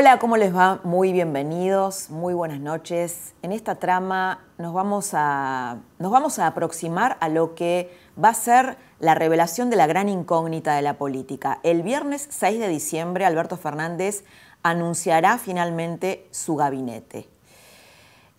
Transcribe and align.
Hola, 0.00 0.18
¿cómo 0.18 0.38
les 0.38 0.56
va? 0.56 0.80
Muy 0.82 1.12
bienvenidos, 1.12 2.08
muy 2.08 2.32
buenas 2.32 2.58
noches. 2.58 3.34
En 3.42 3.52
esta 3.52 3.74
trama 3.74 4.46
nos 4.56 4.72
vamos, 4.72 5.10
a, 5.12 5.76
nos 5.98 6.10
vamos 6.10 6.38
a 6.38 6.46
aproximar 6.46 7.18
a 7.20 7.28
lo 7.28 7.54
que 7.54 7.94
va 8.16 8.30
a 8.30 8.34
ser 8.34 8.78
la 8.98 9.14
revelación 9.14 9.68
de 9.68 9.76
la 9.76 9.86
gran 9.86 10.08
incógnita 10.08 10.74
de 10.74 10.80
la 10.80 10.96
política. 10.96 11.60
El 11.64 11.82
viernes 11.82 12.26
6 12.30 12.60
de 12.60 12.68
diciembre, 12.68 13.26
Alberto 13.26 13.58
Fernández 13.58 14.24
anunciará 14.62 15.36
finalmente 15.36 16.26
su 16.30 16.56
gabinete. 16.56 17.28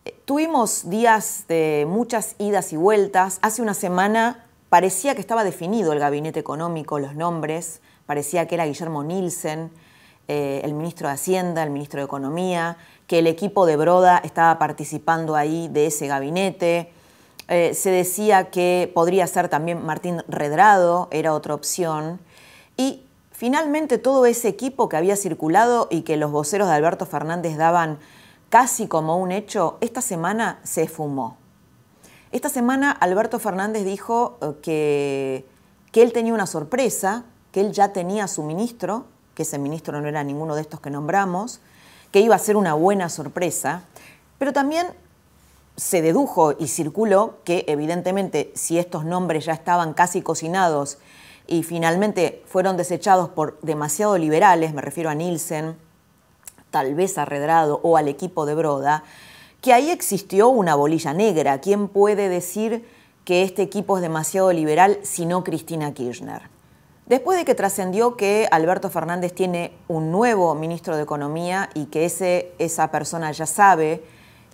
Eh, 0.05 0.19
tuvimos 0.25 0.89
días 0.89 1.45
de 1.47 1.85
muchas 1.87 2.33
idas 2.39 2.73
y 2.73 2.77
vueltas. 2.77 3.37
Hace 3.43 3.61
una 3.61 3.75
semana 3.75 4.45
parecía 4.69 5.13
que 5.13 5.21
estaba 5.21 5.43
definido 5.43 5.93
el 5.93 5.99
gabinete 5.99 6.39
económico, 6.39 6.97
los 6.97 7.13
nombres, 7.13 7.81
parecía 8.07 8.47
que 8.47 8.55
era 8.55 8.65
Guillermo 8.65 9.03
Nielsen 9.03 9.69
eh, 10.33 10.61
el 10.63 10.73
ministro 10.73 11.09
de 11.09 11.15
Hacienda, 11.15 11.61
el 11.61 11.71
ministro 11.71 11.99
de 11.99 12.05
Economía, 12.05 12.77
que 13.05 13.19
el 13.19 13.27
equipo 13.27 13.65
de 13.65 13.75
Broda 13.75 14.17
estaba 14.23 14.57
participando 14.59 15.35
ahí 15.35 15.67
de 15.67 15.87
ese 15.87 16.07
gabinete. 16.07 16.93
Eh, 17.49 17.73
se 17.73 17.89
decía 17.89 18.49
que 18.49 18.89
podría 18.95 19.27
ser 19.27 19.49
también 19.49 19.85
Martín 19.85 20.23
Redrado, 20.29 21.09
era 21.11 21.33
otra 21.33 21.53
opción. 21.53 22.21
Y 22.77 23.03
finalmente 23.33 23.97
todo 23.97 24.25
ese 24.25 24.47
equipo 24.47 24.87
que 24.87 24.95
había 24.95 25.17
circulado 25.17 25.89
y 25.91 26.03
que 26.03 26.15
los 26.15 26.31
voceros 26.31 26.69
de 26.69 26.75
Alberto 26.75 27.05
Fernández 27.05 27.57
daban 27.57 27.99
casi 28.47 28.87
como 28.87 29.17
un 29.17 29.33
hecho, 29.33 29.79
esta 29.81 29.99
semana 29.99 30.61
se 30.63 30.87
fumó. 30.87 31.35
Esta 32.31 32.47
semana 32.47 32.91
Alberto 32.91 33.37
Fernández 33.37 33.83
dijo 33.83 34.37
eh, 34.41 34.53
que, 34.61 35.45
que 35.91 36.03
él 36.03 36.13
tenía 36.13 36.33
una 36.33 36.47
sorpresa, 36.47 37.25
que 37.51 37.59
él 37.59 37.73
ya 37.73 37.91
tenía 37.91 38.29
su 38.29 38.43
ministro, 38.43 39.07
que 39.41 39.43
ese 39.43 39.57
ministro 39.57 39.99
no 39.99 40.07
era 40.07 40.23
ninguno 40.23 40.53
de 40.53 40.61
estos 40.61 40.79
que 40.81 40.91
nombramos, 40.91 41.61
que 42.11 42.19
iba 42.19 42.35
a 42.35 42.39
ser 42.39 42.57
una 42.57 42.75
buena 42.75 43.09
sorpresa, 43.09 43.81
pero 44.37 44.53
también 44.53 44.85
se 45.75 46.03
dedujo 46.03 46.53
y 46.59 46.67
circuló 46.67 47.39
que 47.43 47.65
evidentemente 47.67 48.51
si 48.53 48.77
estos 48.77 49.03
nombres 49.03 49.45
ya 49.45 49.53
estaban 49.53 49.93
casi 49.95 50.21
cocinados 50.21 50.99
y 51.47 51.63
finalmente 51.63 52.43
fueron 52.45 52.77
desechados 52.77 53.29
por 53.29 53.59
demasiado 53.61 54.15
liberales, 54.19 54.75
me 54.75 54.81
refiero 54.83 55.09
a 55.09 55.15
Nielsen, 55.15 55.75
tal 56.69 56.93
vez 56.93 57.17
a 57.17 57.25
Redrado 57.25 57.79
o 57.81 57.97
al 57.97 58.09
equipo 58.09 58.45
de 58.45 58.53
Broda, 58.53 59.03
que 59.59 59.73
ahí 59.73 59.89
existió 59.89 60.49
una 60.49 60.75
bolilla 60.75 61.15
negra. 61.15 61.61
¿Quién 61.61 61.87
puede 61.87 62.29
decir 62.29 62.87
que 63.25 63.41
este 63.41 63.63
equipo 63.63 63.97
es 63.97 64.03
demasiado 64.03 64.53
liberal 64.53 64.99
sino 65.01 65.43
Cristina 65.43 65.95
Kirchner? 65.95 66.60
Después 67.11 67.37
de 67.37 67.43
que 67.43 67.55
trascendió 67.55 68.15
que 68.15 68.47
Alberto 68.51 68.89
Fernández 68.89 69.33
tiene 69.33 69.73
un 69.89 70.13
nuevo 70.13 70.55
ministro 70.55 70.95
de 70.95 71.03
Economía 71.03 71.69
y 71.73 71.87
que 71.87 72.05
ese, 72.05 72.53
esa 72.57 72.89
persona 72.89 73.33
ya 73.33 73.45
sabe 73.45 74.01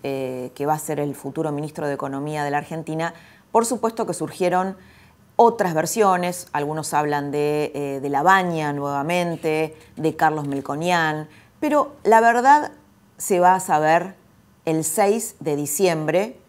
eh, 0.02 0.52
que 0.56 0.66
va 0.66 0.74
a 0.74 0.80
ser 0.80 1.00
el 1.00 1.14
futuro 1.14 1.52
ministro 1.52 1.86
de 1.86 1.94
Economía 1.94 2.44
de 2.44 2.50
la 2.50 2.58
Argentina, 2.58 3.14
por 3.52 3.68
supuesto 3.68 4.08
que 4.08 4.16
surgieron 4.16 4.76
otras 5.36 5.76
versiones, 5.76 6.48
algunos 6.52 6.96
hablan 6.96 7.30
de, 7.30 7.72
eh, 7.76 8.00
de 8.02 8.10
La 8.10 8.24
Baña 8.24 8.74
nuevamente, 8.74 9.78
de 9.96 10.16
Carlos 10.16 10.48
Melconian, 10.48 11.30
pero 11.60 11.92
la 12.04 12.22
verdad 12.22 12.72
se 13.18 13.40
va 13.40 13.54
a 13.54 13.60
saber 13.60 14.16
el 14.66 14.84
6 14.84 15.36
de 15.42 15.56
diciembre, 15.56 16.40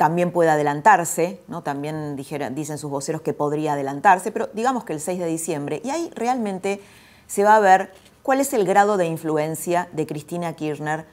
también 0.00 0.32
puede 0.32 0.48
adelantarse, 0.48 1.42
¿no? 1.46 1.62
también 1.62 2.16
dicen 2.16 2.78
sus 2.78 2.90
voceros 2.90 3.20
que 3.20 3.34
podría 3.34 3.74
adelantarse, 3.74 4.32
pero 4.32 4.48
digamos 4.54 4.84
que 4.84 4.94
el 4.94 5.00
6 5.02 5.18
de 5.18 5.26
diciembre, 5.26 5.82
y 5.84 5.90
ahí 5.90 6.10
realmente 6.14 6.80
se 7.26 7.44
va 7.44 7.56
a 7.56 7.60
ver 7.60 7.92
cuál 8.22 8.40
es 8.40 8.54
el 8.54 8.64
grado 8.64 8.96
de 8.96 9.04
influencia 9.04 9.90
de 9.92 10.06
Cristina 10.06 10.54
Kirchner 10.54 11.04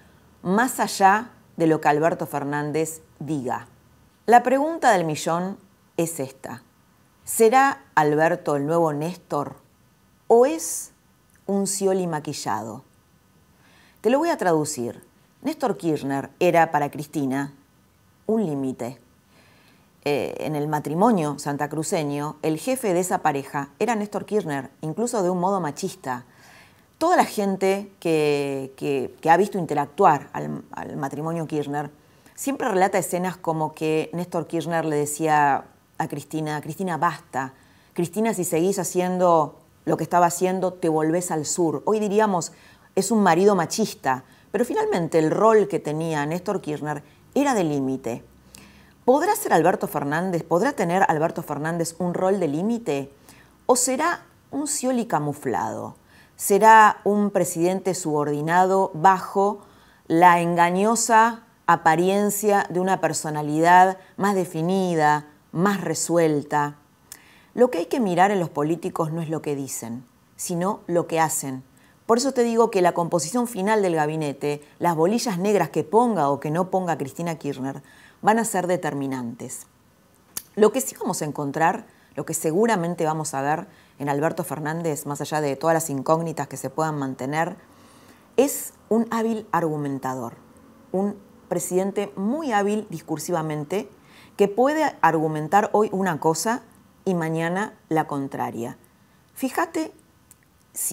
más 0.42 0.80
allá 0.80 1.31
de 1.58 1.68
lo 1.68 1.81
que 1.81 1.90
Alberto 1.90 2.28
Fernández 2.28 3.02
diga. 3.20 3.68
La 4.25 4.42
pregunta 4.42 4.94
del 4.94 5.04
millón 5.04 5.58
es 5.98 6.22
esta. 6.22 6.64
¿Será 7.25 7.84
Alberto 7.94 8.56
el 8.56 8.66
nuevo 8.66 8.94
Néstor 8.94 9.58
o 10.28 10.46
es 10.46 10.94
un 11.46 11.68
Scioli 11.68 12.08
maquillado? 12.08 12.86
Te 14.00 14.09
lo 14.09 14.19
voy 14.19 14.30
a 14.30 14.38
traducir. 14.38 15.04
Néstor 15.42 15.75
Kirchner 15.75 16.30
era 16.40 16.72
para 16.72 16.90
Cristina 16.90 17.54
un 18.28 18.46
límite. 18.46 19.00
Eh, 20.06 20.36
en 20.40 20.56
el 20.56 20.70
matrimonio 20.70 21.38
santacruceño, 21.38 22.38
el 22.42 22.60
jefe 22.60 22.94
de 22.94 23.00
esa 23.02 23.18
pareja 23.18 23.72
era 23.80 23.96
Néstor 23.96 24.26
Kirchner, 24.26 24.70
incluso 24.82 25.22
de 25.24 25.30
un 25.30 25.40
modo 25.40 25.60
machista. 25.60 26.24
Toda 26.98 27.18
la 27.18 27.26
gente 27.26 27.92
que, 28.00 29.12
ha 29.30 29.38
visto 29.38 29.58
interactuar 29.58 30.30
al, 30.32 30.64
matrimonio 30.96 31.46
Kirchner 31.46 31.90
siempre 32.36 32.70
relata 32.70 32.98
escenas 32.98 33.36
como 33.36 33.74
que 33.74 34.10
Néstor 34.14 34.48
Kirchner 34.48 34.86
le 34.86 34.96
decía 34.96 35.66
a 35.98 36.08
Cristina, 36.08 36.62
Cristina, 36.62 36.98
basta. 36.98 37.54
Cristina, 37.94 38.34
si 38.34 38.46
seguís 38.46 38.80
haciendo 38.80 39.60
lo 39.86 39.98
que 39.98 40.04
estaba 40.04 40.28
haciendo, 40.28 40.74
te 40.74 40.90
volvés 40.90 41.32
al 41.32 41.46
sur. 41.46 41.82
Hoy 41.86 42.00
diríamos, 42.00 42.52
es 42.96 43.12
un 43.12 43.22
marido 43.22 43.56
machista, 43.56 44.24
pero 44.52 44.66
finalmente 44.66 45.20
el 45.20 45.32
rol 45.32 45.68
que 45.68 45.80
tenía 45.80 46.26
Néstor 46.26 46.62
Kirchner 46.62 47.04
era 47.42 47.53
de 47.53 47.64
límite. 47.64 48.24
¿Podrá 49.06 49.36
ser 49.36 49.53
Alberto 49.53 49.88
Fernández, 49.88 50.44
podrá 50.44 50.74
tener 50.74 51.06
Alberto 51.08 51.44
Fernández 51.44 51.96
un 52.00 52.14
rol 52.14 52.40
de 52.40 52.48
límite? 52.48 53.12
¿O 53.66 53.75
será 53.75 54.25
un 54.52 54.68
Scioli 54.68 55.06
camuflado? 55.06 55.96
¿Será 56.36 56.98
un 57.03 57.31
presidente 57.31 57.94
subordinado 57.96 58.92
bajo 58.94 59.62
la 60.08 60.42
engañosa 60.42 61.44
apariencia 61.68 62.66
de 62.70 62.80
una 62.80 63.02
personalidad 63.02 63.98
más 64.18 64.36
definida, 64.36 65.28
más 65.52 65.81
resuelta? 65.81 66.75
Lo 67.54 67.72
que 67.72 67.80
hay 67.80 67.86
que 67.86 68.00
mirar 68.00 68.31
en 68.31 68.40
los 68.40 68.50
políticos 68.50 69.12
no 69.12 69.22
es 69.22 69.30
lo 69.30 69.42
que 69.42 69.56
dicen, 69.56 70.06
sino 70.36 70.81
lo 70.88 71.08
que 71.08 71.19
hacen, 71.19 71.64
por 72.07 72.18
eso 72.18 72.31
te 72.31 72.44
digo 72.44 72.72
que 72.72 72.81
la 72.81 72.94
composición 72.94 73.47
final 73.47 73.81
del 73.81 73.95
gabinete, 73.95 74.63
las 74.79 74.95
bolillas 74.95 75.38
negras 75.38 75.69
que 75.69 75.84
ponga 75.84 76.29
o 76.29 76.40
que 76.40 76.50
no 76.50 76.72
ponga 76.72 76.97
Cristina 76.97 77.35
Kirchner, 77.35 77.84
van 78.22 78.40
a 78.40 78.45
ser 78.45 78.66
determinantes. 78.66 79.68
Lo 80.56 80.72
que 80.72 80.79
sí 80.79 80.95
vamos 80.97 81.22
a 81.22 81.25
encontrar, 81.25 81.85
lo 82.16 82.25
que 82.25 82.34
seguramente 82.34 83.06
vamos 83.06 83.34
a 83.34 83.41
ver 83.41 83.68
en 84.00 84.07
Alberto 84.07 84.45
Fernández, 84.45 85.06
más 85.06 85.19
allá 85.19 85.41
de 85.41 85.57
todas 85.57 85.73
las 85.73 85.90
incógnitas 85.90 86.47
que 86.47 86.56
se 86.56 86.69
puedan 86.69 86.97
mantener, 86.97 87.57
es 88.38 88.74
un 88.88 89.06
hábil 89.12 89.45
argumentador, 89.51 90.35
un 90.94 91.18
presidente 91.50 92.13
muy 92.16 92.53
hábil 92.53 92.88
discursivamente 92.89 93.89
que 94.38 94.47
puede 94.47 94.95
argumentar 95.01 95.72
hoy 95.74 95.89
una 95.91 96.22
cosa 96.22 96.62
y 97.03 97.16
mañana 97.16 97.74
la 97.89 98.07
contraria. 98.07 98.77
Fíjate 99.33 99.92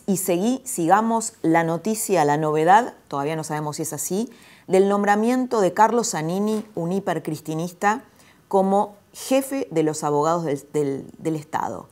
y 0.07 0.17
seguí, 0.17 0.63
sigamos 0.65 1.35
la 1.43 1.63
noticia, 1.63 2.25
la 2.25 2.37
novedad, 2.37 2.95
todavía 3.09 3.37
no 3.37 3.45
sabemos 3.45 3.77
si 3.77 3.83
es 3.83 3.93
así, 3.93 4.31
del 4.67 4.89
nombramiento 4.89 5.61
de 5.61 5.75
Carlos 5.75 6.11
Zanini, 6.11 6.65
un 6.75 6.93
hipercristinista, 6.93 8.05
como 8.49 8.97
jefe 9.13 9.69
de 9.71 9.83
los 9.83 10.03
abogados 10.03 10.45
del, 10.73 11.37
Estado, 11.37 11.89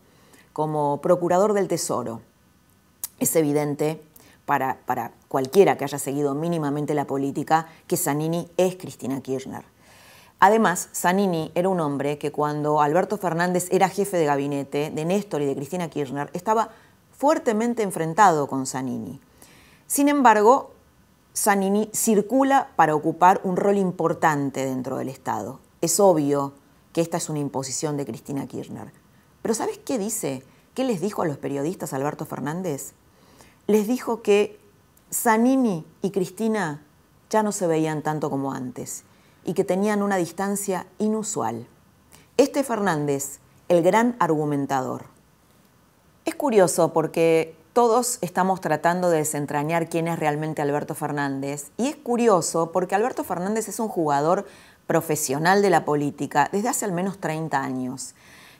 como 0.53 1.01
procurador 1.01 1.53
del 1.53 1.69
Tesoro. 1.69 2.23
Es 3.19 3.37
evidente 3.37 4.03
para, 4.47 4.79
para, 4.87 5.13
cualquiera 5.29 5.77
que 5.77 5.85
haya 5.85 5.99
seguido 5.99 6.35
mínimamente 6.35 6.95
la 6.95 7.07
política 7.07 7.67
que 7.87 7.97
Zanini 7.97 8.51
es 8.57 8.77
Cristina 8.77 9.21
Kirchner. 9.21 9.65
Además, 10.41 10.89
Zanini 10.95 11.53
era 11.55 11.69
un 11.69 11.79
hombre 11.79 12.19
que 12.19 12.33
cuando 12.33 12.81
Alberto 12.81 13.17
Fernández 13.17 13.69
era 13.71 13.89
jefe 13.89 14.17
de 14.17 14.25
gabinete 14.25 14.91
de 14.91 15.05
Néstor 15.05 15.43
y 15.43 15.47
de 15.47 15.55
Cristina 15.55 15.89
Kirchner, 15.89 16.31
estaba 16.33 16.71
fuertemente 17.23 17.85
enfrentado 17.85 18.49
con 18.49 18.67
Zanini. 18.67 19.21
Sin 19.87 20.09
embargo, 20.09 20.73
Zanini 21.37 21.89
circula 21.95 22.73
para 22.75 22.97
ocupar 22.97 23.41
un 23.45 23.57
rol 23.57 23.79
importante 23.79 24.67
dentro 24.67 24.97
del 24.97 25.09
Estado. 25.09 25.61
Es 25.81 26.01
obvio 26.01 26.53
que 26.93 27.01
esta 27.01 27.19
es 27.19 27.29
una 27.29 27.39
imposición 27.39 27.97
de 27.97 28.07
Cristina 28.07 28.49
Kirchner. 28.49 28.93
Pero 29.41 29.55
¿sabes 29.55 29.79
qué 29.79 29.99
dice? 29.99 30.43
¿Qué 30.75 30.83
les 30.83 31.01
dijo 31.01 31.23
a 31.23 31.27
los 31.27 31.39
periodistas 31.39 31.93
Alberto 31.93 32.27
Fernández? 32.27 32.93
Les 33.69 33.87
dijo 33.87 34.21
que 34.23 34.59
Zanini 35.13 35.87
y 36.03 36.11
Cristina 36.11 36.83
ya 37.31 37.45
no 37.45 37.53
se 37.53 37.69
veían 37.69 38.03
tanto 38.03 38.31
como 38.31 38.53
antes 38.53 39.05
y 39.45 39.55
que 39.55 39.63
tenían 39.63 40.03
una 40.03 40.17
distancia 40.17 40.89
inusual. 40.99 41.69
Este 42.37 42.65
Fernández, 42.65 43.39
el 43.69 43.85
gran 43.85 44.17
argumentador. 44.19 45.12
Es 46.25 46.37
curioso 46.37 46.93
porque 46.93 47.57
todos 47.73 48.19
estamos 48.21 48.61
tratando 48.61 49.11
de 49.11 49.19
desentrañar 49.19 49.89
quién 49.89 50.07
es 50.07 50.21
realmente 50.21 50.63
Alberto 50.63 50.95
Fernández 50.95 51.73
y 51.77 51.89
es 51.89 51.97
curioso 51.97 52.71
porque 52.71 52.95
Alberto 52.95 53.25
Fernández 53.25 53.69
es 53.69 53.81
un 53.81 53.89
jugador 53.89 54.47
profesional 54.87 55.63
de 55.63 55.71
la 55.71 55.85
política 55.85 56.49
desde 56.53 56.69
hace 56.69 56.85
al 56.85 56.93
menos 56.93 57.19
30 57.19 57.61
años. 57.61 58.15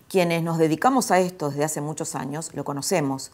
Quienes 0.09 0.43
nos 0.43 0.59
dedicamos 0.59 1.13
a 1.13 1.21
esto 1.21 1.51
desde 1.51 1.63
hace 1.63 1.81
muchos 1.81 2.17
años 2.17 2.53
lo 2.53 2.65
conocemos, 2.65 3.31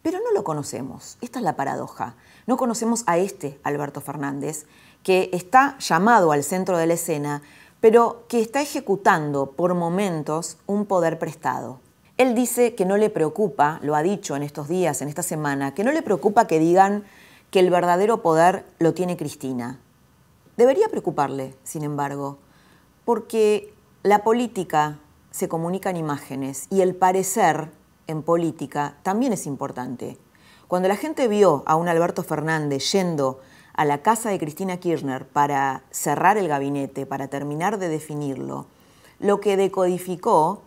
pero 0.00 0.20
no 0.20 0.32
lo 0.32 0.42
conocemos. 0.42 1.18
Esta 1.20 1.40
es 1.40 1.44
la 1.44 1.56
paradoja. 1.56 2.14
No 2.46 2.56
conocemos 2.56 3.04
a 3.06 3.18
este 3.18 3.60
Alberto 3.62 4.00
Fernández, 4.00 4.64
que 5.02 5.28
está 5.34 5.76
llamado 5.80 6.32
al 6.32 6.44
centro 6.44 6.78
de 6.78 6.86
la 6.86 6.94
escena, 6.94 7.42
pero 7.80 8.24
que 8.28 8.40
está 8.40 8.62
ejecutando 8.62 9.50
por 9.50 9.74
momentos 9.74 10.56
un 10.64 10.86
poder 10.86 11.18
prestado. 11.18 11.80
Él 12.18 12.34
dice 12.34 12.74
que 12.74 12.86
no 12.86 12.96
le 12.96 13.10
preocupa, 13.10 13.78
lo 13.82 13.94
ha 13.94 14.02
dicho 14.02 14.36
en 14.36 14.42
estos 14.42 14.68
días, 14.68 15.02
en 15.02 15.08
esta 15.08 15.22
semana, 15.22 15.74
que 15.74 15.84
no 15.84 15.92
le 15.92 16.02
preocupa 16.02 16.46
que 16.46 16.58
digan 16.58 17.04
que 17.50 17.60
el 17.60 17.70
verdadero 17.70 18.22
poder 18.22 18.64
lo 18.78 18.94
tiene 18.94 19.18
Cristina. 19.18 19.80
Debería 20.56 20.88
preocuparle, 20.88 21.54
sin 21.62 21.84
embargo, 21.84 22.38
porque 23.04 23.74
la 24.02 24.24
política 24.24 24.98
se 25.30 25.48
comunica 25.48 25.90
en 25.90 25.98
imágenes 25.98 26.66
y 26.70 26.80
el 26.80 26.94
parecer 26.94 27.70
en 28.06 28.22
política 28.22 28.96
también 29.02 29.34
es 29.34 29.46
importante. 29.46 30.16
Cuando 30.68 30.88
la 30.88 30.96
gente 30.96 31.28
vio 31.28 31.62
a 31.66 31.76
un 31.76 31.88
Alberto 31.88 32.22
Fernández 32.22 32.90
yendo 32.92 33.40
a 33.74 33.84
la 33.84 34.00
casa 34.00 34.30
de 34.30 34.38
Cristina 34.38 34.78
Kirchner 34.78 35.28
para 35.28 35.82
cerrar 35.90 36.38
el 36.38 36.48
gabinete, 36.48 37.04
para 37.04 37.28
terminar 37.28 37.78
de 37.78 37.90
definirlo, 37.90 38.66
lo 39.18 39.40
que 39.40 39.58
decodificó 39.58 40.62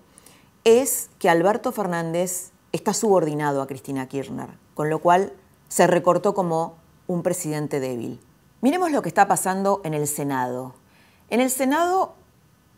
es 0.69 1.09
que 1.17 1.29
Alberto 1.29 1.71
Fernández 1.71 2.51
está 2.71 2.93
subordinado 2.93 3.61
a 3.61 3.67
Cristina 3.67 4.07
Kirchner, 4.07 4.49
con 4.75 4.89
lo 4.89 4.99
cual 4.99 5.33
se 5.67 5.87
recortó 5.87 6.33
como 6.33 6.75
un 7.07 7.23
presidente 7.23 7.79
débil. 7.79 8.19
Miremos 8.61 8.91
lo 8.91 9.01
que 9.01 9.09
está 9.09 9.27
pasando 9.27 9.81
en 9.83 9.93
el 9.93 10.07
Senado. 10.07 10.75
En 11.29 11.39
el 11.39 11.49
Senado 11.49 12.13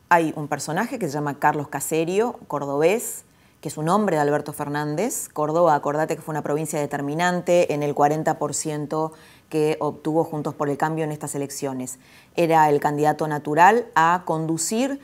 hay 0.10 0.34
un 0.36 0.48
personaje 0.48 1.00
que 1.00 1.08
se 1.08 1.14
llama 1.14 1.40
Carlos 1.40 1.68
Caserio, 1.68 2.40
cordobés, 2.48 3.26
que 3.62 3.70
es 3.70 3.78
un 3.78 3.90
hombre 3.90 4.16
de 4.16 4.22
Alberto 4.22 4.54
Fernández. 4.54 5.30
Córdoba, 5.30 5.76
acordate 5.76 6.16
que 6.16 6.22
fue 6.22 6.34
una 6.34 6.42
provincia 6.42 6.80
determinante 6.80 7.74
en 7.74 7.84
el 7.84 7.94
40% 7.94 9.12
que 9.50 9.78
obtuvo 9.80 10.24
Juntos 10.24 10.56
por 10.56 10.70
el 10.70 10.78
Cambio 10.78 11.04
en 11.04 11.12
estas 11.12 11.36
elecciones. 11.36 12.00
Era 12.36 12.70
el 12.70 12.80
candidato 12.80 13.28
natural 13.28 13.88
a 13.96 14.24
conducir 14.26 15.00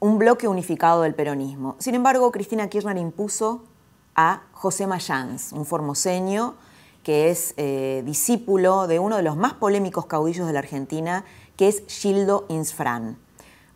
un 0.00 0.18
bloque 0.18 0.48
unificado 0.48 1.02
del 1.02 1.14
peronismo. 1.14 1.76
Sin 1.78 1.94
embargo, 1.94 2.30
Cristina 2.32 2.68
Kirchner 2.68 2.96
impuso 2.96 3.64
a 4.14 4.42
José 4.52 4.86
Mayans, 4.86 5.52
un 5.52 5.64
formoseño 5.64 6.54
que 7.02 7.30
es 7.30 7.54
eh, 7.56 8.02
discípulo 8.04 8.88
de 8.88 8.98
uno 8.98 9.16
de 9.16 9.22
los 9.22 9.36
más 9.36 9.54
polémicos 9.54 10.06
caudillos 10.06 10.48
de 10.48 10.52
la 10.52 10.58
Argentina, 10.58 11.24
que 11.56 11.68
es 11.68 11.84
Gildo 11.86 12.46
Insfran. 12.48 13.16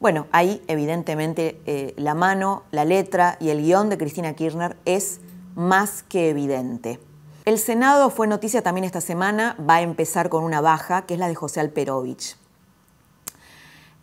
Bueno, 0.01 0.27
ahí 0.33 0.61
evidentemente 0.67 1.61
eh, 1.65 1.95
la 1.97 2.15
mano, 2.15 2.65
la 2.73 2.85
letra 2.85 3.37
y 3.39 3.51
el 3.51 3.63
guion 3.63 3.89
de 3.89 3.99
Cristina 3.99 4.35
Kirchner 4.35 4.77
es 4.85 5.21
más 5.55 6.03
que 6.03 6.31
evidente. 6.31 6.99
El 7.45 7.59
Senado 7.59 8.11
fue 8.11 8.27
noticia 8.27 8.63
también 8.63 8.85
esta 8.85 9.01
semana, 9.01 9.57
va 9.61 9.77
a 9.77 9.83
empezar 9.83 10.29
con 10.29 10.43
una 10.43 10.61
baja, 10.61 11.03
que 11.03 11.15
es 11.15 11.21
la 11.21 11.29
de 11.29 11.35
José 11.37 11.61
Alperovich. 11.61 12.40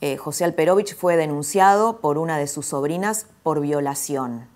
Eh, 0.01 0.17
José 0.17 0.45
Alperovich 0.45 0.95
fue 0.95 1.17
denunciado 1.17 1.97
por 1.97 2.17
una 2.17 2.37
de 2.37 2.47
sus 2.47 2.67
sobrinas 2.67 3.25
por 3.43 3.61
violación 3.61 4.47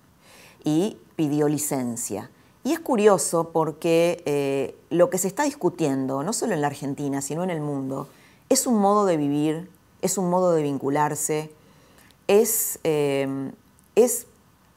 y 0.64 0.98
pidió 1.16 1.48
licencia. 1.48 2.30
Y 2.64 2.74
es 2.74 2.80
curioso 2.80 3.50
porque 3.52 4.22
eh, 4.26 4.76
lo 4.92 5.10
que 5.10 5.18
se 5.18 5.28
está 5.28 5.44
discutiendo, 5.44 6.22
no 6.22 6.32
solo 6.32 6.54
en 6.54 6.62
la 6.62 6.68
Argentina, 6.68 7.22
sino 7.22 7.44
en 7.44 7.50
el 7.50 7.60
mundo, 7.60 8.08
es 8.50 8.68
un 8.68 8.78
modo 8.78 9.06
de 9.06 9.18
vivir, 9.18 9.70
es 10.02 10.20
un 10.20 10.30
modo 10.30 10.54
de 10.54 10.62
vincularse, 10.62 11.52
es, 12.28 12.80
eh, 12.84 13.52
es 13.96 14.28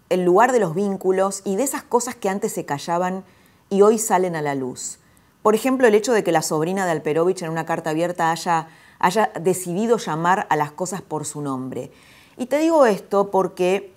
el 0.09 0.25
lugar 0.25 0.53
de 0.53 0.61
los 0.61 0.75
vínculos 0.75 1.43
y 1.45 1.57
de 1.57 1.63
esas 1.65 1.83
cosas 1.83 2.15
que 2.15 2.31
antes 2.31 2.53
se 2.53 2.65
callaban 2.65 3.25
y 3.69 3.83
hoy 3.83 3.99
salen 3.99 4.35
a 4.35 4.43
la 4.43 4.55
luz. 4.55 4.99
Por 5.43 5.55
ejemplo, 5.55 5.87
el 5.87 5.95
hecho 5.95 6.13
de 6.13 6.25
que 6.25 6.33
la 6.33 6.41
sobrina 6.41 6.87
de 6.87 6.93
Alperovich 6.93 7.43
en 7.43 7.51
una 7.51 7.67
carta 7.67 7.91
abierta 7.91 8.31
haya, 8.31 8.69
haya 9.05 9.31
decidido 9.39 9.99
llamar 9.99 10.47
a 10.49 10.57
las 10.57 10.73
cosas 10.73 11.03
por 11.03 11.27
su 11.27 11.43
nombre. 11.43 11.93
Y 12.39 12.47
te 12.47 12.59
digo 12.59 12.87
esto 12.87 13.31
porque 13.31 13.93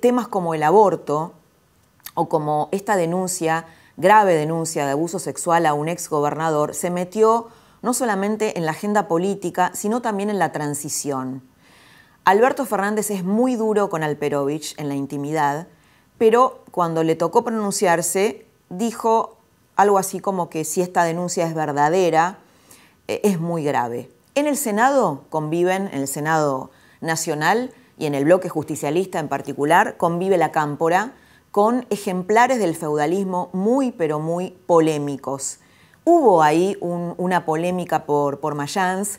temas 0.00 0.26
como 0.26 0.54
el 0.54 0.62
aborto, 0.62 1.34
o 2.14 2.30
como 2.30 2.70
esta 2.72 2.96
denuncia, 2.96 3.66
grave 3.98 4.34
denuncia 4.34 4.86
de 4.86 4.92
abuso 4.92 5.18
sexual 5.18 5.66
a 5.66 5.74
un 5.74 5.90
ex 5.90 6.08
gobernador, 6.08 6.74
se 6.74 6.88
metió 6.88 7.48
no 7.82 7.92
solamente 7.92 8.56
en 8.56 8.64
la 8.64 8.70
agenda 8.70 9.06
política, 9.06 9.70
sino 9.74 10.00
también 10.00 10.30
en 10.30 10.38
la 10.38 10.50
transición. 10.50 11.42
Alberto 12.24 12.64
Fernández 12.64 13.10
es 13.10 13.24
muy 13.24 13.54
duro 13.54 13.90
con 13.90 14.02
Alperovich 14.02 14.74
en 14.78 14.88
la 14.88 14.94
intimidad, 14.94 15.68
pero 16.16 16.64
cuando 16.70 17.04
le 17.04 17.16
tocó 17.16 17.44
pronunciarse, 17.44 18.46
dijo 18.70 19.36
algo 19.76 19.98
así 19.98 20.20
como 20.20 20.48
que 20.48 20.64
si 20.64 20.80
esta 20.80 21.04
denuncia 21.04 21.46
es 21.46 21.54
verdadera, 21.54 22.38
eh, 23.08 23.20
es 23.24 23.38
muy 23.38 23.62
grave. 23.62 24.08
En 24.38 24.46
el 24.46 24.56
Senado 24.56 25.24
conviven, 25.30 25.88
en 25.92 26.02
el 26.02 26.06
Senado 26.06 26.70
Nacional 27.00 27.72
y 27.98 28.06
en 28.06 28.14
el 28.14 28.24
bloque 28.24 28.48
justicialista 28.48 29.18
en 29.18 29.26
particular, 29.26 29.96
convive 29.96 30.36
la 30.36 30.52
cámpora, 30.52 31.14
con 31.50 31.86
ejemplares 31.90 32.60
del 32.60 32.76
feudalismo 32.76 33.50
muy, 33.52 33.90
pero 33.90 34.20
muy 34.20 34.52
polémicos. 34.68 35.58
Hubo 36.04 36.40
ahí 36.44 36.76
una 36.80 37.44
polémica 37.44 38.04
por, 38.04 38.38
por 38.38 38.54
Mayans, 38.54 39.18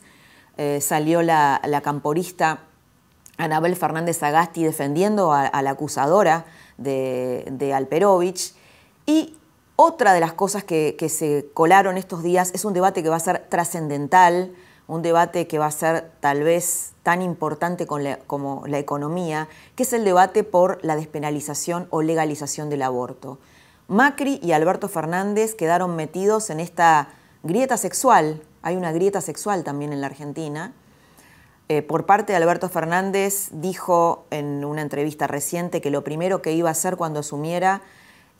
eh, 0.56 0.80
salió 0.80 1.21
la, 1.21 1.81
camporista 1.83 2.62
Anabel 3.36 3.75
Fernández 3.75 4.24
Agasti 4.24 4.63
defendiendo 4.63 5.33
a, 5.33 5.62
la 5.62 5.71
acusadora 5.71 6.45
de, 6.77 7.44
de, 7.51 7.74
Alperovich. 7.74 8.54
Y 9.06 9.35
otra 9.76 10.14
de 10.14 10.21
las 10.21 10.31
cosas 10.31 10.64
que, 10.64 10.95
que 10.97 11.09
se 11.09 11.49
colaron 11.54 11.97
estos 11.97 12.23
días 12.23 12.52
es 12.54 12.64
un 12.64 12.71
debate 12.71 13.04
que 13.04 13.09
va 13.09 13.18
a 13.18 13.19
ser 13.19 13.47
trascendental, 13.49 14.56
un 14.89 15.03
debate 15.03 15.47
que 15.47 15.59
va 15.59 15.67
a 15.67 15.71
ser 15.71 16.09
tal 16.19 16.43
vez 16.43 16.93
tan 17.03 17.21
importante 17.21 17.85
como 17.85 18.63
la 18.65 18.79
economía, 18.79 19.47
que 19.75 19.83
es 19.83 19.93
el 19.93 20.03
debate 20.03 20.43
por 20.43 20.83
la 20.83 20.95
despenalización 20.95 21.87
o 21.91 22.01
legalización 22.01 22.71
del 22.71 22.81
aborto. 22.81 23.37
Macri 23.87 24.39
y 24.41 24.51
Alberto 24.51 24.89
Fernández 24.89 25.53
quedaron 25.53 25.95
metidos 25.95 26.49
en 26.49 26.59
esta 26.59 27.09
grieta 27.43 27.77
sexual, 27.77 28.41
hay 28.63 28.75
una 28.75 28.91
grieta 28.91 29.21
sexual 29.21 29.63
también 29.63 29.93
en 29.93 30.01
la 30.01 30.07
Argentina. 30.07 30.73
Eh, 31.69 31.83
por 31.83 32.07
parte 32.07 32.33
de 32.33 32.37
Alberto 32.37 32.67
Fernández 32.67 33.49
dijo 33.51 34.25
en 34.31 34.65
una 34.65 34.81
entrevista 34.81 35.27
reciente 35.27 35.81
que 35.81 35.91
lo 35.91 36.03
primero 36.03 36.41
que 36.41 36.53
iba 36.53 36.69
a 36.69 36.71
hacer 36.71 36.97
cuando 36.97 37.19
asumiera 37.19 37.83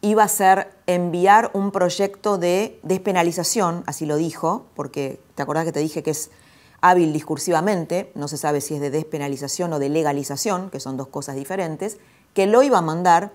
iba 0.02 0.24
a 0.24 0.28
ser 0.28 0.72
enviar 0.88 1.52
un 1.54 1.72
proyecto 1.72 2.38
de 2.38 2.80
despenalización, 2.84 3.84
así 3.86 4.06
lo 4.06 4.16
dijo, 4.16 4.66
porque 4.76 5.20
te 5.36 5.44
acordás 5.44 5.66
que 5.66 5.72
te 5.72 5.80
dije 5.80 6.04
que 6.04 6.12
es 6.12 6.32
hábil 6.82 7.12
discursivamente, 7.12 8.12
no 8.16 8.30
se 8.30 8.38
sabe 8.38 8.62
si 8.62 8.76
es 8.76 8.82
de 8.82 8.90
despenalización 8.90 9.74
o 9.74 9.80
de 9.80 9.90
legalización, 9.90 10.70
que 10.70 10.80
son 10.80 10.96
dos 10.96 11.08
cosas 11.08 11.36
diferentes, 11.36 11.98
que 12.34 12.48
lo 12.48 12.64
iba 12.64 12.78
a 12.78 12.82
mandar 12.82 13.32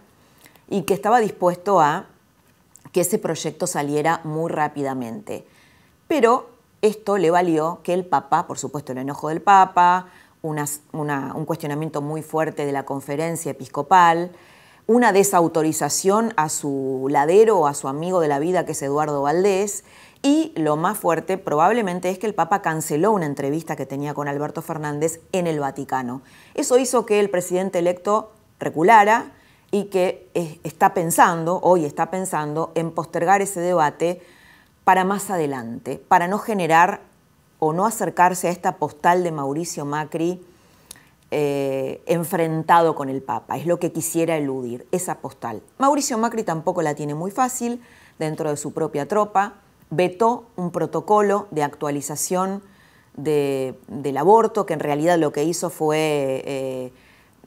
y 0.71 0.83
que 0.83 0.94
estaba 0.94 1.21
dispuesto 1.21 1.80
a 1.80 2.06
que 2.92 3.02
ese 3.02 3.18
proyecto 3.18 3.66
saliera 3.66 4.21
muy 4.25 4.50
rápidamente. 4.50 5.47
Pero 6.09 6.49
esto 6.80 7.18
le 7.18 7.30
valió 7.30 7.80
que 7.83 7.92
el 7.92 8.06
Papa, 8.06 8.47
por 8.47 8.59
supuesto 8.59 8.92
el 8.92 8.99
enojo 8.99 9.28
del 9.28 9.42
Papa, 9.42 10.06
un 10.42 11.44
cuestionamiento 11.44 12.00
muy 12.00 12.23
fuerte 12.23 12.64
de 12.64 12.73
la 12.73 12.85
conferencia 12.85 13.50
episcopal, 13.50 14.30
una 14.87 15.12
desautorización 15.12 16.35
a 16.37 16.49
su 16.49 17.07
ladero 17.11 17.59
o 17.59 17.67
a 17.67 17.75
su 17.75 17.88
amigo 17.88 18.21
de 18.21 18.29
la 18.29 18.38
vida 18.38 18.67
que 18.67 18.73
es 18.73 18.83
Eduardo 18.83 19.23
Valdés, 19.23 19.85
y 20.23 20.53
lo 20.57 20.76
más 20.76 20.97
fuerte 20.97 21.37
probablemente 21.37 22.09
es 22.09 22.19
que 22.19 22.26
el 22.26 22.35
Papa 22.35 22.62
canceló 22.62 23.12
una 23.12 23.26
entrevista 23.26 23.76
que 23.76 23.85
tenía 23.85 24.14
con 24.14 24.26
Alberto 24.26 24.62
Fernández 24.62 25.21
en 25.33 25.47
el 25.47 25.61
Vaticano. 25.61 26.23
Eso 26.55 26.79
hizo 26.79 27.05
que 27.05 27.21
el 27.21 27.29
presidente 27.29 27.79
electo 27.79 28.33
reculara 28.59 29.33
y 29.71 29.85
que 29.85 30.31
eh, 30.33 30.61
está 30.64 30.95
pensando, 30.95 31.61
hoy 31.62 31.85
está 31.85 32.11
pensando, 32.11 32.73
en 32.75 32.91
postergar 32.91 33.43
ese 33.43 33.61
debate 33.61 34.23
para 34.85 35.05
más 35.05 35.31
adelante, 35.31 36.03
para 36.09 36.26
no 36.26 36.38
generar 36.38 37.03
o 37.59 37.73
no 37.73 37.85
acercarse 37.85 38.49
a 38.49 38.50
esta 38.50 38.76
postal 38.76 39.25
de 39.25 39.33
Mauricio 39.33 39.85
Macri 39.85 40.43
eh, 41.37 42.00
enfrentado 42.07 42.95
con 42.95 43.09
el 43.09 43.21
Papa, 43.21 43.57
es 43.57 43.67
lo 43.67 43.81
que 43.81 43.91
quisiera 43.91 44.37
eludir, 44.37 44.87
esa 44.93 45.17
postal. 45.17 45.62
Mauricio 45.79 46.17
Macri 46.17 46.45
tampoco 46.45 46.81
la 46.81 46.95
tiene 46.95 47.17
muy 47.17 47.33
fácil 47.33 47.83
dentro 48.21 48.50
de 48.50 48.57
su 48.57 48.73
propia 48.73 49.09
tropa, 49.09 49.55
vetó 49.91 50.45
un 50.55 50.71
protocolo 50.71 51.49
de 51.50 51.64
actualización 51.64 52.62
del 53.17 54.17
aborto, 54.17 54.64
que 54.64 54.75
en 54.75 54.79
realidad 54.79 55.19
lo 55.19 55.33
que 55.33 55.43
hizo 55.43 55.71
fue 55.71 56.45
eh, 56.47 56.93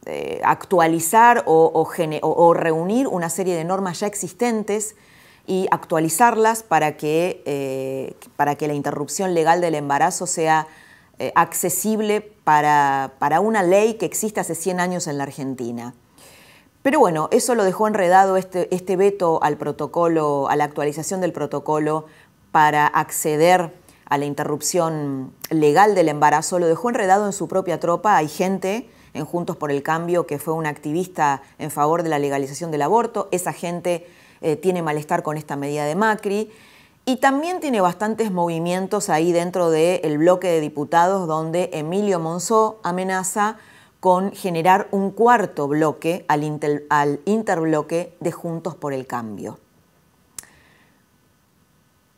eh, 0.06 0.42
actualizar 0.44 1.44
o, 1.46 2.54
reunir 2.54 3.08
una 3.08 3.30
serie 3.30 3.56
de 3.56 3.64
normas 3.64 4.02
ya 4.02 4.08
existentes 4.08 4.98
y 5.46 5.68
actualizarlas 5.72 6.62
para 6.62 6.98
que, 6.98 8.18
para 8.36 8.56
que 8.56 8.68
la 8.68 8.74
interrupción 8.74 9.34
legal 9.34 9.62
del 9.62 9.76
embarazo 9.76 10.28
sea 10.28 10.68
accesible 11.36 12.37
para, 12.48 13.16
para, 13.20 13.42
una 13.42 13.62
ley 13.62 13.96
que 13.96 14.06
existe 14.06 14.40
hace 14.40 14.56
100 14.56 14.80
años 14.80 15.08
en 15.08 15.18
la 15.18 15.26
Argentina. 15.26 15.94
Pero 16.82 16.98
bueno, 16.98 17.28
eso 17.34 17.56
lo 17.56 17.66
dejó 17.66 17.90
enredado 17.90 18.38
este, 18.38 18.74
este 18.74 18.96
veto 18.96 19.44
al 19.44 19.58
protocolo, 19.58 20.48
a 20.48 20.56
la 20.56 20.64
actualización 20.64 21.20
del 21.20 21.34
protocolo 21.34 22.06
para 22.54 22.88
acceder 22.88 23.74
a 24.06 24.18
la 24.18 24.24
interrupción 24.24 25.34
legal 25.50 25.94
del 25.94 26.08
embarazo, 26.08 26.58
lo 26.58 26.68
dejó 26.68 26.88
enredado 26.88 27.26
en 27.26 27.34
su 27.34 27.50
propia 27.50 27.82
tropa. 27.82 28.16
Hay 28.16 28.30
gente 28.30 28.90
en 29.14 29.26
Juntos 29.26 29.58
por 29.58 29.70
el 29.70 29.84
Cambio 29.84 30.26
que 30.26 30.40
fue 30.40 30.54
una 30.54 30.70
activista 30.70 31.42
en 31.60 31.70
favor 31.70 32.02
de 32.02 32.08
la 32.08 32.18
legalización 32.18 32.72
del 32.72 32.84
aborto. 32.84 33.28
Esa 33.32 33.52
gente 33.52 34.08
eh, 34.40 34.56
tiene 34.56 34.82
malestar 34.82 35.22
con 35.22 35.36
esta 35.36 35.58
medida 35.58 35.84
de 35.84 35.96
Macri. 35.96 36.50
Y 37.08 37.16
también 37.16 37.60
tiene 37.60 37.82
bastantes 37.82 38.32
movimientos 38.32 39.10
ahí 39.10 39.32
dentro 39.32 39.72
del 39.72 40.20
bloque 40.20 40.48
de 40.50 40.62
diputados 40.62 41.28
donde 41.28 41.72
Emilio 41.74 42.20
Monzó 42.20 42.80
amenaza 42.84 43.58
con 44.00 44.32
generar 44.32 44.88
un 44.92 45.10
cuarto 45.10 45.68
bloque 45.68 46.24
al 46.28 46.44
interbloque 47.26 48.16
de 48.20 48.32
Juntos 48.32 48.76
por 48.76 48.94
el 48.94 49.08
Cambio 49.08 49.58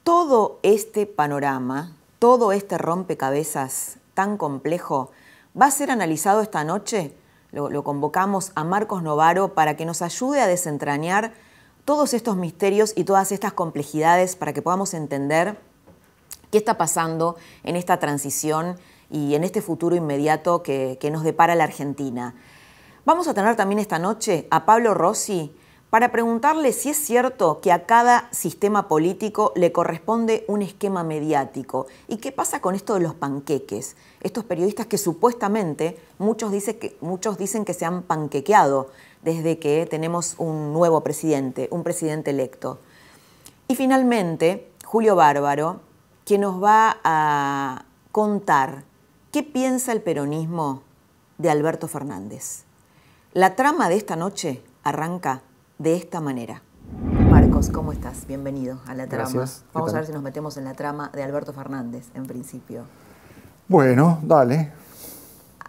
todo 0.10 0.58
este 0.64 1.06
panorama, 1.06 1.92
todo 2.18 2.52
este 2.52 2.80
rompecabezas 2.80 3.98
tan 4.16 4.38
complejo, 4.38 5.12
va 5.56 5.68
a 5.68 5.72
ser 5.72 5.92
analizado 5.92 6.42
esta 6.42 6.64
noche. 6.64 7.14
Lo, 7.52 7.84
convocamos 7.84 8.52
a 8.56 8.64
Marcos 8.64 9.04
Novaro 9.04 9.54
para 9.54 9.78
que 9.78 9.86
nos 9.86 10.02
ayude 10.02 10.42
a 10.42 10.48
desentrañar 10.48 11.34
todos 11.90 12.14
estos 12.14 12.38
misterios 12.38 12.94
y 12.96 13.04
todas 13.04 13.32
estas 13.32 13.54
complejidades 13.54 14.36
para 14.36 14.54
que 14.54 14.62
podamos 14.62 14.94
entender 14.94 15.58
qué 16.52 16.60
está 16.60 16.78
pasando 16.78 17.36
en 17.64 17.76
esta 17.76 17.98
transición 17.98 18.78
y 19.10 19.34
en 19.34 19.44
este 19.44 19.64
futuro 19.64 19.96
inmediato 19.96 20.62
que, 20.62 21.00
nos 21.12 21.24
depara 21.24 21.56
la 21.56 21.64
Argentina. 21.64 22.36
Vamos 23.06 23.28
a 23.28 23.34
tener 23.34 23.56
también 23.56 23.80
esta 23.80 23.98
noche 23.98 24.48
a 24.52 24.68
Pablo 24.68 24.94
Rossi, 24.94 25.52
para 25.90 26.12
preguntarle 26.12 26.72
si 26.74 26.92
es 26.92 26.98
cierto 26.98 27.62
que 27.62 27.72
a 27.72 27.88
cada 27.88 28.30
sistema 28.32 28.88
político 28.88 29.52
le 29.56 29.72
corresponde 29.72 30.46
un 30.48 30.62
esquema 30.62 31.04
mediático. 31.04 31.88
¿Y 32.08 32.18
qué 32.18 32.32
pasa 32.32 32.62
con 32.62 32.76
esto 32.76 32.94
de 32.94 33.00
los 33.00 33.16
panqueques? 33.16 33.96
Estos 34.22 34.44
periodistas 34.44 34.86
que 34.86 35.00
supuestamente 35.00 35.98
muchos, 36.20 36.52
que, 36.52 36.96
muchos 37.02 37.40
dicen 37.40 37.66
que 37.66 37.74
se 37.74 37.86
han 37.86 38.04
panquequeado 38.04 38.92
desde 39.22 39.60
que 39.60 39.88
tenemos 39.90 40.36
un 40.38 40.74
nuevo 40.74 41.02
presidente, 41.02 41.68
un 41.72 41.84
presidente 41.84 42.32
electo. 42.32 42.80
Y 43.68 43.76
finalmente, 43.76 44.72
Julio 44.86 45.16
Bárbaro, 45.16 45.82
que 46.26 46.38
nos 46.38 46.64
va 46.64 46.98
a 47.04 47.86
contar 48.12 48.84
qué 49.32 49.44
piensa 49.44 49.92
el 49.92 50.02
peronismo 50.02 50.82
de 51.38 51.50
Alberto 51.50 51.88
Fernández. 51.88 52.64
La 53.34 53.56
trama 53.56 53.90
de 53.90 53.96
esta 53.96 54.16
noche 54.16 54.64
arranca 54.84 55.42
de 55.78 55.96
esta 55.96 56.20
manera. 56.20 56.62
Marcos, 57.30 57.70
¿cómo 57.70 57.92
estás? 57.92 58.26
Bienvenido 58.26 58.80
a 58.88 58.96
la 58.96 59.08
trama. 59.08 59.46
Vamos 59.74 59.94
a 59.94 59.98
ver 59.98 60.06
si 60.08 60.12
nos 60.12 60.24
metemos 60.24 60.58
en 60.58 60.66
la 60.66 60.74
trama 60.74 61.12
de 61.14 61.24
Alberto 61.24 61.54
Fernández, 61.54 62.08
en 62.16 62.26
principio. 62.26 62.86
Bueno, 63.68 64.20
dale. 64.24 64.72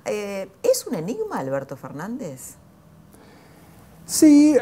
Eh, 0.06 0.50
¿Es 0.62 0.86
un 0.86 0.94
enigma 0.94 1.38
Alberto 1.38 1.76
Fernández? 1.76 2.56
Sí, 4.10 4.56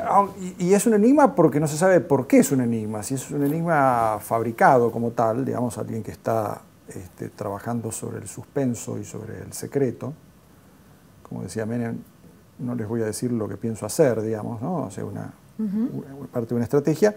y 0.58 0.74
es 0.74 0.86
un 0.86 0.92
enigma 0.92 1.34
porque 1.34 1.58
no 1.58 1.66
se 1.66 1.78
sabe 1.78 2.00
por 2.00 2.26
qué 2.26 2.40
es 2.40 2.52
un 2.52 2.60
enigma. 2.60 3.02
Si 3.02 3.14
es 3.14 3.30
un 3.30 3.42
enigma 3.42 4.18
fabricado 4.20 4.92
como 4.92 5.12
tal, 5.12 5.42
digamos, 5.42 5.78
alguien 5.78 6.02
que 6.02 6.10
está 6.10 6.60
este, 6.86 7.30
trabajando 7.30 7.90
sobre 7.90 8.18
el 8.18 8.28
suspenso 8.28 8.98
y 8.98 9.06
sobre 9.06 9.40
el 9.40 9.54
secreto, 9.54 10.12
como 11.26 11.44
decía 11.44 11.64
Menem, 11.64 11.96
no 12.58 12.74
les 12.74 12.86
voy 12.86 13.00
a 13.00 13.06
decir 13.06 13.32
lo 13.32 13.48
que 13.48 13.56
pienso 13.56 13.86
hacer, 13.86 14.20
digamos, 14.20 14.60
¿no? 14.60 14.82
O 14.82 14.90
sea, 14.90 15.06
una, 15.06 15.32
parte 16.30 16.50
de 16.50 16.54
una 16.54 16.64
estrategia, 16.64 17.16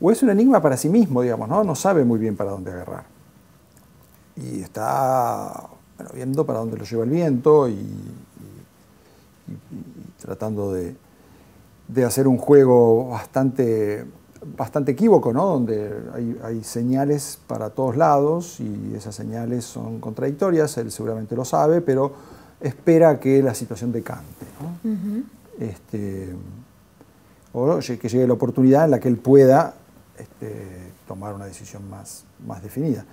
o 0.00 0.10
es 0.10 0.22
un 0.22 0.30
enigma 0.30 0.62
para 0.62 0.78
sí 0.78 0.88
mismo, 0.88 1.20
digamos, 1.20 1.50
¿no? 1.50 1.62
No 1.62 1.74
sabe 1.74 2.02
muy 2.06 2.18
bien 2.18 2.34
para 2.34 2.52
dónde 2.52 2.72
agarrar. 2.72 3.04
Y 4.36 4.62
está 4.62 5.68
viendo 6.14 6.46
para 6.46 6.60
dónde 6.60 6.78
lo 6.78 6.84
lleva 6.84 7.04
el 7.04 7.10
viento 7.10 7.68
y, 7.68 7.86
tratando 10.18 10.72
de, 10.72 10.96
hacer 12.04 12.28
un 12.28 12.38
juego 12.38 13.08
bastante, 13.08 14.04
bastante 14.56 14.92
equívoco, 14.92 15.32
¿no? 15.32 15.46
Donde 15.46 15.90
hay, 16.14 16.38
hay 16.42 16.64
señales 16.64 17.38
para 17.46 17.70
todos 17.70 17.96
lados 17.96 18.60
y 18.60 18.94
esas 18.94 19.14
señales 19.14 19.64
son 19.64 20.00
contradictorias, 20.00 20.76
él 20.78 20.90
seguramente 20.90 21.36
lo 21.36 21.44
sabe, 21.44 21.80
pero 21.80 22.12
espera 22.60 23.18
que 23.20 23.42
la 23.42 23.54
situación 23.54 23.92
decante. 23.92 24.46
Este, 25.58 26.34
o 27.52 27.78
que 27.78 28.08
llegue 28.08 28.26
la 28.26 28.34
oportunidad 28.34 28.84
en 28.84 28.90
la 28.90 29.00
que 29.00 29.08
él 29.08 29.16
pueda 29.16 29.74
este, 30.18 30.90
tomar 31.08 31.34
una 31.34 31.46
decisión 31.46 31.88
más, 31.88 32.24
más 32.46 32.62
definida. 32.62 33.04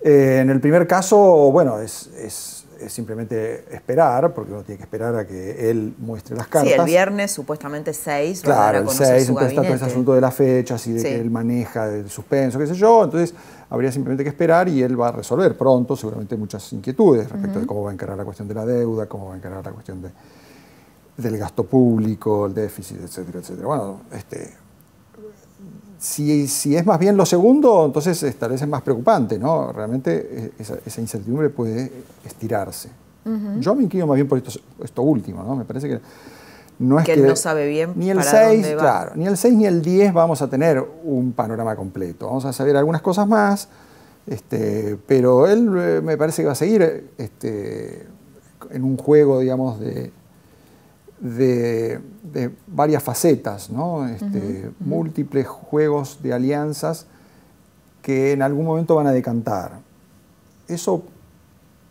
Eh, 0.00 0.40
en 0.42 0.50
el 0.50 0.60
primer 0.60 0.86
caso, 0.86 1.16
bueno, 1.52 1.78
es, 1.78 2.61
simplemente 2.88 3.64
esperar, 3.74 4.32
porque 4.34 4.52
uno 4.52 4.62
tiene 4.62 4.78
que 4.78 4.84
esperar 4.84 5.14
a 5.16 5.26
que 5.26 5.70
él 5.70 5.94
muestre 5.98 6.36
las 6.36 6.46
cartas. 6.46 6.72
Sí, 6.72 6.78
el 6.78 6.84
viernes 6.84 7.30
supuestamente 7.30 7.92
6 7.92 8.42
va 8.48 8.52
a 8.52 8.56
dar 8.56 8.74
a 8.76 8.78
el 8.78 8.88
6, 8.88 9.28
entonces 9.28 9.50
está 9.50 9.62
todo 9.62 9.74
ese 9.74 9.84
asunto 9.84 10.14
de 10.14 10.20
las 10.20 10.34
fechas 10.34 10.86
y 10.86 10.92
de 10.92 11.02
que 11.02 11.20
él 11.20 11.30
maneja 11.30 11.88
el 11.88 12.08
suspenso, 12.08 12.58
qué 12.58 12.66
sé 12.66 12.74
yo, 12.74 13.04
entonces 13.04 13.34
habría 13.70 13.90
simplemente 13.90 14.22
que 14.24 14.30
esperar 14.30 14.68
y 14.68 14.82
él 14.82 15.00
va 15.00 15.08
a 15.08 15.12
resolver 15.12 15.56
pronto 15.56 15.96
seguramente 15.96 16.36
muchas 16.36 16.72
inquietudes 16.72 17.30
respecto 17.30 17.60
de 17.60 17.66
cómo 17.66 17.84
va 17.84 17.90
a 17.90 17.94
encarar 17.94 18.16
la 18.16 18.24
cuestión 18.24 18.48
de 18.48 18.54
la 18.54 18.66
deuda, 18.66 19.06
cómo 19.06 19.28
va 19.28 19.34
a 19.34 19.36
encarar 19.36 19.64
la 19.64 19.72
cuestión 19.72 20.02
de, 20.02 20.10
del 21.16 21.38
gasto 21.38 21.64
público, 21.64 22.46
el 22.46 22.54
déficit, 22.54 23.00
etcétera, 23.02 23.40
etcétera. 23.40 23.66
Bueno, 23.66 24.00
este, 24.12 24.52
si, 26.02 26.48
si, 26.48 26.74
es 26.74 26.84
más 26.84 26.98
bien 26.98 27.16
lo 27.16 27.24
segundo, 27.24 27.86
entonces 27.86 28.36
tal 28.36 28.50
vez 28.50 28.60
es 28.60 28.66
más 28.66 28.82
preocupante, 28.82 29.38
¿no? 29.38 29.72
Realmente 29.72 30.52
esa, 30.58 30.76
esa 30.84 31.00
incertidumbre 31.00 31.48
puede 31.48 31.92
estirarse. 32.24 32.88
Yo 33.60 33.76
me 33.76 33.84
inclino 33.84 34.08
más 34.08 34.16
bien 34.16 34.26
por 34.26 34.38
esto, 34.38 34.50
esto 34.82 35.02
último, 35.02 35.44
¿no? 35.44 35.54
Me 35.54 35.64
parece 35.64 35.88
que 35.88 36.00
no 36.80 36.98
es 36.98 37.06
que, 37.06 37.12
él 37.12 37.24
no 37.24 37.36
sabe 37.36 37.68
bien 37.68 37.92
ni 37.94 38.10
el 38.10 38.20
6, 38.20 38.74
claro, 38.76 39.12
ni 39.14 39.28
el 39.28 39.36
6 39.36 39.54
ni 39.54 39.66
el 39.66 39.80
10 39.80 40.12
vamos 40.12 40.42
a 40.42 40.50
tener 40.50 40.84
un 41.04 41.32
panorama 41.32 41.76
completo. 41.76 42.26
Vamos 42.26 42.44
a 42.46 42.52
saber 42.52 42.76
algunas 42.76 43.00
cosas 43.00 43.28
más, 43.28 43.68
este, 44.26 44.98
pero 45.06 45.46
él 45.46 45.70
eh, 45.78 46.00
me 46.02 46.16
parece 46.16 46.42
que 46.42 46.46
va 46.46 46.52
a 46.52 46.56
seguir 46.56 47.10
este, 47.16 48.06
en 48.70 48.82
un 48.82 48.96
juego, 48.96 49.38
digamos, 49.38 49.78
de, 49.78 50.10
de, 51.22 52.00
varias 52.66 53.02
facetas, 53.02 53.70
¿no? 53.70 54.06
Este, 54.08 54.70
múltiples 54.80 55.46
juegos 55.46 56.18
de 56.22 56.32
alianzas 56.32 57.06
que 58.02 58.32
en 58.32 58.42
algún 58.42 58.66
momento 58.66 58.96
van 58.96 59.06
a 59.06 59.12
decantar. 59.12 59.78
Eso 60.66 61.04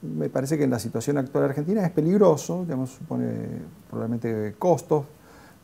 me 0.02 0.30
parece 0.30 0.58
que 0.58 0.66
en 0.66 0.70
la 0.70 0.80
situación 0.80 1.18
actual 1.18 1.46
argentina 1.46 1.86
es 1.86 1.92
peligroso, 1.92 2.64
digamos, 2.64 2.92
supone 2.92 3.32
probablemente 3.90 4.56
costos, 4.60 5.06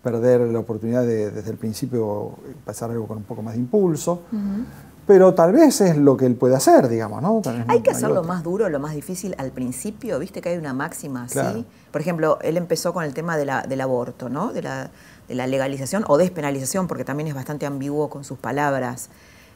perder 0.02 0.42
la 0.42 0.60
oportunidad 0.60 1.02
de 1.02 1.32
desde 1.32 1.52
el 1.52 1.58
principio 1.58 2.36
pasar 2.64 2.92
algo 2.92 3.08
con 3.08 3.18
un 3.18 3.24
poco 3.24 3.42
más 3.42 3.56
de 3.56 3.60
impulso. 3.60 4.22
Pero 5.08 5.34
tal 5.34 5.54
vez 5.54 5.80
es 5.80 5.96
lo 5.96 6.18
que 6.18 6.26
él 6.26 6.36
puede 6.36 6.58
hacer, 6.58 6.90
digamos, 6.90 7.22
¿no? 7.22 7.42
hay 7.70 7.80
que 7.80 7.92
hacer 7.92 8.10
lo 8.10 8.24
más 8.24 8.44
duro, 8.44 8.68
lo 8.68 8.80
más 8.82 8.94
difícil 8.94 9.36
al 9.38 9.52
principio, 9.52 10.20
viste 10.20 10.42
que 10.42 10.50
hay 10.50 10.58
una 10.58 10.74
máxima 10.74 11.24
así. 11.24 11.66
Por 11.92 12.02
ejemplo, 12.02 12.38
él 12.42 12.58
empezó 12.58 12.94
con 12.94 13.06
el 13.06 13.14
tema 13.14 13.38
de 13.38 13.46
la, 13.46 13.62
del 13.62 13.80
aborto, 13.80 14.28
¿no? 14.28 14.52
De 14.52 14.62
la, 14.62 14.92
de 15.30 15.36
la, 15.36 15.48
legalización 15.48 16.04
o 16.08 16.18
despenalización, 16.18 16.88
porque 16.88 17.06
también 17.06 17.28
es 17.28 17.36
bastante 17.36 17.66
ambiguo 17.66 18.10
con 18.10 18.26
sus 18.26 18.38
palabras. 18.38 19.10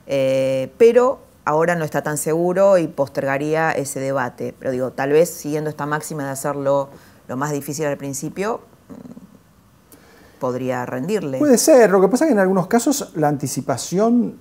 Eh, 0.08 0.72
pero 0.78 1.20
ahora 1.44 1.76
no 1.76 1.84
está 1.84 2.02
tan 2.02 2.18
seguro 2.18 2.78
y 2.78 2.88
postergaría 2.88 3.72
ese 3.72 4.00
debate. 4.00 4.56
Pero 4.58 4.72
digo, 4.72 4.92
tal 4.92 5.12
vez 5.12 5.30
siguiendo 5.30 5.70
esta 5.70 5.86
máxima 5.86 6.24
de 6.24 6.30
hacerlo 6.30 6.88
lo 7.28 7.36
más 7.36 7.52
difícil 7.52 7.86
al 7.88 7.98
principio, 7.98 8.62
mm, 8.88 10.40
podría 10.40 10.86
rendirle. 10.86 11.40
Puede 11.40 11.58
ser, 11.58 11.90
lo 11.90 12.00
que 12.00 12.08
pasa 12.08 12.24
es 12.24 12.30
que 12.30 12.34
en 12.34 12.40
algunos 12.40 12.68
casos 12.68 13.12
la 13.16 13.28
anticipación 13.28 14.38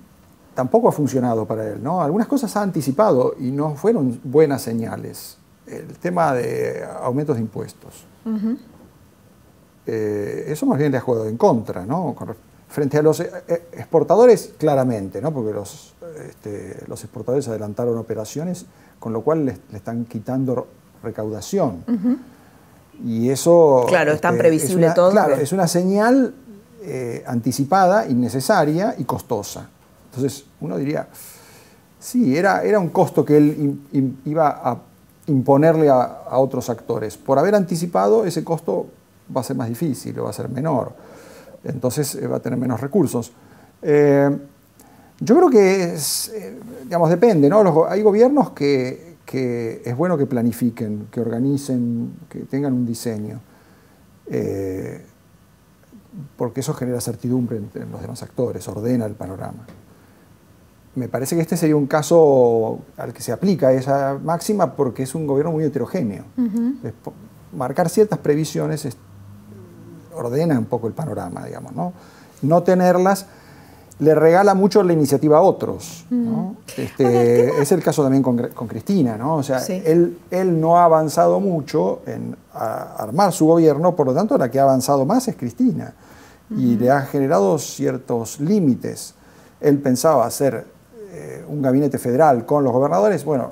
tampoco 0.53 0.89
ha 0.89 0.91
funcionado 0.91 1.45
para 1.45 1.67
él, 1.67 1.83
¿no? 1.83 2.01
Algunas 2.01 2.27
cosas 2.27 2.55
ha 2.57 2.61
anticipado 2.61 3.35
y 3.39 3.51
no 3.51 3.75
fueron 3.75 4.19
buenas 4.23 4.61
señales. 4.61 5.37
el 5.67 5.97
tema 5.99 6.33
de 6.33 6.83
aumentos 7.01 7.35
de 7.35 7.41
impuestos. 7.41 8.05
Eh, 9.85 10.45
eso 10.47 10.65
más 10.65 10.77
bien 10.77 10.91
le 10.91 10.97
ha 10.97 11.01
jugado 11.01 11.27
en 11.27 11.37
contra, 11.37 11.85
¿no? 11.85 12.15
frente 12.69 12.97
a 12.97 13.01
los 13.01 13.19
eh, 13.19 13.29
eh, 13.47 13.67
exportadores, 13.73 14.53
claramente, 14.57 15.21
¿no? 15.21 15.33
porque 15.33 15.51
los, 15.51 15.93
este, 16.29 16.77
los 16.87 17.03
exportadores 17.03 17.47
adelantaron 17.47 17.97
operaciones, 17.97 18.65
con 18.99 19.11
lo 19.11 19.21
cual 19.21 19.45
le, 19.45 19.57
están 19.73 20.05
quitando 20.05 20.67
recaudación. 21.03 21.83
Y 23.03 23.29
eso... 23.29 23.85
Claro, 23.87 24.13
es 24.13 24.21
tan 24.21 24.35
este, 24.35 24.43
previsible 24.43 24.87
es 24.87 24.93
todo. 24.93 25.11
Claro, 25.11 25.35
es 25.35 25.51
una 25.51 25.67
señal 25.67 26.35
anticipada, 27.25 28.07
innecesaria 28.07 28.95
y 28.97 29.03
costosa. 29.03 29.69
Entonces, 30.11 30.43
uno 30.59 30.77
diría, 30.77 31.07
sí, 31.99 32.35
era, 32.35 32.63
era 32.63 32.79
un 32.79 32.89
costo 32.89 33.23
que 33.23 33.37
él 33.37 33.79
iba 34.25 34.49
a 34.49 34.77
imponerle 35.27 35.89
a, 35.89 36.37
otros 36.37 36.69
actores. 36.69 37.15
Por 37.15 37.39
haber 37.39 37.55
anticipado, 37.55 38.25
ese 38.25 38.43
costo 38.43 38.87
va 39.35 39.41
a 39.41 39.43
ser 39.43 39.55
más 39.55 39.69
difícil 39.69 40.19
o 40.19 40.25
va 40.25 40.31
a 40.31 40.33
ser 40.33 40.49
menor. 40.49 40.93
Entonces 41.63 42.15
eh, 42.15 42.27
va 42.27 42.37
a 42.37 42.39
tener 42.39 42.59
menos 42.59 42.81
recursos. 42.81 43.31
Eh, 43.81 44.37
yo 45.19 45.37
creo 45.37 45.49
que, 45.49 45.93
eh, 45.93 46.59
digamos, 46.83 47.09
depende, 47.09 47.47
¿no? 47.47 47.85
hay 47.87 48.01
gobiernos 48.01 48.51
que, 48.51 49.11
es 49.33 49.95
bueno 49.95 50.17
que 50.17 50.25
planifiquen, 50.25 51.07
que 51.09 51.21
organicen, 51.21 52.15
que 52.27 52.39
tengan 52.39 52.73
un 52.73 52.85
diseño, 52.85 53.39
porque 56.35 56.59
eso 56.59 56.73
genera 56.73 56.99
certidumbre 56.99 57.55
entre 57.55 57.85
los 57.85 58.01
demás 58.01 58.21
actores, 58.23 58.67
ordena 58.67 59.05
el 59.05 59.13
panorama. 59.13 59.65
Me 60.95 61.07
parece 61.07 61.35
que 61.35 61.41
este 61.41 61.55
sería 61.55 61.75
un 61.75 61.87
caso 61.87 62.79
al 62.97 63.13
que 63.13 63.21
se 63.21 63.31
aplica 63.31 63.71
esa 63.71 64.19
máxima 64.21 64.75
porque 64.75 65.03
es 65.03 65.15
un 65.15 65.25
gobierno 65.25 65.51
muy 65.51 65.63
heterogéneo. 65.63 66.25
marcar 67.55 67.89
ciertas 67.89 68.19
previsiones 68.19 68.87
ordena 70.13 70.57
un 70.59 70.65
poco 70.65 70.87
el 70.87 70.93
panorama, 70.93 71.45
digamos, 71.45 71.73
¿no? 71.73 71.93
No 72.41 72.63
tenerlas 72.63 73.25
le 74.01 74.15
regala 74.15 74.55
mucho 74.55 74.81
la 74.81 74.93
iniciativa 74.93 75.37
a 75.37 75.41
otros. 75.41 76.05
¿no? 76.09 76.55
Este, 76.75 77.61
es 77.61 77.71
el 77.71 77.83
caso 77.83 78.01
también 78.01 78.23
con, 78.23 78.67
Cristina, 78.67 79.15
¿no? 79.15 79.35
O 79.35 79.43
sea, 79.43 79.63
él, 79.67 80.17
él 80.31 80.59
no 80.59 80.77
ha 80.77 80.85
avanzado 80.85 81.39
mucho 81.39 82.01
en 82.07 82.35
armar 82.51 83.31
su 83.31 83.45
gobierno, 83.45 83.95
por 83.95 84.07
lo 84.07 84.13
tanto 84.15 84.39
la 84.39 84.49
que 84.49 84.59
ha 84.59 84.63
avanzado 84.63 85.05
más 85.05 85.27
es 85.27 85.35
Cristina. 85.35 85.93
Y 86.49 86.75
le 86.75 86.91
ha 86.91 87.01
generado 87.03 87.57
ciertos 87.59 88.41
límites. 88.41 89.13
Él 89.61 89.77
pensaba 89.77 90.25
hacer 90.25 90.65
eh, 91.11 91.43
un 91.47 91.61
gabinete 91.61 91.97
federal 91.97 92.45
con 92.45 92.63
los 92.63 92.71
gobernadores. 92.71 93.25
Bueno, 93.25 93.51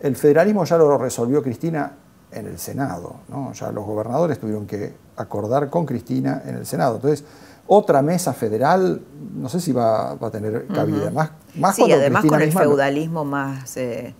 el 0.00 0.16
federalismo 0.16 0.64
ya 0.64 0.76
lo 0.76 0.98
resolvió 0.98 1.42
Cristina 1.42 1.92
en 2.30 2.46
el 2.46 2.58
Senado. 2.58 3.16
¿no? 3.28 3.52
Ya 3.52 3.72
los 3.72 3.86
gobernadores 3.86 4.38
tuvieron 4.38 4.66
que 4.66 4.92
acordar 5.16 5.70
con 5.70 5.86
Cristina 5.86 6.42
en 6.44 6.56
el 6.56 6.66
Senado. 6.66 6.96
Entonces, 6.96 7.24
otra 7.66 8.02
mesa 8.02 8.34
federal, 8.34 9.00
no 9.34 9.48
sé 9.48 9.60
si 9.60 9.72
va, 9.72 10.12
a 10.12 10.30
tener 10.30 10.66
cabida. 10.66 11.10
Más, 11.10 11.30
más 11.54 11.76
sí, 11.76 11.90
además 11.90 12.24
con 12.26 12.42
el 12.42 12.52
feudalismo 12.52 13.24
más, 13.24 13.76
eh, 13.78 14.14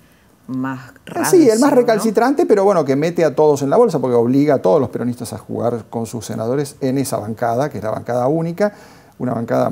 más 0.47 0.95
Sí, 1.31 1.49
el 1.49 1.59
más 1.59 1.73
recalcitrante, 1.73 2.47
pero 2.47 2.65
bueno, 2.65 2.85
que 2.85 2.97
mete 2.97 3.25
a 3.25 3.35
todos 3.35 3.61
en 3.63 3.71
la 3.71 3.77
bolsa 3.77 3.99
porque 3.99 4.15
obliga 4.15 4.55
a 4.55 4.63
todos 4.63 4.81
los 4.81 4.89
peronistas 4.89 5.33
a 5.35 5.39
jugar 5.39 5.85
con 5.91 6.07
sus 6.07 6.25
senadores 6.25 6.77
en 6.81 6.97
esa 6.97 7.19
bancada, 7.19 7.69
que 7.69 7.79
es 7.79 7.85
la 7.85 7.91
bancada 7.91 8.27
única, 8.29 8.73
una 9.19 9.35
bancada 9.35 9.71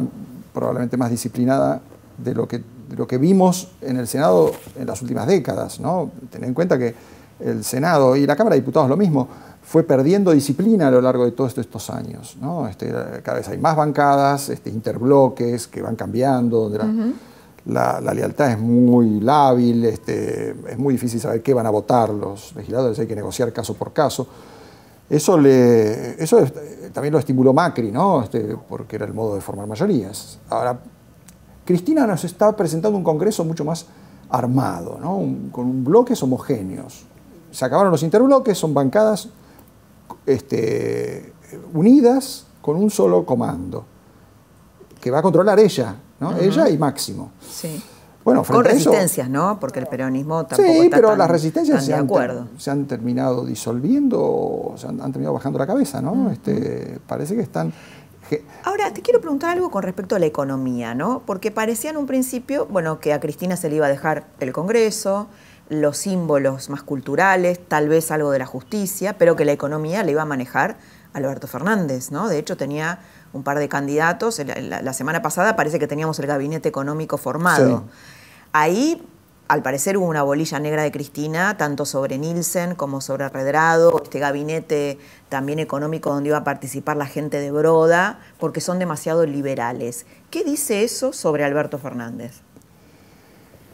probablemente 0.53 0.99
más 0.99 1.11
disciplinada 1.11 1.81
de 2.19 2.35
lo 2.35 2.47
que, 2.47 2.63
de 2.93 2.99
lo 2.99 3.07
que 3.07 3.17
vimos 3.17 3.69
en 3.81 3.97
el 3.97 4.07
Senado 4.07 4.53
en 4.77 4.87
las 4.87 5.01
últimas 5.01 5.27
décadas. 5.27 5.81
¿no? 5.81 6.11
Tener 6.31 6.47
en 6.49 6.55
cuenta 6.55 6.79
que 6.79 6.95
el 7.41 7.65
Senado 7.65 8.15
y 8.17 8.27
la 8.27 8.37
Cámara 8.37 8.55
de 8.55 8.61
Diputados 8.61 8.89
lo 8.89 8.99
mismo, 8.99 9.27
fue 9.63 9.83
perdiendo 9.83 10.33
disciplina 10.33 10.89
a 10.89 10.91
lo 10.91 11.01
largo 11.01 11.25
de 11.25 11.33
todos 11.33 11.57
estos 11.57 11.89
años. 11.89 12.37
¿no? 12.39 12.69
Este, 12.69 12.93
cada 13.23 13.39
vez 13.39 13.49
hay 13.49 13.57
más 13.57 13.77
bancadas, 13.77 14.51
este, 14.51 14.69
interbloques 14.69 15.69
que 15.69 15.81
van 15.81 15.97
cambiando, 15.97 16.69
donde 16.69 17.15
la, 17.65 18.01
lealtad 18.13 18.51
es 18.51 18.59
muy 18.59 19.21
lábil, 19.21 19.87
este, 19.87 20.51
es 20.69 20.79
muy 20.79 20.95
difícil 20.95 21.19
saber 21.19 21.43
qué 21.43 21.55
van 21.55 21.65
a 21.65 21.71
votar 21.71 22.11
los 22.11 22.55
legisladores, 22.55 22.99
hay 22.99 23.07
que 23.07 23.17
negociar 23.17 23.53
caso 23.55 23.73
por 23.73 23.95
caso. 23.95 24.27
Eso, 25.09 25.39
le, 25.39 26.23
eso 26.23 26.45
también 26.93 27.13
lo 27.13 27.19
estimuló 27.19 27.55
Macri, 27.55 27.91
¿no? 27.91 28.25
Porque 28.69 28.97
era 28.97 29.07
el 29.07 29.15
modo 29.15 29.35
de 29.35 29.41
formar 29.41 29.67
mayorías. 29.67 30.39
Ahora, 30.51 30.79
Cristina 31.65 32.07
nos 32.07 32.25
está 32.25 32.55
presentando 32.57 32.97
un 32.97 33.05
Congreso 33.05 33.45
mucho 33.45 33.65
más 33.65 33.87
armado, 34.31 34.99
¿no? 35.01 35.51
con 35.53 35.85
bloques 35.85 36.23
homogéneos. 36.23 37.05
Se 37.51 37.65
acabaron 37.65 37.93
los 37.93 38.03
interbloques, 38.03 38.57
son 38.57 38.73
bancadas 38.73 39.29
este, 40.27 41.33
unidas 41.75 42.47
con 42.61 42.77
un 42.77 42.91
solo 42.91 43.27
comando, 43.27 43.85
que 45.01 45.11
va 45.11 45.19
a 45.19 45.23
controlar 45.23 45.61
ella, 45.61 45.95
¿no? 46.21 46.37
ella 46.39 46.69
y 46.69 46.79
Máximo. 46.79 47.33
Sí. 47.41 47.83
Bueno, 48.25 48.45
con 48.45 48.65
resistencias, 48.65 49.29
¿no? 49.29 49.59
Porque 49.59 49.81
el 49.81 49.87
peronismo 49.87 50.47
tampoco 50.47 50.83
sí, 50.83 50.89
pero 50.89 51.17
las 51.17 51.29
resistencias 51.29 51.85
se, 51.85 51.93
han, 51.93 52.09
se 52.57 52.71
han 52.71 52.87
terminado 52.87 53.45
disolviendo, 53.45 54.75
se 54.77 54.87
han, 54.87 54.99
terminado 54.99 55.35
bajando 55.35 55.59
la 55.59 55.67
cabeza, 55.67 56.01
¿no? 56.01 56.31
este, 56.31 56.99
parece 57.07 57.35
que 57.35 57.43
están... 57.43 57.73
Ahora, 58.65 58.93
te 58.93 59.03
quiero 59.03 59.21
preguntar 59.21 59.51
algo 59.51 59.71
con 59.71 59.83
respecto 59.83 60.17
a 60.17 60.19
la 60.19 60.27
economía, 60.27 60.95
¿no? 60.95 61.23
Porque 61.27 61.51
parecía 61.51 61.91
en 61.91 61.97
un 61.97 62.07
principio, 62.07 62.67
bueno, 62.67 63.01
que 63.01 63.13
a 63.13 63.21
Cristina 63.21 63.57
se 63.57 63.69
le 63.69 63.77
iba 63.77 63.87
a 63.87 63.89
dejar 63.89 64.27
el 64.41 64.53
Congreso, 64.53 65.29
los 65.69 65.97
símbolos 65.97 66.71
más 66.71 66.83
culturales, 66.83 67.61
tal 67.67 67.89
vez 67.89 68.11
algo 68.11 68.31
de 68.31 68.39
la 68.39 68.47
justicia, 68.47 69.17
pero 69.19 69.37
que 69.37 69.45
la 69.45 69.53
economía 69.53 70.03
le 70.03 70.13
iba 70.13 70.23
a 70.23 70.27
manejar 70.27 70.77
Alberto 71.13 71.47
Fernández, 71.47 72.11
¿no? 72.11 72.29
De 72.29 72.39
hecho, 72.39 72.57
tenía 72.57 73.01
un 73.33 73.43
par 73.43 73.59
de 73.59 73.69
candidatos. 73.69 74.41
La, 74.45 74.93
semana 74.93 75.23
pasada 75.23 75.57
parece 75.57 75.79
que 75.79 75.87
teníamos 75.87 76.19
el 76.19 76.27
gabinete 76.27 76.69
económico 76.69 77.19
formado. 77.19 77.85
Ahí, 78.53 79.03
al 79.53 79.63
parecer, 79.63 79.99
hubo 79.99 80.07
una 80.07 80.23
bolilla 80.23 80.59
negra 80.59 80.83
de 80.83 80.91
Cristina, 80.91 81.59
tanto 81.59 81.85
sobre 81.85 82.17
Nielsen 82.17 82.75
como 82.75 83.03
sobre 83.03 83.29
Redrado, 83.29 84.01
este 84.03 84.19
gabinete 84.19 84.99
también 85.29 85.59
económico 85.59 86.09
donde 86.09 86.31
iba 86.31 86.39
a 86.39 86.45
participar 86.45 86.97
la 86.97 87.05
gente 87.05 87.39
de 87.39 87.51
Broda, 87.51 88.19
porque 88.41 88.63
son 88.63 88.79
demasiado 88.79 89.27
liberales. 89.27 90.07
¿Qué 90.31 90.43
dice 90.43 90.85
eso 90.85 91.13
sobre 91.13 91.45
Alberto 91.45 91.77
Fernández? 91.77 92.41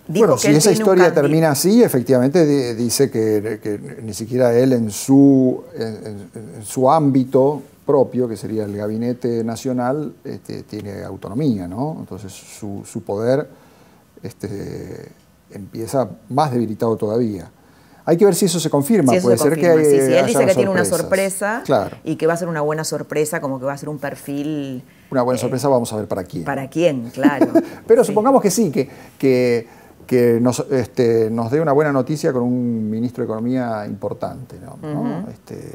bueno, 0.09 0.37
si 0.37 0.49
esa 0.49 0.73
historia 0.73 1.15
termina 1.15 1.53
así, 1.53 1.81
efectivamente 1.81 2.75
dice 2.75 3.09
que, 3.09 4.01
ni 4.03 4.15
siquiera 4.15 4.53
él 4.59 4.73
en 4.73 4.91
su, 4.91 5.63
en, 5.77 6.65
su 6.65 6.91
ámbito 6.91 7.63
propio, 7.87 8.27
que 8.27 8.37
sería 8.37 8.65
el 8.65 8.77
gabinete 8.77 9.45
nacional, 9.45 10.13
este, 10.25 10.65
tiene 10.65 11.05
autonomía, 11.05 11.69
¿no? 11.69 11.99
Entonces 12.01 12.33
su, 12.33 13.03
poder 13.07 13.49
este, 14.25 15.13
empieza 15.51 16.09
más 16.29 16.51
debilitado 16.51 16.97
todavía. 16.97 17.51
Hay 18.05 18.17
que 18.17 18.25
ver 18.25 18.35
si 18.35 18.47
eso 18.47 18.59
se 18.59 18.71
confirma. 18.71 19.13
Puede 19.21 19.37
ser 19.37 19.55
que 19.55 19.85
sí, 19.85 20.07
si 20.07 20.13
él 20.15 20.27
dice 20.27 20.47
que 20.47 20.55
tiene 20.55 20.71
una 20.71 20.85
sorpresa 20.85 21.63
y 22.05 22.17
que 22.17 22.27
va 22.27 22.33
a 22.33 22.37
ser 22.37 22.49
una 22.49 22.63
buena 22.63 22.85
sorpresa, 22.85 23.41
como 23.41 23.59
que 23.59 23.67
va 23.67 23.75
a 23.75 23.79
ser 23.79 23.91
un 23.91 23.99
perfil. 23.99 24.83
Una 25.11 25.23
buena 25.23 25.37
eh, 25.37 25.41
sorpresa, 25.41 25.69
vamos 25.69 25.93
a 25.93 25.97
ver 25.97 26.09
para 26.09 26.25
quién. 26.25 26.45
Para 26.45 26.69
quién, 26.69 27.11
claro. 27.11 27.53
Pero 27.87 28.05
supongamos 28.05 28.41
que 28.41 28.51
sí, 28.51 28.71
que, 28.71 28.89
que 29.19 29.67
que 30.09 30.41
nos, 30.41 30.61
este, 30.71 31.29
nos 31.31 31.51
dé 31.51 31.61
una 31.61 31.73
buena 31.73 31.93
noticia 31.93 32.33
con 32.33 32.43
un 32.43 32.89
ministro 32.89 33.23
de 33.23 33.27
Economía 33.27 33.85
importante. 33.87 34.57
Este, 35.31 35.75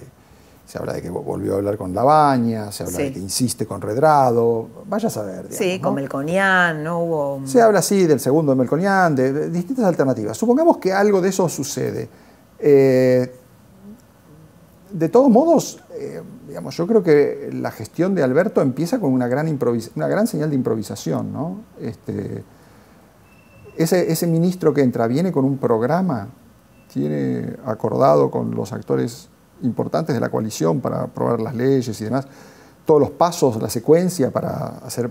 se 0.73 0.79
habla 0.79 0.93
de 0.93 1.03
que 1.03 1.09
volvió 1.11 1.53
a 1.53 1.57
hablar 1.57 1.77
con 1.77 1.93
Labaña, 1.93 2.71
se 2.71 2.81
habla 2.81 2.97
de 2.97 3.13
que 3.13 3.19
insiste 3.19 3.67
con 3.67 3.79
Redrado, 3.79 4.67
vaya 4.87 5.07
a 5.07 5.11
saber. 5.11 5.45
sí, 5.51 5.79
con 5.79 5.93
Melconian, 5.93 6.83
¿no? 6.83 7.03
Hubo... 7.03 7.41
Se 7.45 7.61
habla 7.61 7.77
así 7.77 8.07
del 8.07 8.19
segundo 8.19 8.53
de 8.53 8.55
Melconian, 8.57 9.15
de, 9.15 9.51
distintas 9.51 9.85
alternativas. 9.85 10.35
Supongamos 10.35 10.79
que 10.79 10.91
algo 10.91 11.21
de 11.21 11.29
eso 11.29 11.47
sucede. 11.47 12.09
Eh, 12.57 13.35
de 14.91 15.09
todos 15.09 15.29
modos, 15.29 15.79
eh, 15.93 16.23
digamos, 16.47 16.75
yo 16.75 16.87
creo 16.87 17.03
que 17.03 17.51
la 17.53 17.69
gestión 17.69 18.15
de 18.15 18.23
Alberto 18.23 18.59
empieza 18.59 18.99
con 18.99 19.13
una 19.13 19.27
gran, 19.27 19.47
una 19.95 20.07
gran 20.07 20.25
señal 20.25 20.49
de 20.49 20.55
improvisación. 20.55 21.31
¿no? 21.31 21.61
Este, 21.79 22.43
ese, 23.77 24.25
ministro 24.25 24.73
que 24.73 24.81
entra 24.81 25.05
viene 25.05 25.31
con 25.31 25.45
un 25.45 25.59
programa, 25.59 26.29
tiene 26.91 27.57
acordado 27.63 28.31
con 28.31 28.55
los 28.55 28.73
actores 28.73 29.29
importantes 29.63 30.13
de 30.13 30.21
la 30.21 30.29
coalición 30.29 30.79
para 30.79 31.03
aprobar 31.03 31.39
las 31.41 31.55
leyes 31.55 31.99
y 31.99 32.03
demás, 32.03 32.27
todos 32.85 32.99
los 32.99 33.11
pasos, 33.11 33.61
la 33.61 33.69
secuencia 33.69 34.31
para 34.31 34.77
hacer 34.85 35.09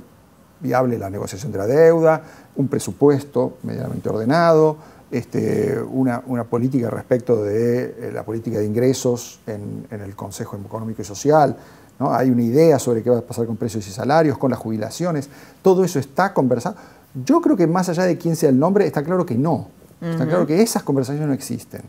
viable 0.61 0.99
la 0.99 1.11
negociación 1.11 1.51
de 1.53 1.59
la 1.59 1.67
deuda, 1.67 2.23
un 2.57 2.69
presupuesto 2.69 3.59
medianamente 3.65 4.09
ordenado, 4.09 4.77
este, 5.11 5.79
una, 5.83 6.23
política 6.45 6.88
respecto 6.88 7.43
de 7.43 7.83
eh, 7.85 8.11
la 8.12 8.25
política 8.25 8.59
de 8.59 8.65
ingresos 8.65 9.41
en, 9.47 9.87
el 9.91 10.15
Consejo 10.15 10.57
Económico 10.57 11.03
y 11.03 11.05
Social. 11.05 11.57
¿no? 11.99 12.15
Hay 12.15 12.31
una 12.31 12.43
idea 12.43 12.79
sobre 12.79 13.03
qué 13.03 13.11
va 13.11 13.19
a 13.19 13.23
pasar 13.23 13.47
con 13.47 13.57
precios 13.57 13.87
y 13.87 13.91
salarios, 13.91 14.38
con 14.38 14.51
las 14.51 14.59
jubilaciones. 14.59 15.29
Todo 15.61 15.85
eso 15.85 15.99
está 15.99 16.33
conversado. 16.33 16.77
Yo 17.27 17.43
creo 17.43 17.57
que 17.57 17.67
más 17.67 17.91
allá 17.91 18.05
de 18.05 18.17
quién 18.17 18.37
sea 18.37 18.49
el 18.49 18.59
nombre, 18.59 18.87
está 18.87 19.03
claro 19.03 19.27
que 19.27 19.35
no. 19.35 19.69
Está 20.01 20.27
claro 20.27 20.47
que 20.47 20.61
esas 20.61 20.83
conversaciones 20.83 21.29
no 21.29 21.35
existen. 21.35 21.83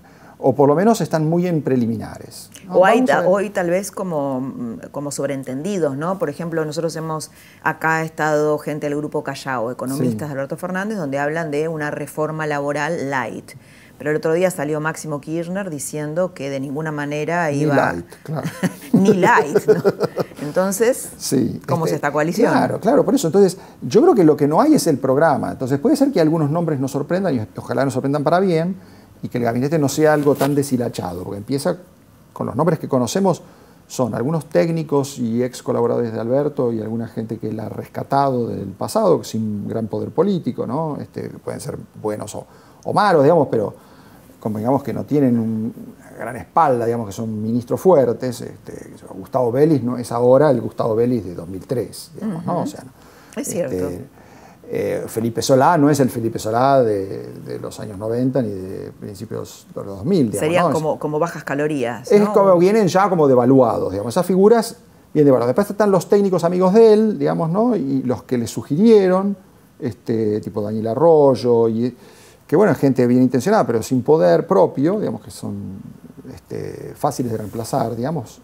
O 0.45 0.53
por 0.53 0.67
lo 0.67 0.75
menos 0.75 0.99
están 0.99 1.29
muy 1.29 1.47
en 1.47 1.61
preliminares. 1.61 2.49
O 2.69 2.85
hay 2.85 3.05
hoy 3.25 3.49
tal 3.49 3.69
vez 3.69 3.91
como, 3.91 4.77
como 4.91 5.09
sobreentendidos, 5.09 5.95
¿no? 5.95 6.19
Por 6.19 6.29
ejemplo, 6.29 6.65
nosotros 6.65 6.93
hemos 6.97 7.31
acá 7.63 8.03
estado 8.03 8.57
gente 8.57 8.87
del 8.87 8.97
grupo 8.97 9.23
Callao, 9.23 9.71
economistas 9.71 10.27
de 10.27 10.33
Alberto 10.33 10.57
Fernández, 10.57 10.97
donde 10.97 11.17
hablan 11.17 11.49
de 11.49 11.69
una 11.69 11.91
reforma 11.91 12.45
laboral 12.45 13.09
light. 13.09 13.53
Pero 13.97 14.09
el 14.09 14.17
otro 14.17 14.33
día 14.33 14.51
salió 14.51 14.81
Máximo 14.81 15.21
Kirchner 15.21 15.69
diciendo 15.69 16.33
que 16.33 16.49
de 16.49 16.59
ninguna 16.59 16.91
manera 16.91 17.49
iba... 17.51 17.93
Ni 17.93 17.95
light, 17.95 18.05
claro. 18.23 18.49
Ni 18.91 19.13
light, 19.13 19.65
¿no? 19.65 19.83
Entonces, 20.41 21.09
¿cómo 21.65 21.85
es 21.85 21.91
este, 21.91 21.95
esta 21.95 22.11
coalición? 22.11 22.51
Claro, 22.51 22.81
claro, 22.81 23.05
por 23.05 23.15
eso. 23.15 23.27
Entonces, 23.27 23.57
yo 23.81 24.01
creo 24.01 24.13
que 24.13 24.25
lo 24.25 24.35
que 24.35 24.49
no 24.49 24.59
hay 24.59 24.73
es 24.73 24.87
el 24.87 24.97
programa. 24.97 25.53
Entonces, 25.53 25.79
puede 25.79 25.95
ser 25.95 26.11
que 26.11 26.19
algunos 26.19 26.49
nombres 26.49 26.81
nos 26.81 26.91
sorprendan 26.91 27.33
y 27.33 27.47
ojalá 27.55 27.85
nos 27.85 27.93
sorprendan 27.93 28.25
para 28.25 28.41
bien 28.41 28.75
y 29.23 29.29
que 29.29 29.39
el 29.39 29.45
gabinete 29.45 29.79
no 29.79 29.89
sea 29.89 30.13
algo 30.13 30.35
tan 30.35 30.53
deshilachado, 30.53 31.23
porque 31.23 31.37
empieza 31.37 31.77
con 32.33 32.45
los 32.45 32.55
nombres 32.55 32.77
que 32.77 32.87
conocemos, 32.87 33.41
son 33.87 34.13
algunos 34.15 34.45
técnicos 34.47 35.17
y 35.19 35.43
ex 35.43 35.63
colaboradores 35.63 36.13
de 36.13 36.19
Alberto 36.19 36.73
y 36.73 36.81
alguna 36.81 37.07
gente 37.07 37.37
que 37.37 37.51
la 37.51 37.67
ha 37.67 37.69
rescatado 37.69 38.47
del 38.47 38.69
pasado, 38.69 39.23
sin 39.23 39.67
gran 39.67 39.87
poder 39.87 40.09
político, 40.09 40.67
¿no? 40.67 40.97
Este, 40.99 41.29
pueden 41.29 41.59
ser 41.59 41.77
buenos 42.01 42.35
o, 42.35 42.93
malos, 42.93 43.23
digamos, 43.23 43.47
pero 43.49 43.73
convengamos 44.39 44.83
que 44.83 44.93
no 44.93 45.05
tienen 45.05 45.39
una 45.39 46.17
gran 46.17 46.35
espalda, 46.35 46.85
digamos 46.85 47.07
que 47.07 47.13
son 47.13 47.41
ministros 47.41 47.79
fuertes. 47.79 48.41
Este, 48.41 48.93
Gustavo 49.13 49.51
Vélez 49.51 49.83
no 49.83 49.97
es 49.97 50.11
ahora 50.11 50.49
el 50.49 50.59
Gustavo 50.59 50.95
Vélez 50.95 51.23
de 51.23 51.35
2003, 51.35 52.11
digamos, 52.15 52.45
¿no? 52.45 52.63
es 52.63 53.47
cierto. 53.47 53.89
Eh, 54.69 55.03
Felipe 55.07 55.41
Solá 55.41 55.77
no 55.77 55.89
es 55.89 55.99
el 55.99 56.09
Felipe 56.09 56.39
Solá 56.39 56.81
de, 56.81 57.59
los 57.61 57.79
años 57.79 57.97
90 57.97 58.41
ni 58.41 58.49
de 58.49 58.91
principios 58.99 59.67
de 59.73 59.83
los 59.83 59.97
2000. 59.97 60.33
Serían 60.33 60.71
como, 60.71 60.97
como, 60.97 61.19
bajas 61.19 61.43
calorías. 61.43 62.11
Es 62.11 62.27
como 62.29 62.57
vienen 62.57 62.87
ya 62.87 63.09
como 63.09 63.27
devaluados, 63.27 63.91
digamos. 63.91 64.13
Esas 64.13 64.25
figuras 64.25 64.77
bien 65.13 65.25
devaluadas. 65.25 65.55
Después 65.55 65.69
están 65.69 65.91
los 65.91 66.07
técnicos 66.09 66.43
amigos 66.43 66.73
de 66.73 66.93
él, 66.93 67.19
digamos, 67.19 67.49
¿no? 67.49 67.75
Y 67.75 68.03
los 68.03 68.23
que 68.23 68.37
le 68.37 68.47
sugirieron, 68.47 69.35
este, 69.79 70.41
tipo 70.41 70.61
Daniel 70.61 70.87
Arroyo, 70.87 71.69
y, 71.69 71.95
que 72.47 72.55
bueno, 72.55 72.73
gente 72.75 73.05
bien 73.05 73.21
intencionada, 73.21 73.65
pero 73.67 73.83
sin 73.83 74.01
poder 74.01 74.47
propio, 74.47 74.99
digamos, 74.99 75.21
que 75.21 75.31
son 75.31 75.81
este, 76.33 76.93
fáciles 76.95 77.31
de 77.31 77.37
reemplazar, 77.37 77.95
digamos. 77.95 78.41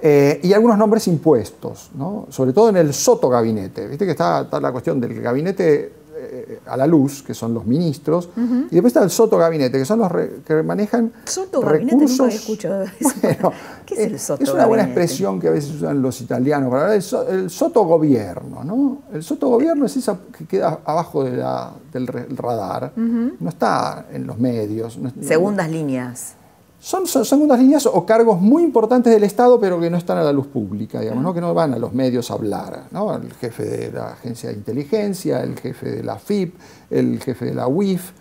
Eh, 0.00 0.40
y 0.44 0.52
algunos 0.52 0.78
nombres 0.78 1.08
impuestos, 1.08 1.90
¿no? 1.94 2.26
sobre 2.28 2.52
todo 2.52 2.68
en 2.68 2.76
el 2.76 2.94
soto 2.94 3.28
gabinete. 3.28 3.88
Viste 3.88 4.04
que 4.04 4.12
está, 4.12 4.46
la 4.60 4.70
cuestión 4.70 5.00
del 5.00 5.20
gabinete 5.20 5.92
eh, 6.16 6.60
a 6.66 6.76
la 6.76 6.86
luz, 6.86 7.24
que 7.24 7.34
son 7.34 7.52
los 7.52 7.66
ministros, 7.66 8.28
y 8.36 8.74
después 8.74 8.92
está 8.92 9.02
el 9.02 9.10
soto 9.10 9.38
gabinete, 9.38 9.76
que 9.76 9.84
son 9.84 9.98
los 9.98 10.12
que 10.46 10.62
manejan 10.62 11.12
soto 11.24 11.62
recursos. 11.62 12.18
Gabinete 12.18 12.36
escuchado 12.36 12.84
bueno, 13.22 13.52
¿Qué 13.84 13.94
es 13.94 14.00
el 14.00 14.20
soto 14.20 14.44
Es 14.44 14.50
una 14.50 14.66
buena 14.66 14.84
expresión 14.84 15.40
que 15.40 15.48
a 15.48 15.52
veces 15.52 15.74
usan 15.74 16.00
los 16.00 16.20
italianos 16.20 16.70
para 16.70 16.92
hablar 16.92 17.02
el, 17.30 17.50
soto 17.50 17.82
gobierno. 17.82 18.62
¿no? 18.62 18.98
El 19.12 19.24
soto 19.24 19.48
gobierno 19.48 19.86
es 19.86 19.96
esa 19.96 20.16
que 20.36 20.46
queda 20.46 20.78
abajo 20.84 21.24
de 21.24 21.38
la, 21.38 21.72
del 21.92 22.06
radar, 22.06 22.92
no 22.96 23.48
está 23.48 24.06
en 24.12 24.28
los 24.28 24.38
medios. 24.38 24.96
Segundas 25.20 25.68
líneas. 25.68 26.37
Son, 26.80 27.06
segundas 27.08 27.58
líneas 27.58 27.86
o 27.86 28.06
cargos 28.06 28.40
muy 28.40 28.62
importantes 28.62 29.12
del 29.12 29.24
Estado, 29.24 29.58
pero 29.58 29.80
que 29.80 29.90
no 29.90 29.96
están 29.96 30.18
a 30.18 30.22
la 30.22 30.32
luz 30.32 30.46
pública, 30.46 31.00
digamos, 31.00 31.24
¿no? 31.24 31.34
que 31.34 31.40
no 31.40 31.52
van 31.52 31.74
a 31.74 31.78
los 31.78 31.92
medios 31.92 32.30
a 32.30 32.34
hablar. 32.34 32.84
¿no? 32.92 33.14
El 33.16 33.32
jefe 33.32 33.64
de 33.64 33.92
la 33.92 34.10
Agencia 34.10 34.50
de 34.50 34.54
Inteligencia, 34.54 35.42
el 35.42 35.58
jefe 35.58 35.90
de 35.90 36.02
la 36.04 36.16
FIP, 36.16 36.54
el 36.90 37.20
jefe 37.20 37.46
de 37.46 37.54
la 37.54 37.66
UIF, 37.66 38.12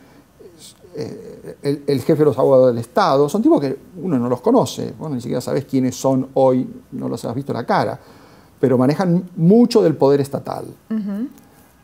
eh, 0.95 1.83
el, 1.85 2.01
jefe 2.01 2.17
de 2.19 2.25
los 2.25 2.39
abogados 2.39 2.67
del 2.69 2.79
Estado. 2.79 3.29
Son 3.29 3.43
tipos 3.43 3.61
que 3.61 3.77
uno 4.01 4.17
no 4.17 4.27
los 4.27 4.41
conoce, 4.41 4.91
bueno, 4.97 5.15
ni 5.15 5.21
siquiera 5.21 5.39
sabes 5.39 5.65
quiénes 5.65 5.95
son 5.95 6.29
hoy, 6.33 6.67
no 6.93 7.07
los 7.07 7.23
has 7.25 7.35
visto 7.35 7.53
la 7.53 7.63
cara, 7.63 7.99
pero 8.59 8.75
manejan 8.75 9.29
mucho 9.35 9.83
del 9.83 9.95
poder 9.95 10.19
estatal. 10.19 10.65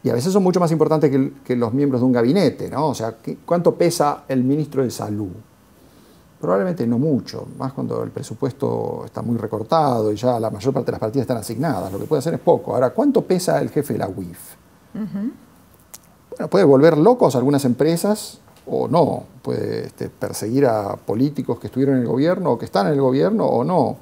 Y 0.01 0.09
a 0.09 0.13
veces 0.13 0.33
son 0.33 0.41
mucho 0.41 0.59
más 0.59 0.71
importantes 0.71 1.11
que, 1.11 1.33
que, 1.45 1.55
los 1.55 1.71
miembros 1.71 2.01
de 2.01 2.05
un 2.05 2.11
gabinete, 2.11 2.69
¿no? 2.69 2.87
O 2.87 2.95
sea, 2.95 3.15
¿cuánto 3.45 3.75
pesa 3.75 4.23
el 4.27 4.43
ministro 4.43 4.83
de 4.83 4.89
Salud? 4.89 5.29
Probablemente 6.43 6.85
no 6.85 6.99
mucho, 6.99 7.47
más 7.57 7.71
cuando 7.71 8.03
el 8.03 8.11
presupuesto 8.11 9.03
está 9.05 9.21
muy 9.21 9.37
recortado 9.37 10.11
y 10.11 10.17
ya 10.17 10.37
la 10.41 10.49
mayor 10.49 10.73
parte 10.73 10.87
de 10.87 10.91
las 10.91 10.99
partidas 10.99 11.23
están 11.23 11.37
asignadas. 11.37 11.89
Lo 11.89 11.97
que 11.97 12.03
puede 12.03 12.19
hacer 12.19 12.33
es 12.33 12.41
poco. 12.41 12.73
Ahora, 12.73 12.89
¿cuánto 12.89 13.21
pesa 13.21 13.61
el 13.61 13.69
jefe 13.69 13.93
de 13.93 13.99
la 13.99 14.09
UIF? 14.09 14.39
Bueno, 14.93 16.49
puede 16.49 16.65
volver 16.65 16.97
locos 16.97 17.37
algunas 17.37 17.63
empresas 17.63 18.39
o 18.67 18.89
no. 18.89 19.23
Puede 19.41 19.85
este, 19.85 20.09
perseguir 20.09 20.65
a 20.65 20.97
políticos 20.97 21.59
que 21.59 21.67
estuvieron 21.67 21.95
en 21.95 22.01
el 22.01 22.09
gobierno 22.09 22.51
o 22.51 22.57
que 22.57 22.65
están 22.65 22.87
en 22.87 22.93
el 22.95 22.99
gobierno 22.99 23.45
o 23.45 23.63
no. 23.63 23.95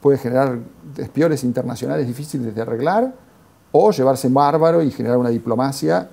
Puede 0.00 0.18
generar 0.18 0.56
despiores 0.94 1.42
internacionales 1.42 2.06
difíciles 2.06 2.54
de 2.54 2.62
arreglar 2.62 3.12
o 3.72 3.90
llevarse 3.90 4.28
bárbaro 4.28 4.84
y 4.84 4.92
generar 4.92 5.18
una 5.18 5.30
diplomacia 5.30 6.10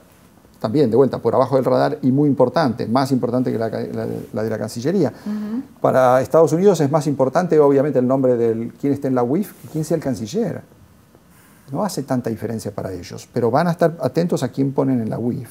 también 0.66 0.90
de 0.90 0.98
vuelta 0.98 1.20
por 1.20 1.36
abajo 1.36 1.58
del 1.58 1.66
radar 1.66 2.00
y 2.02 2.12
muy 2.12 2.28
importante, 2.28 2.88
más 2.88 3.12
importante 3.12 3.52
que 3.52 3.60
la, 3.60 3.70
de 3.70 4.50
la 4.50 4.58
Cancillería. 4.58 5.14
Para 5.80 6.20
Estados 6.22 6.54
Unidos 6.54 6.82
es 6.82 6.90
más 6.90 7.06
importante 7.06 7.60
obviamente 7.60 8.00
el 8.00 8.08
nombre 8.08 8.36
de 8.36 8.72
quien 8.82 8.94
esté 8.94 9.10
en 9.10 9.14
la 9.14 9.22
UIF 9.22 9.54
que 9.62 9.68
quién 9.68 9.86
sea 9.86 9.96
el 9.96 10.02
canciller. 10.02 10.64
No 11.72 11.84
hace 11.84 12.02
tanta 12.02 12.32
diferencia 12.32 12.72
para 12.72 12.92
ellos, 12.92 13.30
pero 13.32 13.52
van 13.52 13.68
a 13.68 13.72
estar 13.72 13.96
atentos 14.02 14.42
a 14.42 14.48
quién 14.50 14.72
ponen 14.72 15.02
en 15.02 15.10
la 15.12 15.20
UIF. 15.20 15.50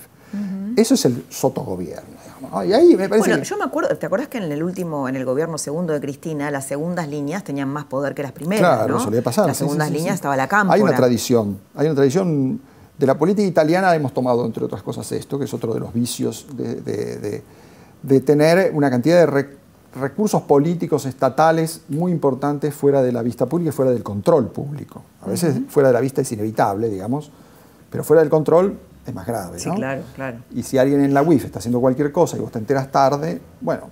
Eso 0.74 0.94
es 0.94 1.05
el 1.05 1.24
sotogobierno. 1.29 2.16
Y 2.66 2.72
ahí 2.72 2.96
me 2.96 3.09
parece 3.09 3.29
bueno, 3.29 3.44
yo 3.44 3.57
me 3.57 3.64
acuerdo, 3.64 3.96
¿te 3.96 4.07
acuerdas 4.07 4.27
que 4.27 4.38
en 4.38 4.50
el 4.50 4.64
último, 4.64 5.09
en 5.09 5.14
el 5.14 5.24
gobierno 5.24 5.59
segundo 5.59 5.92
de 5.92 6.00
Cristina, 6.00 6.50
las 6.50 6.66
segundas 6.66 7.09
líneas 7.09 7.44
tenían 7.44 7.68
más 7.68 7.85
poder 7.85 8.16
que 8.16 8.24
las 8.24 8.33
primeras? 8.33 8.79
Claro, 8.79 8.94
¿no? 8.94 9.00
solía 9.00 9.22
pasar. 9.22 9.46
Las 9.46 9.59
segundas 9.59 9.92
líneas 9.92 10.16
estaba 10.16 10.37
la 10.37 10.48
cámara. 10.48 10.74
Hay 10.74 10.83
una 10.83 10.96
tradición, 10.96 11.61
hay 11.77 11.87
una 11.87 11.94
tradición 11.94 12.61
de 12.98 13.07
la 13.07 13.18
política 13.18 13.46
italiana 13.46 13.94
hemos 13.94 14.12
tomado, 14.12 14.44
entre 14.44 14.64
otras 14.64 14.83
cosas, 14.83 15.11
esto, 15.12 15.38
que 15.38 15.46
es 15.46 15.54
otro 15.54 15.74
de 15.74 15.80
los 15.80 15.92
vicios 15.92 16.46
de, 16.57 17.42
tener 18.20 18.72
una 18.74 18.90
cantidad 18.90 19.26
de 19.26 19.48
recursos 19.94 20.42
políticos 20.42 21.07
estatales 21.07 21.83
muy 21.88 22.12
importantes 22.12 22.74
fuera 22.74 23.02
de 23.02 23.12
la 23.12 23.22
vista 23.22 23.46
pública 23.46 23.70
y 23.70 23.72
fuera 23.72 23.90
del 23.90 24.02
control 24.02 24.48
público. 24.48 25.02
A 25.22 25.28
veces 25.28 25.57
fuera 25.68 25.88
de 25.88 25.94
la 25.94 26.00
vista 26.00 26.20
es 26.20 26.30
inevitable, 26.33 26.88
digamos, 26.88 27.30
pero 27.90 28.04
fuera 28.04 28.22
del 28.22 28.30
control 28.30 28.78
es 29.07 29.14
más 29.14 29.26
grave. 29.26 29.59
Sí, 29.59 29.70
claro, 29.70 30.02
claro. 30.14 30.38
Y 30.54 30.62
si 30.62 30.78
alguien 30.78 31.00
en 31.00 31.12
la 31.14 31.22
UIF 31.22 31.44
está 31.44 31.59
haciendo 31.59 31.80
cualquier 31.80 32.12
cosa 32.12 32.37
y 32.37 32.40
vos 32.40 32.52
te 32.52 32.59
enteras 32.59 32.90
tarde, 32.90 33.40
bueno, 33.61 33.90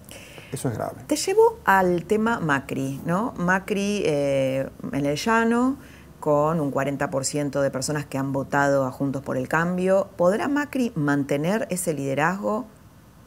eso 0.53 0.69
es 0.69 0.75
grave. 0.75 1.03
Te 1.07 1.17
llevo 1.17 1.59
al 1.65 2.05
tema 2.05 2.39
Macri, 2.41 3.01
¿no? 3.05 3.35
Macri 3.39 4.03
eh, 4.05 4.69
en 4.93 5.07
el 5.07 5.17
llano 5.17 5.77
con 6.23 6.61
un 6.61 6.73
40% 6.73 7.61
de 7.61 7.71
personas 7.73 8.07
que 8.07 8.17
han 8.17 8.33
votado 8.33 8.87
a 8.87 8.93
Juntos 8.93 9.23
por 9.23 9.37
el 9.37 9.49
Cambio. 9.49 10.07
¿Podrá 10.17 10.47
Macri 10.47 10.93
mantener 10.95 11.67
ese 11.69 11.95
liderazgo? 11.95 12.65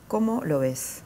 ¿Cómo 0.08 0.42
lo 0.46 0.60
ves? 0.60 1.02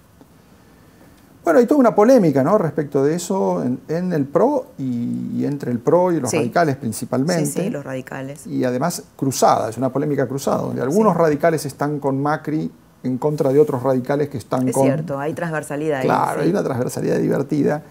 Bueno, 1.43 1.59
hay 1.59 1.65
toda 1.65 1.79
una 1.79 1.95
polémica 1.95 2.43
¿no? 2.43 2.59
respecto 2.59 3.03
de 3.03 3.15
eso 3.15 3.63
en, 3.63 4.13
el 4.13 4.25
PRO 4.25 4.67
y, 4.77 5.43
entre 5.45 5.71
el 5.71 5.79
PRO 5.79 6.11
y 6.11 6.19
los 6.19 6.31
radicales 6.31 6.75
principalmente. 6.75 7.47
Sí, 7.47 7.63
sí, 7.63 7.69
los 7.71 7.83
radicales. 7.83 8.45
Y 8.45 8.63
además 8.63 9.01
cruzada, 9.15 9.67
es 9.69 9.77
una 9.77 9.89
polémica 9.91 10.27
cruzada, 10.27 10.61
donde 10.61 10.83
algunos 10.83 11.17
radicales 11.17 11.65
están 11.65 11.99
con 11.99 12.21
Macri 12.21 12.71
en 13.01 13.17
contra 13.17 13.51
de 13.51 13.59
otros 13.59 13.81
radicales 13.81 14.29
que 14.29 14.37
están 14.37 14.71
con... 14.71 14.85
Es 14.85 14.93
cierto, 14.93 15.17
hay 15.17 15.33
transversalidad. 15.33 16.03
Claro, 16.03 16.41
hay 16.41 16.51
una 16.51 16.63
transversalidad 16.63 17.17
divertida 17.17 17.81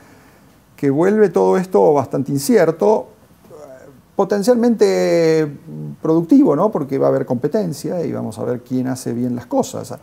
que 0.77 0.89
vuelve 0.89 1.31
todo 1.31 1.57
esto 1.57 1.93
bastante 1.93 2.31
incierto 2.31 3.18
potencialmente 4.19 5.49
productivo, 6.03 6.57
¿no? 6.57 6.73
porque 6.73 6.99
va 6.99 7.07
a 7.07 7.11
haber 7.11 7.25
competencia 7.25 8.05
y 8.05 8.11
vamos 8.11 8.37
a 8.41 8.43
ver 8.43 8.63
quién 8.65 8.89
hace 8.89 9.13
bien 9.13 9.37
las 9.37 9.47
cosas. 9.47 9.97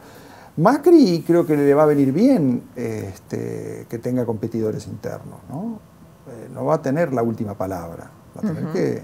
Macri 0.56 1.22
creo 1.28 1.46
que 1.46 1.58
le 1.58 1.74
va 1.74 1.84
a 1.84 1.86
venir 1.86 2.14
bien 2.14 2.64
este, 2.78 3.86
que 3.90 4.00
tenga 4.00 4.26
competidores 4.26 4.88
internos, 4.88 5.40
¿no? 5.50 5.80
Eh, 6.32 6.48
no 6.54 6.64
va 6.64 6.76
a 6.76 6.82
tener 6.82 7.12
la 7.12 7.24
última 7.24 7.56
palabra, 7.56 8.10
va 8.38 8.50
a 8.50 8.54
tener 8.54 8.72
que 8.72 9.04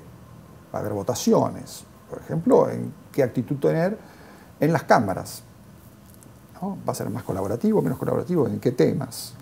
va 0.73 0.79
a 0.79 0.81
haber 0.81 0.93
votaciones, 0.93 1.83
por 2.09 2.19
ejemplo, 2.19 2.69
en 2.69 2.93
qué 3.11 3.21
actitud 3.21 3.57
tener 3.57 3.97
en 4.61 4.71
las 4.71 4.83
cámaras. 4.83 5.43
¿no? 6.61 6.77
Va 6.87 6.93
a 6.93 6.95
ser 6.95 7.09
más 7.09 7.23
colaborativo, 7.23 7.81
menos 7.81 7.99
colaborativo, 7.99 8.47
en 8.47 8.61
qué 8.61 8.71
temas. 8.71 9.33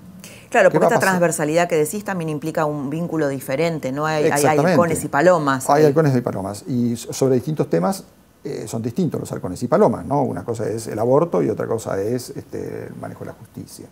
Claro, 0.49 0.71
porque 0.71 0.87
esta 0.87 0.99
transversalidad 0.99 1.67
que 1.67 1.75
decís 1.75 2.03
también 2.03 2.29
implica 2.29 2.65
un 2.65 2.89
vínculo 2.89 3.27
diferente, 3.27 3.91
¿no? 3.91 4.05
Hay, 4.05 4.29
halcones 4.29 5.03
y 5.03 5.07
palomas. 5.07 5.69
Hay 5.69 5.85
halcones 5.85 6.15
y 6.15 6.21
palomas. 6.21 6.63
Y 6.67 6.95
sobre 6.95 7.35
distintos 7.35 7.69
temas 7.69 8.03
eh, 8.43 8.65
son 8.67 8.81
distintos 8.81 9.19
los 9.19 9.31
halcones 9.31 9.61
y 9.63 9.67
palomas, 9.67 10.05
¿no? 10.05 10.23
Una 10.23 10.43
cosa 10.43 10.67
es 10.67 10.87
el 10.87 10.97
aborto 10.97 11.43
y 11.43 11.49
otra 11.49 11.67
cosa 11.67 12.01
es 12.01 12.31
este, 12.31 12.87
el 12.87 12.95
manejo 12.95 13.21
de 13.21 13.25
la 13.27 13.33
justicia. 13.33 13.87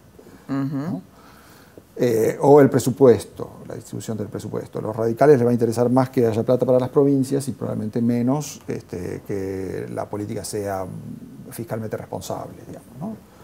Eh, 2.00 2.38
o 2.42 2.62
el 2.62 2.70
presupuesto, 2.70 3.62
la 3.68 3.74
distribución 3.74 4.18
del 4.18 4.28
presupuesto. 4.28 4.80
los 4.80 4.96
radicales 4.96 5.38
les 5.38 5.46
va 5.46 5.50
a 5.50 5.54
interesar 5.54 5.90
más 5.90 6.12
que 6.12 6.28
haya 6.28 6.44
plata 6.44 6.64
para 6.64 6.80
las 6.80 6.90
provincias 6.90 7.48
y 7.48 7.54
probablemente 7.54 8.02
menos 8.02 8.62
este, 8.68 9.24
que 9.28 9.88
la 9.92 10.06
política 10.06 10.44
sea 10.44 10.86
fiscalmente 11.50 11.98
responsable, 11.98 12.58
digamos, 12.68 12.98
¿no? 13.00 13.37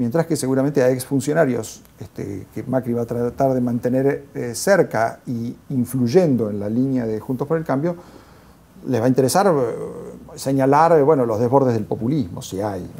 Mientras 0.00 0.26
que 0.26 0.34
seguramente 0.34 0.82
a 0.82 0.88
exfuncionarios 0.88 1.82
este, 2.00 2.46
que 2.54 2.62
Macri 2.62 2.94
va 2.94 3.02
a 3.02 3.04
tratar 3.04 3.52
de 3.52 3.60
mantener 3.60 4.24
eh, 4.34 4.54
cerca 4.54 5.20
y 5.26 5.54
influyendo 5.68 6.48
en 6.48 6.58
la 6.58 6.70
línea 6.70 7.04
de 7.04 7.20
Juntos 7.20 7.46
por 7.46 7.58
el 7.58 7.64
Cambio, 7.64 7.96
les 8.86 8.98
va 8.98 9.04
a 9.04 9.08
interesar 9.08 9.46
eh, 9.48 10.36
señalar 10.36 11.04
bueno, 11.04 11.26
los 11.26 11.38
desbordes 11.38 11.74
del 11.74 11.84
populismo, 11.84 12.40
si 12.40 12.62
hay. 12.62 12.90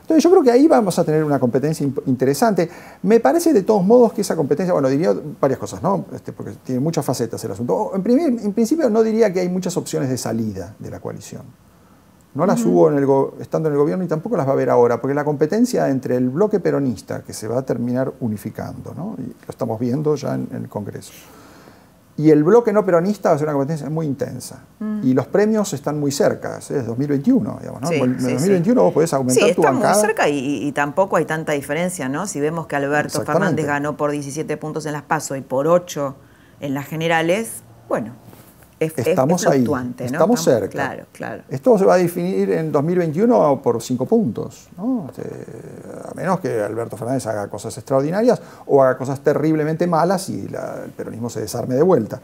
Entonces 0.00 0.24
yo 0.24 0.30
creo 0.32 0.42
que 0.42 0.50
ahí 0.50 0.66
vamos 0.66 0.98
a 0.98 1.04
tener 1.04 1.22
una 1.22 1.38
competencia 1.38 1.86
interesante. 2.06 2.68
Me 3.04 3.20
parece 3.20 3.52
de 3.52 3.62
todos 3.62 3.84
modos 3.84 4.12
que 4.12 4.22
esa 4.22 4.34
competencia, 4.34 4.72
bueno, 4.72 4.88
diría 4.88 5.14
varias 5.40 5.60
cosas, 5.60 5.84
¿no? 5.84 6.06
Este, 6.12 6.32
porque 6.32 6.54
tiene 6.64 6.80
muchas 6.80 7.04
facetas 7.04 7.44
el 7.44 7.52
asunto. 7.52 7.92
En, 7.94 8.40
en 8.40 8.52
principio 8.52 8.90
no 8.90 9.04
diría 9.04 9.32
que 9.32 9.38
hay 9.38 9.48
muchas 9.48 9.76
opciones 9.76 10.08
de 10.08 10.18
salida 10.18 10.74
de 10.80 10.90
la 10.90 10.98
coalición. 10.98 11.42
No 12.34 12.46
las 12.46 12.64
hubo 12.64 12.90
en 12.90 12.98
el 12.98 13.06
estando 13.40 13.68
en 13.68 13.74
el 13.74 13.78
gobierno 13.78 14.04
y 14.04 14.08
tampoco 14.08 14.36
las 14.36 14.44
va 14.44 14.50
a 14.50 14.54
haber 14.54 14.68
ahora, 14.68 15.00
porque 15.00 15.14
la 15.14 15.24
competencia 15.24 15.88
entre 15.88 16.16
el 16.16 16.30
bloque 16.30 16.58
peronista, 16.58 17.22
que 17.22 17.32
se 17.32 17.46
va 17.46 17.58
a 17.58 17.62
terminar 17.62 18.12
unificando, 18.20 18.92
¿no? 18.92 19.14
y 19.18 19.28
lo 19.28 19.48
estamos 19.48 19.78
viendo 19.78 20.16
ya 20.16 20.34
en, 20.34 20.48
el 20.52 20.68
Congreso, 20.68 21.12
y 22.16 22.30
el 22.30 22.42
bloque 22.42 22.72
no 22.72 22.84
peronista 22.84 23.28
va 23.28 23.36
a 23.36 23.38
ser 23.38 23.46
una 23.46 23.54
competencia 23.54 23.88
muy 23.88 24.06
intensa. 24.06 24.64
Mm. 24.80 25.00
Y 25.04 25.14
los 25.14 25.28
premios 25.28 25.72
están 25.74 26.00
muy 26.00 26.10
cerca, 26.10 26.58
es 26.58 26.86
2021, 26.86 27.58
digamos, 27.60 27.82
¿no? 27.82 27.92
en 27.92 28.18
2021 28.18 28.82
vos 28.82 28.92
podés 28.92 29.12
aumentar 29.12 29.54
tu 29.54 29.62
bancada. 29.62 29.94
muy 29.94 30.02
cerca 30.02 30.28
y, 30.28 30.72
tampoco 30.72 31.16
hay 31.16 31.26
tanta 31.26 31.52
diferencia, 31.52 32.08
¿no? 32.08 32.26
Si 32.26 32.40
vemos 32.40 32.66
que 32.66 32.74
Alberto 32.74 33.22
Fernández 33.24 33.64
ganó 33.64 33.96
por 33.96 34.10
17 34.10 34.56
puntos 34.56 34.86
en 34.86 34.92
las 34.92 35.02
PASO 35.02 35.36
y 35.36 35.40
por 35.40 35.68
8 35.68 36.16
en 36.60 36.74
las 36.74 36.86
generales, 36.86 37.62
bueno, 37.88 38.12
estamos 38.80 39.46
ahí, 39.46 39.64
estamos, 39.98 40.42
cerca. 40.42 40.68
Claro, 40.68 41.04
claro. 41.12 41.42
Esto 41.48 41.78
se 41.78 41.84
va 41.84 41.94
a 41.94 41.96
definir 41.98 42.50
en 42.50 42.72
2021 42.72 43.60
por 43.62 43.80
cinco 43.82 44.06
puntos, 44.06 44.68
este, 45.08 45.28
a 46.08 46.14
menos 46.14 46.40
que 46.40 46.60
Alberto 46.60 46.96
Fernández 46.96 47.26
haga 47.26 47.48
cosas 47.48 47.76
extraordinarias 47.78 48.40
o 48.66 48.82
haga 48.82 48.96
cosas 48.98 49.20
terriblemente 49.20 49.86
malas 49.86 50.28
y 50.28 50.40
el 50.40 50.90
peronismo 50.96 51.30
se 51.30 51.40
desarme 51.40 51.74
de 51.74 51.82
vuelta. 51.82 52.20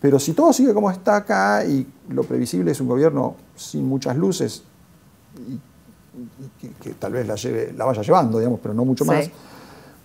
Pero 0.00 0.18
si 0.18 0.32
todo 0.32 0.52
sigue 0.52 0.74
como 0.74 0.90
está 0.90 1.16
acá 1.16 1.64
y 1.64 1.86
lo 2.08 2.24
previsible 2.24 2.72
es 2.72 2.80
un 2.80 2.88
gobierno 2.88 3.36
sin 3.54 3.86
muchas 3.86 4.16
luces 4.16 4.64
y, 5.36 5.60
que, 6.82 6.90
tal 6.94 7.12
vez 7.12 7.26
la, 7.26 7.36
lleve, 7.36 7.72
la 7.76 7.84
vaya 7.84 8.02
llevando, 8.02 8.38
digamos, 8.38 8.60
pero 8.60 8.74
no 8.74 8.84
mucho 8.84 9.04
más, 9.04 9.30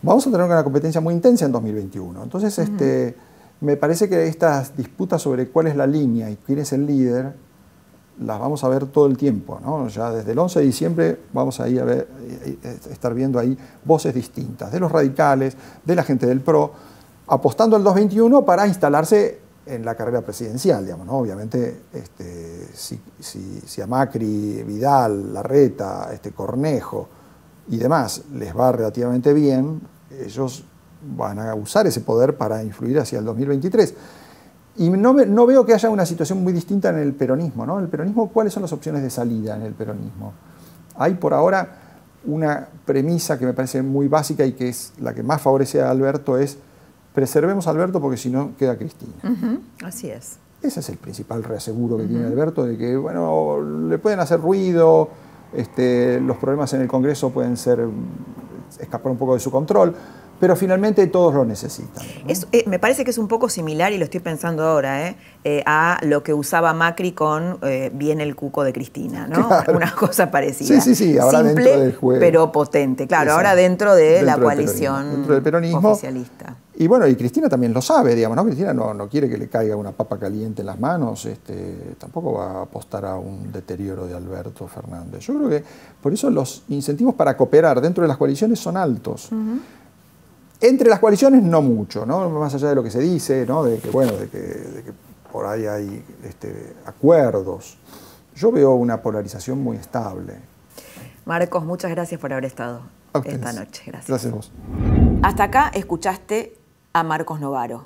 vamos 0.02 0.26
a 0.28 0.32
tener 0.32 0.46
una 0.46 0.64
competencia 0.64 1.02
muy 1.02 1.14
intensa 1.14 1.46
en 1.46 1.52
2021. 1.52 2.24
Entonces, 2.24 2.58
este 2.60 3.16
me 3.62 3.76
parece 3.76 4.08
que 4.08 4.28
estas 4.28 4.76
disputas 4.76 5.22
sobre 5.22 5.48
cuál 5.50 5.68
es 5.68 5.76
la 5.76 5.88
línea 5.88 6.30
y 6.30 6.38
quién 6.38 6.60
es 6.60 6.74
el 6.74 6.86
líder, 6.86 7.34
las 8.20 8.40
vamos 8.40 8.64
a 8.64 8.70
ver 8.70 8.86
todo 8.88 9.08
el 9.08 9.18
tiempo. 9.18 9.60
¿no? 9.64 9.88
Ya 9.88 10.12
desde 10.12 10.32
el 10.32 10.40
11 10.40 10.60
de 10.60 10.66
diciembre 10.66 11.20
vamos 11.34 11.60
a, 11.60 11.68
ir 11.68 11.82
a 11.82 11.86
ver, 11.86 12.08
eh, 12.22 12.58
eh, 12.64 12.80
estar 12.92 13.14
viendo 13.14 13.40
ahí 13.40 13.58
voces 13.84 14.14
distintas, 14.14 14.72
de 14.72 14.80
los 14.80 14.92
radicales, 14.92 15.56
de 15.84 15.96
la 15.96 16.04
gente 16.04 16.26
del 16.26 16.42
PRO, 16.42 16.72
apostando 17.28 17.76
al 17.76 17.84
221 17.84 18.46
para 18.46 18.68
instalarse 18.68 19.40
en 19.66 19.84
la 19.84 19.96
carrera 19.96 20.22
presidencial, 20.22 20.86
digamos, 20.86 21.06
¿no? 21.06 21.18
Obviamente, 21.18 21.82
este, 21.92 22.70
si, 22.74 23.02
si, 23.20 23.82
a 23.82 23.88
Macri, 23.88 24.64
Vidal, 24.64 25.34
Larreta, 25.34 26.10
este, 26.14 26.32
Cornejo 26.32 27.10
y 27.68 27.76
demás 27.76 28.24
les 28.34 28.56
va 28.56 28.72
relativamente 28.72 29.34
bien, 29.34 29.82
ellos 30.10 30.64
van 31.02 31.40
a 31.40 31.56
usar 31.56 31.88
ese 31.88 32.02
poder 32.02 32.38
para 32.38 32.64
influir 32.64 33.00
hacia 33.00 33.20
el 33.20 33.26
2023. 33.26 33.94
Y 34.78 34.90
no, 34.90 35.14
no, 35.14 35.46
veo 35.46 35.66
que 35.66 35.74
haya 35.74 35.90
una 35.90 36.06
situación 36.06 36.44
muy 36.44 36.54
distinta 36.54 36.90
en 36.90 36.98
el 36.98 37.14
peronismo. 37.14 37.66
¿no? 37.66 37.80
El 37.80 37.88
peronismo, 37.88 38.30
¿cuáles 38.30 38.54
son 38.54 38.62
las 38.62 38.74
opciones 38.74 39.02
de 39.02 39.10
salida 39.10 39.56
en 39.56 39.64
el 39.64 39.74
peronismo? 39.74 40.34
Hay 40.96 41.16
por 41.16 41.34
ahora 41.34 41.68
una 42.26 42.68
premisa 42.86 43.40
que 43.40 43.46
me 43.46 43.54
parece 43.54 43.82
muy 43.82 44.08
básica 44.08 44.46
y 44.46 44.54
que 44.54 44.70
es 44.70 44.94
la 45.00 45.14
que 45.14 45.24
más 45.24 45.42
favorece 45.42 45.82
a 45.82 45.90
Alberto, 45.90 46.38
es 46.38 46.58
preservemos 47.14 47.66
a 47.68 47.72
Alberto 47.72 48.00
porque 48.00 48.18
si 48.18 48.30
no 48.30 48.56
queda 48.58 48.78
Cristina. 48.78 49.14
Así 49.84 50.10
es. 50.10 50.38
Ese 50.62 50.80
es 50.80 50.90
el 50.90 50.98
principal 50.98 51.44
reaseguro 51.44 51.98
que 51.98 52.06
tiene 52.06 52.26
Alberto, 52.26 52.66
de 52.66 52.78
que, 52.78 52.96
bueno, 52.98 53.60
le 53.90 53.98
pueden 54.00 54.20
hacer 54.20 54.40
ruido, 54.40 55.10
este, 55.54 56.20
los 56.20 56.38
problemas 56.38 56.74
en 56.74 56.82
el 56.82 56.88
Congreso 56.88 57.30
pueden 57.30 57.58
ser 57.58 57.88
escapar 58.80 59.12
un 59.12 59.18
poco 59.18 59.34
de 59.34 59.40
su 59.40 59.52
control, 59.52 59.96
pero 60.40 60.56
finalmente 60.56 61.06
todos 61.08 61.34
lo 61.34 61.46
necesitan. 61.46 62.06
Eh, 62.28 62.64
me 62.68 62.80
parece 62.80 63.04
que 63.04 63.12
es 63.12 63.18
un 63.18 63.28
poco 63.28 63.50
similar, 63.50 63.94
y 63.94 63.98
lo 63.98 64.06
estoy 64.06 64.20
pensando 64.20 64.64
ahora, 64.64 65.08
¿eh? 65.08 65.16
Eh, 65.44 65.64
a 65.66 66.00
lo 66.04 66.24
que 66.24 66.34
usaba 66.34 66.74
Macri 66.74 67.14
con 67.14 67.60
Bien 67.94 68.22
el 68.22 68.36
cuco 68.36 68.64
de 68.64 68.74
Cristina, 68.74 69.28
¿no? 69.28 69.50
Una 69.74 69.94
cosa 69.94 70.30
parecida. 70.32 70.80
Sí, 70.80 70.82
sí, 70.82 70.96
sí, 70.96 71.18
ahora 71.18 71.40
Simple, 71.44 71.64
dentro 71.64 71.82
del 71.82 71.96
juego. 71.96 72.20
pero 72.20 72.52
potente, 72.52 73.08
claro, 73.08 73.34
ahora 73.34 73.56
dentro 73.56 73.96
de 73.96 74.22
la 74.22 74.38
coalición 74.38 75.12
dentro 75.12 75.34
del 75.34 75.44
peronismo. 75.44 75.90
oficialista. 75.90 76.56
Y 76.80 76.86
bueno, 76.86 77.08
y 77.08 77.16
Cristina 77.16 77.50
también 77.50 77.74
lo 77.74 77.82
sabe, 77.82 78.14
digamos, 78.14 78.36
¿no? 78.36 78.46
Cristina 78.46 78.72
no, 78.72 78.94
no, 78.94 79.10
quiere 79.10 79.28
que 79.28 79.38
le 79.38 79.48
caiga 79.48 79.76
una 79.76 79.92
papa 79.92 80.20
caliente 80.20 80.62
en 80.62 80.68
las 80.68 80.80
manos, 80.80 81.26
este, 81.26 81.96
tampoco 81.98 82.34
va 82.34 82.52
a 82.52 82.62
apostar 82.64 83.04
a 83.06 83.16
un 83.16 83.52
deterioro 83.52 84.06
de 84.06 84.14
Alberto 84.14 84.68
Fernández. 84.68 85.22
Yo 85.22 85.34
creo 85.34 85.50
que 85.50 85.64
por 86.00 86.14
eso 86.14 86.30
los 86.30 86.64
incentivos 86.70 87.16
para 87.16 87.36
cooperar 87.36 87.82
dentro 87.82 88.04
de 88.04 88.08
las 88.08 88.18
coaliciones 88.18 88.60
son 88.60 88.78
altos. 88.78 89.30
Entre 90.60 90.90
las 90.90 91.00
coaliciones 91.00 91.44
no 91.44 91.62
mucho, 91.62 92.06
¿no? 92.06 92.30
más 92.30 92.54
allá 92.56 92.70
de 92.70 92.76
lo 92.76 92.84
que 92.84 92.90
se 92.90 93.00
dice, 93.00 93.46
¿no? 93.46 93.64
de, 93.64 93.80
que, 93.80 93.90
bueno, 93.92 94.14
de, 94.14 94.28
que, 94.28 94.92
por 95.32 95.46
ahí 95.46 95.66
hay 95.66 96.04
este, 96.24 96.76
acuerdos. 96.86 97.78
Yo 98.36 98.52
veo 98.52 98.74
una 98.74 99.02
polarización 99.02 99.62
muy 99.62 99.78
estable. 99.78 100.34
Marcos, 101.26 101.64
muchas 101.64 101.92
gracias 101.92 102.20
por 102.20 102.32
haber 102.32 102.46
estado 102.46 102.82
esta 103.24 103.54
noche. 103.54 103.84
Gracias. 103.86 104.08
Gracias 104.08 104.32
a 104.32 104.36
vos. 104.36 104.52
Hasta 105.24 105.44
acá 105.44 105.72
escuchaste 105.74 106.56
a 106.94 107.04
Marcos 107.04 107.40
Novaro. 107.40 107.86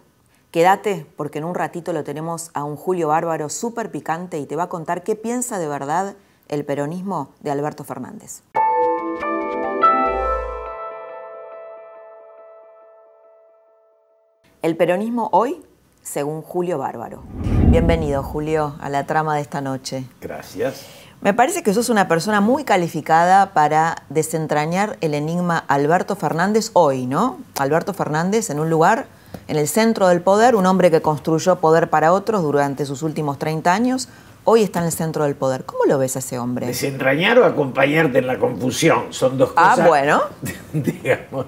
Quédate 0.52 1.06
porque 1.16 1.40
en 1.40 1.46
un 1.46 1.56
ratito 1.56 1.94
lo 1.94 2.04
tenemos 2.04 2.52
a 2.54 2.64
un 2.64 2.76
Julio 2.76 3.08
Bárbaro 3.08 3.50
súper 3.50 3.90
picante 3.90 4.38
y 4.38 4.46
te 4.46 4.56
va 4.56 4.64
a 4.64 4.70
contar 4.70 5.04
qué 5.04 5.16
piensa 5.16 5.60
de 5.60 5.68
verdad 5.68 6.16
el 6.50 6.66
peronismo 6.66 7.30
de 7.40 7.52
Alberto 7.52 7.86
Fernández. 7.86 8.44
El 14.62 14.78
peronismo 14.78 15.30
hoy, 15.32 15.60
según 16.04 16.44
Julio 16.44 16.78
Bárbaro. 16.78 17.24
Bienvenido, 17.70 18.22
Julio, 18.22 18.76
a 18.80 18.90
la 18.90 19.08
trama 19.08 19.36
de 19.36 19.42
esta 19.42 19.60
noche. 19.60 20.04
Gracias. 20.22 20.86
Me 21.20 21.34
parece 21.34 21.64
que 21.64 21.74
sos 21.74 21.90
una 21.90 22.08
persona 22.08 22.42
muy 22.42 22.64
calificada 22.64 23.54
para 23.54 24.04
desentrañar 24.10 24.98
el 25.02 25.16
enigma 25.16 25.58
Alberto 25.68 26.16
Fernández 26.16 26.70
hoy, 26.74 27.08
¿no? 27.08 27.40
Alberto 27.58 27.96
Fernández 27.96 28.52
en 28.52 28.60
un 28.60 28.70
lugar, 28.70 29.08
en 29.48 29.58
el 29.58 29.68
centro 29.68 30.10
del 30.10 30.22
poder, 30.22 30.56
un 30.56 30.68
hombre 30.68 30.92
que 30.92 31.02
construyó 31.02 31.56
poder 31.56 31.90
para 31.90 32.14
otros 32.14 32.44
durante 32.44 32.86
sus 32.86 33.02
últimos 33.02 33.40
30 33.40 33.74
años, 33.74 34.10
hoy 34.44 34.62
está 34.62 34.78
en 34.78 34.86
el 34.86 34.92
centro 34.92 35.24
del 35.24 35.34
poder. 35.34 35.66
¿Cómo 35.66 35.86
lo 35.86 35.98
ves 35.98 36.18
a 36.18 36.20
ese 36.20 36.38
hombre? 36.38 36.68
Desentrañar 36.68 37.40
o 37.40 37.46
acompañarte 37.46 38.20
en 38.20 38.28
la 38.28 38.38
confusión, 38.38 39.06
son 39.10 39.40
dos 39.40 39.54
ah, 39.56 39.72
cosas. 39.72 39.86
Ah, 39.86 39.88
bueno. 39.88 40.22
digamos. 40.74 41.48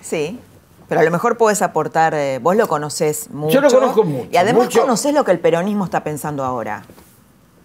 Sí. 0.00 0.40
Pero 0.88 1.00
a 1.00 1.04
lo 1.04 1.10
mejor 1.10 1.36
podés 1.36 1.62
aportar, 1.62 2.14
eh, 2.14 2.38
vos 2.40 2.56
lo 2.56 2.68
conocés 2.68 3.30
mucho. 3.30 3.54
Yo 3.54 3.60
lo 3.60 3.70
conozco 3.70 4.04
mucho. 4.04 4.28
Y 4.30 4.36
además 4.36 4.68
conocés 4.68 5.12
lo 5.12 5.24
que 5.24 5.32
el 5.32 5.40
peronismo 5.40 5.84
está 5.84 6.04
pensando 6.04 6.44
ahora. 6.44 6.84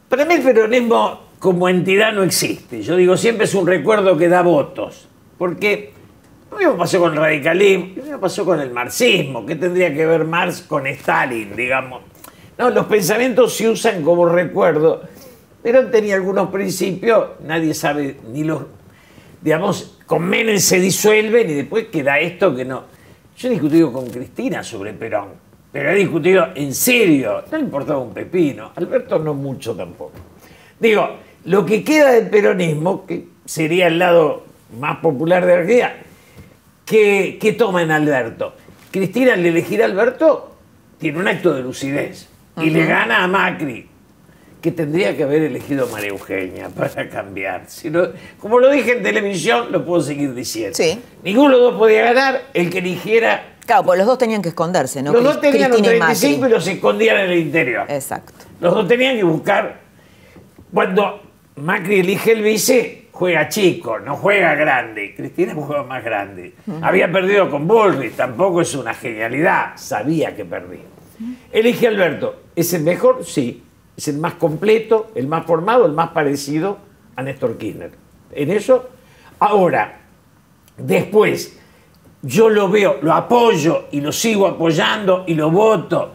Para 0.10 0.26
mí 0.26 0.34
el 0.34 0.42
peronismo 0.42 1.22
como 1.40 1.70
entidad 1.70 2.14
no 2.14 2.24
existe. 2.24 2.82
Yo 2.82 2.96
digo, 2.96 3.18
siempre 3.18 3.46
es 3.46 3.56
un 3.56 3.68
recuerdo 3.68 4.18
que 4.18 4.28
da 4.28 4.42
votos. 4.42 5.08
Porque 5.38 5.94
lo 6.52 6.58
mismo 6.58 6.78
pasó 6.78 7.00
con 7.00 7.14
el 7.14 7.18
radicalismo, 7.18 7.94
lo 7.96 8.04
mismo 8.04 8.20
pasó 8.20 8.46
con 8.46 8.60
el 8.60 8.72
marxismo. 8.72 9.46
¿Qué 9.46 9.56
tendría 9.56 9.94
que 9.94 10.06
ver 10.06 10.26
Marx 10.26 10.62
con 10.62 10.86
Stalin, 10.86 11.56
digamos? 11.56 12.02
No, 12.58 12.70
los 12.70 12.86
pensamientos 12.86 13.56
se 13.56 13.70
usan 13.70 14.04
como 14.04 14.28
recuerdo, 14.28 15.02
pero 15.64 15.88
tenía 15.88 16.16
algunos 16.16 16.50
principios, 16.50 17.30
nadie 17.44 17.74
sabe 17.74 18.20
ni 18.32 18.44
los... 18.44 18.64
Digamos, 19.42 19.98
con 20.06 20.24
Menem 20.24 20.60
se 20.60 20.80
disuelven 20.80 21.50
y 21.50 21.54
después 21.54 21.88
queda 21.88 22.20
esto 22.20 22.56
que 22.56 22.66
no... 22.66 22.84
Yo 23.38 23.48
he 23.48 23.52
discutido 23.52 23.92
con 23.92 24.10
Cristina 24.10 24.64
sobre 24.64 24.94
Perón, 24.94 25.30
pero 25.72 25.92
he 25.92 25.96
discutido 25.96 26.50
en 26.56 26.74
serio, 26.74 27.44
no 27.50 27.58
le 27.58 27.64
importaba 27.64 28.00
un 28.00 28.14
pepino, 28.14 28.72
Alberto 28.76 29.18
no 29.20 29.34
mucho 29.34 29.76
tampoco. 29.76 30.14
Digo, 30.80 31.18
lo 31.46 31.66
que 31.66 31.84
queda 31.84 32.12
del 32.12 32.30
peronismo, 32.30 33.06
que 33.06 33.28
sería 33.46 33.88
el 33.88 33.98
lado 33.98 34.44
más 34.80 34.98
popular 34.98 35.46
de 35.46 35.54
Argentina, 35.54 35.94
¿qué, 36.86 37.38
¿qué 37.40 37.54
toma 37.54 37.82
en 37.82 37.92
Alberto? 37.92 38.54
Cristina 38.92 39.34
al 39.34 39.46
elegir 39.46 39.82
a 39.82 39.86
Alberto 39.86 40.56
tiene 41.00 41.20
un 41.20 41.28
acto 41.28 41.54
de 41.54 41.64
lucidez 41.64 42.28
y 42.58 42.70
le 42.70 42.86
gana 42.86 43.24
a 43.24 43.28
Macri, 43.28 43.88
que 44.62 44.72
tendría 44.72 45.18
que 45.18 45.24
haber 45.24 45.42
elegido 45.42 45.88
a 45.88 45.92
María 45.92 46.10
Eugenia 46.10 46.70
para 46.70 47.10
cambiar. 47.10 47.64
Si 47.68 47.92
como 48.40 48.60
lo 48.60 48.70
dije 48.70 48.94
en 48.94 49.04
televisión, 49.04 49.72
lo 49.72 49.84
puedo 49.84 50.02
seguir 50.02 50.34
diciendo. 50.36 50.76
Sí. 50.76 51.00
Ninguno 51.24 51.56
de 51.56 51.62
los 51.62 51.72
dos 51.72 51.80
podía 51.80 52.04
ganar, 52.04 52.44
el 52.54 52.70
que 52.70 52.78
eligiera... 52.78 53.56
Claro, 53.66 53.84
pues 53.84 53.98
los 53.98 54.08
dos 54.08 54.18
tenían 54.18 54.42
que 54.42 54.50
esconderse, 54.50 55.02
¿no? 55.02 55.14
Los 55.14 55.24
dos 55.24 55.42
tenían 55.42 55.72
los 55.72 55.82
35 55.82 56.46
y, 56.46 56.50
los 56.50 56.68
escondían 56.68 57.18
en 57.18 57.32
el 57.32 57.40
interior. 57.40 57.86
Exacto. 57.90 58.46
Los 58.60 58.74
dos 58.74 58.88
tenían 58.88 59.16
que 59.18 59.24
buscar... 59.24 59.82
Cuando 60.72 61.22
Macri 61.56 62.00
elige 62.00 62.32
el 62.32 62.44
vice, 62.44 63.08
juega 63.12 63.50
chico, 63.50 64.00
no 64.00 64.16
juega 64.16 64.54
grande. 64.56 65.14
Cristina 65.16 65.54
juega 65.56 65.84
más 65.84 66.04
grande. 66.04 66.54
Había 66.82 67.12
perdido 67.12 67.50
con 67.50 67.68
Bullrich, 67.68 68.14
tampoco 68.16 68.62
es 68.62 68.74
una 68.76 68.94
genialidad, 68.94 69.74
sabía 69.76 70.36
que 70.36 70.46
perdía. 70.46 70.86
Elige 71.52 71.88
Alberto. 71.88 72.44
¿Es 72.56 72.74
el 72.74 72.84
mejor? 72.84 73.26
Sí. 73.26 73.64
Es 74.02 74.08
el 74.08 74.18
más 74.18 74.34
completo, 74.34 75.12
el 75.14 75.28
más 75.28 75.46
formado, 75.46 75.86
el 75.86 75.92
más 75.92 76.10
parecido 76.10 76.80
a 77.16 77.22
Néstor 77.22 77.60
Kirchner. 77.60 77.92
En 78.32 78.50
eso, 78.50 78.90
ahora, 79.38 80.00
después, 80.76 81.56
yo 82.24 82.50
lo 82.50 82.68
veo, 82.68 82.98
lo 83.04 83.14
apoyo 83.14 83.84
y 83.92 84.02
lo 84.02 84.12
sigo 84.12 84.48
apoyando 84.48 85.24
y 85.28 85.36
lo 85.36 85.52
voto. 85.52 86.14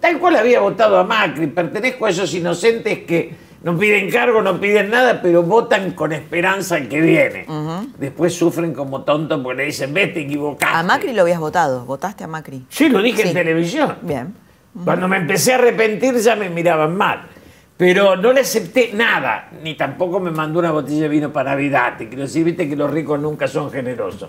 Tal 0.00 0.18
cual 0.18 0.36
había 0.36 0.60
votado 0.60 0.96
a 0.98 1.04
Macri, 1.04 1.48
pertenezco 1.48 2.06
a 2.06 2.10
esos 2.10 2.32
inocentes 2.32 3.00
que 3.00 3.34
no 3.62 3.76
piden 3.76 4.10
cargo, 4.10 4.40
no 4.40 4.58
piden 4.58 4.88
nada, 4.88 5.20
pero 5.20 5.42
votan 5.42 5.90
con 5.90 6.14
esperanza 6.14 6.76
al 6.76 6.88
que 6.88 7.02
viene. 7.02 7.44
Después 7.98 8.32
sufren 8.34 8.72
como 8.72 9.02
tontos 9.02 9.38
porque 9.42 9.58
le 9.58 9.64
dicen, 9.66 9.92
ves, 9.92 10.14
te 10.14 10.20
equivocaste. 10.22 10.74
A 10.74 10.82
Macri 10.82 11.12
lo 11.12 11.20
habías 11.20 11.40
votado, 11.40 11.84
votaste 11.84 12.24
a 12.24 12.26
Macri. 12.26 12.64
Sí, 12.70 12.88
lo 12.88 13.02
dije 13.02 13.20
Sí. 13.20 13.28
en 13.28 13.34
televisión. 13.34 13.96
Bien. 14.00 14.47
Cuando 14.84 15.08
me 15.08 15.16
empecé 15.16 15.52
a 15.52 15.56
arrepentir 15.56 16.14
ya 16.16 16.36
me 16.36 16.48
miraban 16.50 16.96
mal. 16.96 17.26
Pero 17.76 18.16
no 18.16 18.32
le 18.32 18.40
acepté 18.40 18.90
nada, 18.92 19.50
ni 19.62 19.76
tampoco 19.76 20.18
me 20.18 20.32
mandó 20.32 20.58
una 20.58 20.72
botella 20.72 21.02
de 21.02 21.08
vino 21.08 21.32
para 21.32 21.50
Navidad. 21.52 21.94
Te 21.96 22.08
quiero 22.08 22.24
decir, 22.24 22.44
viste 22.44 22.68
que 22.68 22.74
los 22.74 22.90
ricos 22.90 23.20
nunca 23.20 23.46
son 23.46 23.70
generosos. 23.70 24.28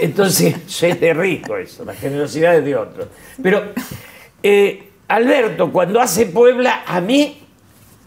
Entonces, 0.00 0.56
soy 0.66 0.92
de 0.94 1.14
rico 1.14 1.56
eso, 1.56 1.84
la 1.84 1.94
generosidad 1.94 2.56
es 2.56 2.64
de 2.64 2.74
otros. 2.76 3.06
Pero 3.40 3.62
eh, 4.42 4.90
Alberto, 5.06 5.70
cuando 5.70 6.00
hace 6.00 6.26
Puebla, 6.26 6.82
a 6.84 7.00
mí 7.00 7.40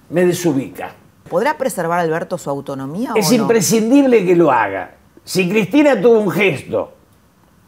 me 0.10 0.26
desubica. 0.26 0.92
¿Podrá 1.30 1.58
preservar 1.58 2.00
Alberto 2.00 2.38
su 2.38 2.50
autonomía 2.50 3.12
Es 3.16 3.28
o 3.30 3.38
no? 3.38 3.44
imprescindible 3.44 4.26
que 4.26 4.36
lo 4.36 4.52
haga. 4.52 4.96
Si 5.24 5.50
Cristina 5.50 6.00
tuvo 6.00 6.20
un 6.20 6.30
gesto 6.30 6.94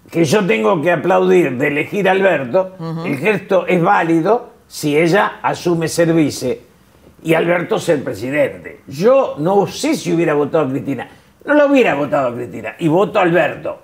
que 0.09 0.23
yo 0.25 0.45
tengo 0.45 0.81
que 0.81 0.91
aplaudir 0.91 1.57
de 1.57 1.67
elegir 1.67 2.07
a 2.07 2.11
Alberto, 2.11 2.75
el 3.05 3.17
gesto 3.17 3.65
es 3.67 3.81
válido 3.81 4.53
si 4.67 4.97
ella 4.97 5.39
asume 5.41 5.87
ser 5.87 6.13
vice 6.13 6.61
y 7.23 7.33
Alberto 7.33 7.79
ser 7.79 8.03
presidente. 8.03 8.81
Yo 8.87 9.35
no 9.39 9.65
sé 9.67 9.95
si 9.95 10.13
hubiera 10.13 10.33
votado 10.33 10.65
a 10.65 10.69
Cristina. 10.69 11.07
No 11.45 11.53
lo 11.53 11.67
hubiera 11.67 11.95
votado 11.95 12.29
a 12.29 12.35
Cristina 12.35 12.75
y 12.79 12.87
voto 12.87 13.19
a 13.19 13.23
Alberto. 13.23 13.81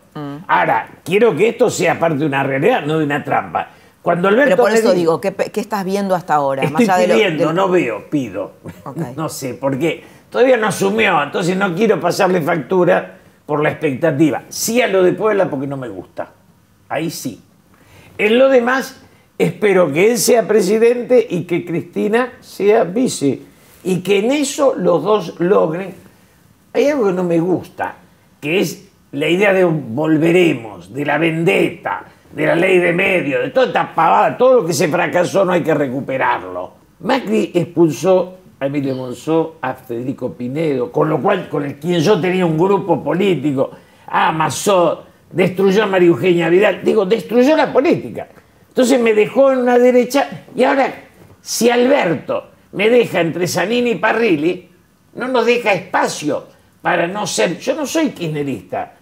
Ahora, 0.47 0.89
quiero 1.03 1.35
que 1.35 1.49
esto 1.49 1.69
sea 1.69 1.97
parte 1.99 2.17
de 2.17 2.25
una 2.25 2.43
realidad, 2.43 2.83
no 2.85 2.97
de 2.99 3.05
una 3.05 3.23
trampa. 3.23 3.69
Cuando 4.01 4.27
Alberto 4.27 4.49
Pero 4.55 4.63
por 4.63 4.71
eso 4.71 4.93
digo, 4.93 5.21
¿qué, 5.21 5.31
qué 5.33 5.59
estás 5.61 5.85
viendo 5.85 6.15
hasta 6.15 6.33
ahora? 6.33 6.63
Estoy 6.63 6.85
de 6.85 7.07
lo- 7.07 7.13
pidiendo, 7.13 7.47
del- 7.47 7.55
no 7.55 7.69
veo, 7.69 8.09
pido. 8.09 8.53
No 9.15 9.29
sé, 9.29 9.53
porque 9.53 10.03
todavía 10.29 10.57
no 10.57 10.67
asumió, 10.67 11.21
entonces 11.21 11.55
no 11.55 11.73
quiero 11.75 11.99
pasarle 11.99 12.41
factura 12.41 13.19
por 13.51 13.61
la 13.61 13.71
expectativa. 13.71 14.43
Sí 14.47 14.81
a 14.81 14.87
lo 14.87 15.03
de 15.03 15.11
Puebla 15.11 15.49
porque 15.49 15.67
no 15.67 15.75
me 15.75 15.89
gusta. 15.89 16.31
Ahí 16.87 17.09
sí. 17.09 17.41
En 18.17 18.39
lo 18.39 18.47
demás, 18.47 19.01
espero 19.37 19.91
que 19.91 20.09
él 20.09 20.17
sea 20.17 20.47
presidente 20.47 21.27
y 21.29 21.43
que 21.43 21.65
Cristina 21.65 22.31
sea 22.39 22.85
vice. 22.85 23.41
Y 23.83 23.99
que 23.99 24.19
en 24.19 24.31
eso 24.31 24.73
los 24.77 25.03
dos 25.03 25.37
logren. 25.41 25.93
Hay 26.71 26.87
algo 26.87 27.07
que 27.07 27.11
no 27.11 27.25
me 27.25 27.41
gusta, 27.41 27.95
que 28.39 28.61
es 28.61 28.87
la 29.11 29.27
idea 29.27 29.51
de 29.51 29.65
volveremos, 29.65 30.93
de 30.93 31.05
la 31.05 31.17
vendetta, 31.17 32.05
de 32.31 32.45
la 32.45 32.55
ley 32.55 32.77
de 32.77 32.93
medios, 32.93 33.41
de 33.41 33.49
toda 33.49 33.67
esta 33.67 33.93
pavada, 33.93 34.37
todo 34.37 34.61
lo 34.61 34.65
que 34.65 34.71
se 34.71 34.87
fracasó 34.87 35.43
no 35.43 35.51
hay 35.51 35.61
que 35.61 35.73
recuperarlo. 35.73 36.71
Macri 37.01 37.51
expulsó 37.53 38.37
a 38.61 38.67
Emilio 38.67 38.95
Monzó, 38.95 39.55
a 39.59 39.73
Federico 39.73 40.33
Pinedo, 40.33 40.91
con 40.91 41.09
lo 41.09 41.19
cual, 41.19 41.49
con 41.49 41.65
el 41.65 41.79
quien 41.79 41.99
yo 41.99 42.21
tenía 42.21 42.45
un 42.45 42.59
grupo 42.59 43.03
político, 43.03 43.71
amasó, 44.05 45.03
destruyó 45.31 45.81
a 45.83 45.87
María 45.87 46.09
Eugenia 46.09 46.47
Vidal, 46.47 46.81
digo, 46.83 47.03
destruyó 47.03 47.57
la 47.57 47.73
política. 47.73 48.27
Entonces 48.67 49.01
me 49.01 49.15
dejó 49.15 49.51
en 49.51 49.59
una 49.59 49.79
derecha 49.79 50.45
y 50.55 50.63
ahora, 50.63 50.93
si 51.41 51.71
Alberto 51.71 52.51
me 52.73 52.87
deja 52.87 53.21
entre 53.21 53.47
Zanini 53.47 53.91
y 53.91 53.95
Parrilli, 53.95 54.69
no 55.15 55.27
nos 55.27 55.47
deja 55.47 55.73
espacio 55.73 56.45
para 56.83 57.07
no 57.07 57.25
ser. 57.25 57.57
Yo 57.57 57.73
no 57.73 57.87
soy 57.87 58.09
kirchnerista. 58.09 58.93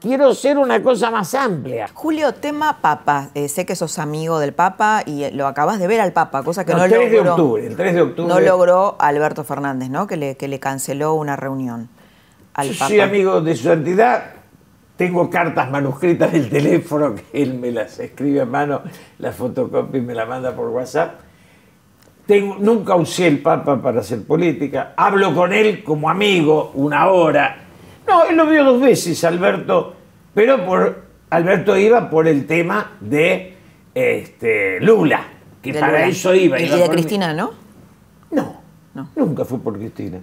Quiero 0.00 0.34
ser 0.34 0.58
una 0.58 0.82
cosa 0.82 1.10
más 1.10 1.34
amplia. 1.34 1.88
Julio, 1.94 2.34
tema 2.34 2.78
Papa. 2.82 3.30
Eh, 3.34 3.48
sé 3.48 3.64
que 3.64 3.74
sos 3.76 3.98
amigo 3.98 4.38
del 4.38 4.52
Papa 4.52 5.02
y 5.06 5.24
eh, 5.24 5.30
lo 5.32 5.46
acabas 5.46 5.78
de 5.78 5.86
ver 5.86 6.00
al 6.00 6.12
Papa, 6.12 6.42
cosa 6.42 6.64
que 6.66 6.72
No, 6.72 6.78
no, 6.78 6.84
el 6.84 6.90
3 6.90 7.10
de 7.10 7.16
logró. 7.16 7.30
octubre, 7.32 7.66
el 7.66 7.76
3 7.76 7.94
de 7.94 8.00
octubre. 8.02 8.28
No 8.34 8.40
logró 8.40 8.96
Alberto 8.98 9.42
Fernández, 9.44 9.88
¿no? 9.88 10.06
Que 10.06 10.16
le, 10.16 10.36
que 10.36 10.48
le 10.48 10.60
canceló 10.60 11.14
una 11.14 11.36
reunión 11.36 11.88
al 12.54 12.68
Yo 12.68 12.74
Papa. 12.74 12.88
soy 12.88 13.00
amigo 13.00 13.40
de 13.40 13.56
su 13.56 13.70
entidad. 13.70 14.24
Tengo 14.96 15.28
cartas 15.30 15.70
manuscritas 15.70 16.30
del 16.30 16.48
teléfono 16.50 17.14
que 17.14 17.24
él 17.42 17.54
me 17.54 17.70
las 17.72 17.98
escribe 17.98 18.42
a 18.42 18.46
mano, 18.46 18.82
las 19.18 19.34
fotocopia 19.34 19.98
y 19.98 20.02
me 20.02 20.14
la 20.14 20.24
manda 20.26 20.54
por 20.54 20.68
WhatsApp. 20.68 21.14
Tengo- 22.26 22.56
nunca 22.60 22.94
usé 22.94 23.26
el 23.26 23.40
Papa 23.42 23.80
para 23.82 24.00
hacer 24.00 24.22
política. 24.24 24.92
Hablo 24.96 25.34
con 25.34 25.52
él 25.52 25.82
como 25.82 26.08
amigo 26.10 26.70
una 26.74 27.08
hora. 27.08 27.60
No, 28.14 28.24
él 28.30 28.36
lo 28.36 28.46
vio 28.46 28.62
dos 28.62 28.80
veces, 28.80 29.24
Alberto, 29.24 29.96
pero 30.34 30.64
por 30.64 31.02
Alberto 31.30 31.76
iba 31.76 32.08
por 32.08 32.28
el 32.28 32.46
tema 32.46 32.92
de 33.00 33.56
este, 33.92 34.78
Lula, 34.80 35.20
que 35.60 35.72
De 35.72 35.80
para 35.80 35.92
Lula. 35.94 36.06
eso 36.06 36.32
iba. 36.32 36.60
Y, 36.60 36.66
iba 36.66 36.76
de 36.76 36.82
mí. 36.82 36.88
Cristina, 36.90 37.34
¿no? 37.34 37.50
No, 38.30 38.60
No. 38.94 39.08
nunca 39.16 39.44
fue 39.44 39.58
por 39.58 39.76
Cristina. 39.76 40.18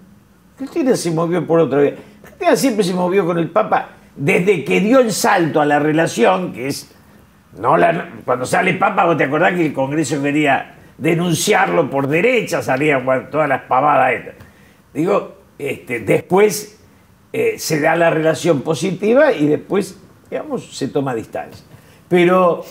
Cristina 0.58 0.96
se 0.96 1.12
movió 1.12 1.46
por 1.46 1.60
otra 1.60 1.80
vez. 1.80 1.96
Cristina 2.24 2.56
siempre 2.56 2.84
se 2.86 2.94
movió 2.94 3.26
con 3.26 3.38
el 3.38 3.50
Papa 3.50 3.90
desde 4.16 4.64
que 4.64 4.80
dio 4.80 5.00
el 5.00 5.12
salto 5.12 5.60
a 5.60 5.66
la 5.66 5.80
relación, 5.80 6.54
que 6.54 6.68
es. 6.68 6.90
No 7.60 7.76
la, 7.76 8.10
cuando 8.24 8.46
sale 8.46 8.76
Papa, 8.76 9.04
vos 9.06 9.18
te 9.18 9.26
acordás 9.26 9.54
que 9.54 9.66
el 9.66 9.74
Congreso 9.74 10.22
quería 10.22 10.76
denunciarlo 10.98 11.90
por 11.90 12.08
derecha, 12.08 12.62
salían 12.62 13.06
todas 13.30 13.50
las 13.50 13.64
pavadas 13.64 14.14
estas. 14.14 14.36
Digo, 14.94 15.36
este, 15.60 16.00
después 16.00 16.81
eh, 17.34 17.56
se 17.58 17.80
da 17.80 17.96
la 17.96 18.10
relación 18.10 18.62
positiva 18.62 19.32
y 19.34 19.48
después, 19.48 19.98
digamos, 20.30 20.76
se 20.78 20.88
toma 20.88 21.14
distancia. 21.16 21.64
Pero 22.10 22.64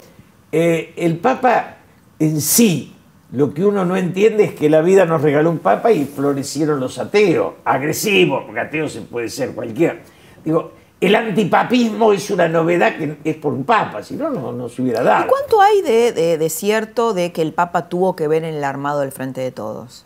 eh, 0.53 0.93
el 0.97 1.17
Papa 1.19 1.77
en 2.19 2.41
sí, 2.41 2.95
lo 3.33 3.55
que 3.55 3.65
uno 3.65 3.85
no 3.85 3.97
entiende 3.97 4.45
es 4.45 4.55
que 4.55 4.69
la 4.69 4.83
vida 4.83 5.05
nos 5.07 5.23
regaló 5.23 5.51
un 5.51 5.59
Papa 5.59 5.93
y 5.93 6.05
florecieron 6.05 6.81
los 6.81 6.99
ateos, 6.99 7.55
agresivos, 7.65 8.43
porque 8.45 8.61
ateo 8.61 8.89
se 8.89 9.01
puede 9.03 9.29
ser 9.31 9.53
cualquiera. 9.53 10.01
Digo, 10.45 10.73
el 11.01 11.15
antipapismo 11.15 12.13
es 12.13 12.31
una 12.31 12.47
novedad 12.49 12.97
que 12.99 13.17
es 13.25 13.37
por 13.37 13.55
un 13.55 13.65
Papa, 13.65 14.03
si 14.03 14.17
no, 14.17 14.29
no, 14.29 14.53
no 14.53 14.69
se 14.69 14.83
hubiera 14.83 15.03
dado. 15.03 15.25
¿Y 15.25 15.29
cuánto 15.29 15.61
hay 15.63 15.81
de, 15.81 16.13
de- 16.13 16.37
de 16.37 16.51
cierto 16.51 17.15
de 17.15 17.33
que 17.33 17.41
el 17.41 17.55
Papa 17.55 17.89
tuvo 17.89 18.15
que 18.17 18.29
ver 18.29 18.45
en 18.45 18.55
el 18.57 18.65
armado 18.65 19.01
del 19.01 19.13
Frente 19.13 19.41
de 19.41 19.51
Todos? 19.53 20.05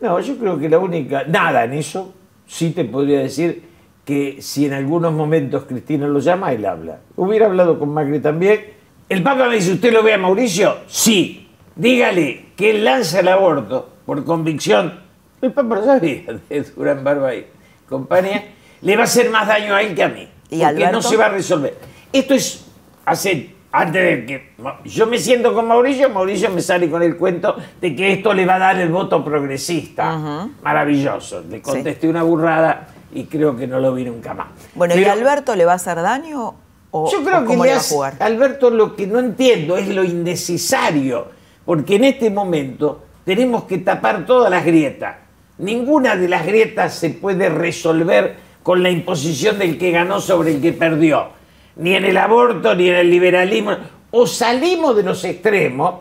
No, 0.00 0.18
yo 0.20 0.38
creo 0.38 0.58
que 0.58 0.70
la 0.70 0.78
única, 0.78 1.24
nada 1.24 1.64
en 1.64 1.74
eso, 1.74 2.14
sí 2.46 2.70
te 2.70 2.86
podría 2.86 3.18
decir 3.20 3.68
que 4.10 4.42
si 4.42 4.66
en 4.66 4.72
algunos 4.72 5.12
momentos 5.12 5.66
Cristina 5.66 6.08
lo 6.08 6.18
llama, 6.18 6.52
él 6.52 6.66
habla. 6.66 6.98
Hubiera 7.14 7.46
hablado 7.46 7.78
con 7.78 7.90
Macri 7.90 8.18
también. 8.18 8.60
El 9.08 9.22
Papa 9.22 9.48
me 9.48 9.54
dice, 9.54 9.74
¿usted 9.74 9.92
lo 9.92 10.02
ve 10.02 10.14
a 10.14 10.18
Mauricio? 10.18 10.78
Sí. 10.88 11.48
Dígale 11.76 12.46
que 12.56 12.70
él 12.70 12.84
lanza 12.84 13.20
el 13.20 13.28
aborto 13.28 13.88
por 14.04 14.24
convicción. 14.24 14.98
El 15.40 15.52
Papa 15.52 15.76
lo 15.76 15.84
sabía 15.84 16.22
de 16.48 16.62
Durán 16.74 17.04
Barba 17.04 17.36
y 17.36 17.46
compañía. 17.88 18.48
Le 18.82 18.96
va 18.96 19.02
a 19.02 19.04
hacer 19.04 19.30
más 19.30 19.46
daño 19.46 19.76
a 19.76 19.82
él 19.82 19.94
que 19.94 20.02
a 20.02 20.08
mí. 20.08 20.28
¿Y 20.50 20.58
porque 20.58 20.64
Alberto? 20.64 20.92
no 20.92 21.02
se 21.02 21.16
va 21.16 21.26
a 21.26 21.28
resolver. 21.28 21.78
Esto 22.12 22.34
es 22.34 22.66
hace 23.04 23.54
antes 23.70 24.02
de 24.02 24.26
que 24.26 24.54
yo 24.86 25.06
me 25.06 25.18
siento 25.18 25.54
con 25.54 25.68
Mauricio, 25.68 26.10
Mauricio 26.10 26.50
me 26.50 26.62
sale 26.62 26.90
con 26.90 27.04
el 27.04 27.16
cuento 27.16 27.54
de 27.80 27.94
que 27.94 28.14
esto 28.14 28.34
le 28.34 28.44
va 28.44 28.56
a 28.56 28.58
dar 28.58 28.80
el 28.80 28.88
voto 28.88 29.24
progresista. 29.24 30.48
Maravilloso. 30.64 31.44
Le 31.48 31.62
contesté 31.62 32.08
una 32.08 32.24
burrada 32.24 32.88
y 33.12 33.24
creo 33.24 33.56
que 33.56 33.66
no 33.66 33.80
lo 33.80 33.94
vi 33.94 34.04
nunca 34.04 34.34
más. 34.34 34.48
Bueno, 34.74 34.94
¿y 34.94 34.98
Pero 34.98 35.12
Alberto 35.12 35.56
le 35.56 35.64
va 35.64 35.72
a 35.72 35.76
hacer 35.76 36.00
daño 36.00 36.54
o, 36.90 37.10
yo 37.10 37.22
creo 37.22 37.38
o 37.38 37.40
que 37.40 37.46
cómo 37.46 37.64
le 37.64 37.72
va 37.72 37.78
a 37.78 37.82
jugar? 37.82 38.16
Alberto 38.20 38.70
lo 38.70 38.96
que 38.96 39.06
no 39.06 39.18
entiendo 39.18 39.76
es 39.76 39.88
lo 39.88 40.04
innecesario, 40.04 41.28
porque 41.64 41.96
en 41.96 42.04
este 42.04 42.30
momento 42.30 43.04
tenemos 43.24 43.64
que 43.64 43.78
tapar 43.78 44.26
todas 44.26 44.50
las 44.50 44.64
grietas. 44.64 45.16
Ninguna 45.58 46.16
de 46.16 46.28
las 46.28 46.46
grietas 46.46 46.94
se 46.94 47.10
puede 47.10 47.48
resolver 47.48 48.36
con 48.62 48.82
la 48.82 48.90
imposición 48.90 49.58
del 49.58 49.78
que 49.78 49.90
ganó 49.90 50.20
sobre 50.20 50.54
el 50.54 50.60
que 50.60 50.72
perdió. 50.72 51.28
Ni 51.76 51.94
en 51.94 52.04
el 52.04 52.16
aborto, 52.16 52.74
ni 52.74 52.88
en 52.88 52.96
el 52.96 53.10
liberalismo. 53.10 53.76
O 54.10 54.26
salimos 54.26 54.96
de 54.96 55.02
los 55.02 55.22
extremos 55.24 56.00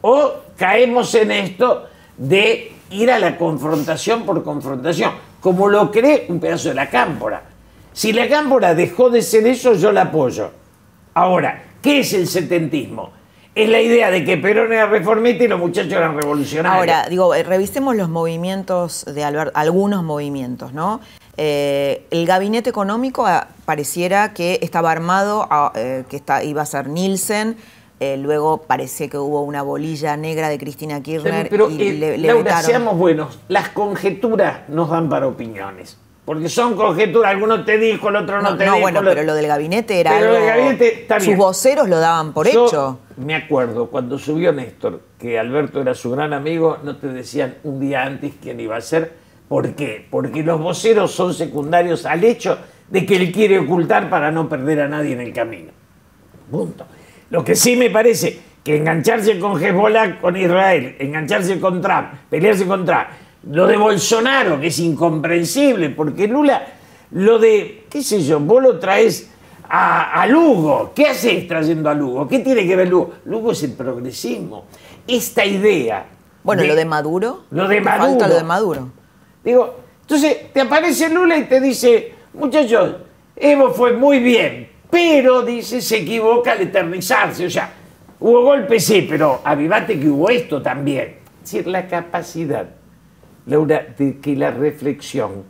o 0.00 0.32
caemos 0.56 1.14
en 1.14 1.30
esto 1.30 1.86
de 2.16 2.72
ir 2.90 3.10
a 3.10 3.18
la 3.18 3.36
confrontación 3.36 4.24
por 4.24 4.42
confrontación, 4.42 5.12
como 5.40 5.68
lo 5.68 5.90
cree 5.90 6.26
un 6.28 6.38
pedazo 6.38 6.68
de 6.68 6.74
la 6.74 6.88
cámpora. 6.88 7.42
Si 7.92 8.12
la 8.12 8.28
cámpora 8.28 8.74
dejó 8.74 9.10
de 9.10 9.22
ser 9.22 9.46
eso, 9.46 9.74
yo 9.74 9.92
la 9.92 10.02
apoyo. 10.02 10.50
Ahora, 11.14 11.62
¿qué 11.82 12.00
es 12.00 12.12
el 12.12 12.28
setentismo? 12.28 13.10
Es 13.54 13.68
la 13.68 13.80
idea 13.80 14.10
de 14.12 14.24
que 14.24 14.36
Perón 14.36 14.72
era 14.72 14.86
reformista 14.86 15.42
y 15.42 15.48
los 15.48 15.58
muchachos 15.58 15.92
eran 15.92 16.16
revolucionarios. 16.16 16.78
Ahora, 16.78 17.08
digo, 17.08 17.34
eh, 17.34 17.42
revisemos 17.42 17.96
los 17.96 18.08
movimientos 18.08 19.04
de 19.04 19.24
Alberto, 19.24 19.52
algunos 19.56 20.04
movimientos, 20.04 20.72
¿no? 20.72 21.00
Eh, 21.36 22.06
el 22.10 22.26
gabinete 22.26 22.70
económico 22.70 23.26
ah, 23.26 23.48
pareciera 23.64 24.34
que 24.34 24.60
estaba 24.62 24.92
armado, 24.92 25.48
ah, 25.50 25.72
eh, 25.74 26.04
que 26.08 26.22
iba 26.44 26.62
a 26.62 26.66
ser 26.66 26.88
Nielsen. 26.88 27.56
Eh, 28.00 28.16
luego 28.16 28.62
parece 28.62 29.08
que 29.08 29.18
hubo 29.18 29.42
una 29.42 29.62
bolilla 29.62 30.16
negra 30.16 30.48
de 30.48 30.58
Cristina 30.58 31.02
Kirchner 31.02 31.48
Pero, 31.50 31.70
y 31.70 31.82
eh, 31.88 31.92
le, 31.92 32.18
le 32.18 32.26
Laura, 32.28 32.42
vetaron. 32.44 32.64
seamos 32.64 32.96
buenos. 32.98 33.38
Las 33.48 33.68
conjeturas 33.68 34.68
nos 34.68 34.88
dan 34.90 35.08
para 35.08 35.26
opiniones. 35.28 35.98
Porque 36.24 36.48
son 36.48 36.76
conjeturas, 36.76 37.30
alguno 37.32 37.64
te 37.64 37.76
dijo, 37.78 38.08
el 38.08 38.16
otro 38.16 38.40
no, 38.40 38.50
No, 38.52 38.56
te 38.56 38.64
no, 38.64 38.72
dijo. 38.72 38.82
bueno, 38.82 39.00
el 39.00 39.06
otro- 39.06 39.14
pero 39.16 39.26
lo 39.26 39.34
del 39.34 39.46
gabinete 39.48 39.98
era 40.00 40.12
Pero 40.18 40.34
algo- 40.36 40.46
gabinete 40.46 41.02
está 41.02 41.18
Sus 41.20 41.36
voceros 41.36 41.88
lo 41.88 41.98
daban 41.98 42.32
por 42.32 42.48
Yo 42.48 42.66
hecho. 42.66 42.98
Me 43.16 43.34
acuerdo 43.34 43.86
cuando 43.88 44.18
subió 44.18 44.52
Néstor 44.52 45.00
que 45.18 45.38
Alberto 45.38 45.80
era 45.80 45.94
su 45.94 46.10
gran 46.10 46.32
amigo, 46.32 46.78
no 46.84 46.96
te 46.96 47.08
decían 47.08 47.56
un 47.64 47.80
día 47.80 48.02
antes 48.04 48.32
quién 48.40 48.60
iba 48.60 48.76
a 48.76 48.80
ser. 48.80 49.12
¿Por 49.48 49.74
qué? 49.74 50.06
Porque 50.08 50.42
los 50.44 50.60
voceros 50.60 51.10
son 51.10 51.34
secundarios 51.34 52.06
al 52.06 52.22
hecho 52.22 52.56
de 52.88 53.04
que 53.04 53.16
él 53.16 53.32
quiere 53.32 53.58
ocultar 53.58 54.08
para 54.08 54.30
no 54.30 54.48
perder 54.48 54.82
a 54.82 54.88
nadie 54.88 55.12
en 55.14 55.20
el 55.20 55.32
camino. 55.32 55.72
Punto. 56.50 56.84
Lo 57.30 57.44
que 57.44 57.54
sí 57.54 57.76
me 57.76 57.90
parece 57.90 58.38
que 58.62 58.76
engancharse 58.76 59.38
con 59.38 59.62
Hezbollah, 59.62 60.20
con 60.20 60.36
Israel, 60.36 60.96
engancharse 60.98 61.58
con 61.58 61.80
Trump, 61.80 62.08
pelearse 62.28 62.66
con 62.66 62.84
Trump, 62.84 63.06
lo 63.50 63.66
de 63.66 63.76
Bolsonaro, 63.76 64.60
que 64.60 64.66
es 64.66 64.78
incomprensible, 64.80 65.90
porque 65.90 66.28
Lula, 66.28 66.66
lo 67.12 67.38
de, 67.38 67.86
qué 67.88 68.02
sé 68.02 68.22
yo, 68.22 68.38
vos 68.40 68.62
lo 68.62 68.78
traes 68.78 69.30
a, 69.68 70.20
a 70.20 70.26
Lugo. 70.26 70.92
¿Qué 70.94 71.06
haces 71.06 71.46
trayendo 71.48 71.88
a 71.88 71.94
Lugo? 71.94 72.28
¿Qué 72.28 72.40
tiene 72.40 72.66
que 72.66 72.76
ver 72.76 72.88
Lugo? 72.88 73.14
Lugo 73.24 73.52
es 73.52 73.62
el 73.62 73.72
progresismo. 73.72 74.66
Esta 75.06 75.44
idea. 75.44 76.06
Bueno, 76.42 76.64
lo 76.64 76.74
de 76.74 76.84
Maduro. 76.84 77.44
Lo 77.50 77.68
de 77.68 77.76
¿Qué 77.76 77.80
Maduro. 77.80 78.10
Falta 78.10 78.28
lo 78.28 78.34
de 78.34 78.44
Maduro. 78.44 78.88
Digo, 79.44 79.76
entonces 80.02 80.52
te 80.52 80.60
aparece 80.60 81.08
Lula 81.08 81.36
y 81.36 81.44
te 81.44 81.60
dice, 81.60 82.12
muchachos, 82.34 82.96
Evo 83.36 83.70
fue 83.70 83.92
muy 83.92 84.18
bien, 84.18 84.68
pero 84.90 85.42
dice, 85.42 85.80
se 85.80 85.98
equivoca 85.98 86.52
al 86.52 86.62
eternizarse. 86.62 87.46
O 87.46 87.50
sea, 87.50 87.72
hubo 88.18 88.42
golpes, 88.42 88.84
sí, 88.84 89.06
pero 89.08 89.40
avivate 89.44 89.98
que 89.98 90.08
hubo 90.08 90.28
esto 90.28 90.60
también. 90.60 91.16
Es 91.42 91.52
decir, 91.52 91.66
la 91.66 91.86
capacidad, 91.86 92.68
Laura, 93.46 93.86
de 93.96 94.18
que 94.18 94.36
la 94.36 94.50
reflexión 94.50 95.44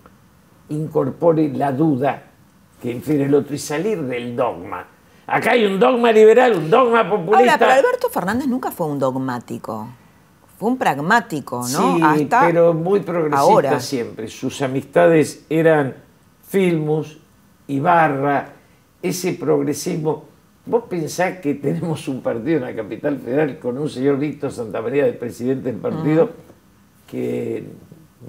incorpore 0.68 1.48
la 1.48 1.72
duda 1.72 2.22
que 2.80 2.90
infiere 2.90 3.24
el 3.24 3.34
otro 3.34 3.54
y 3.54 3.58
salir 3.58 4.00
del 4.02 4.36
dogma. 4.36 4.86
Acá 5.26 5.52
hay 5.52 5.64
un 5.64 5.78
dogma 5.78 6.10
liberal, 6.10 6.56
un 6.56 6.70
dogma 6.70 7.08
populista. 7.08 7.38
Ahora, 7.38 7.58
pero 7.58 7.72
Alberto 7.72 8.08
Fernández 8.08 8.48
nunca 8.48 8.70
fue 8.70 8.86
un 8.86 8.98
dogmático. 8.98 9.88
Fue 10.58 10.68
un 10.68 10.76
pragmático, 10.76 11.60
¿no? 11.72 11.96
Sí, 11.96 12.02
Hasta 12.02 12.46
pero 12.46 12.74
muy 12.74 13.00
progresista 13.00 13.38
ahora. 13.40 13.80
siempre. 13.80 14.28
Sus 14.28 14.60
amistades 14.60 15.44
eran 15.48 15.94
Filmus, 16.46 17.18
Ibarra, 17.68 18.48
ese 19.02 19.34
progresismo. 19.34 20.24
Vos 20.66 20.84
pensás 20.88 21.38
que 21.38 21.54
tenemos 21.54 22.06
un 22.08 22.22
partido 22.22 22.58
en 22.58 22.64
la 22.64 22.74
capital 22.74 23.18
federal 23.18 23.58
con 23.58 23.78
un 23.78 23.88
señor 23.88 24.18
Víctor 24.18 24.52
Santamaría, 24.52 25.06
el 25.06 25.14
presidente 25.14 25.72
del 25.72 25.80
partido, 25.80 26.30
que 27.10 27.64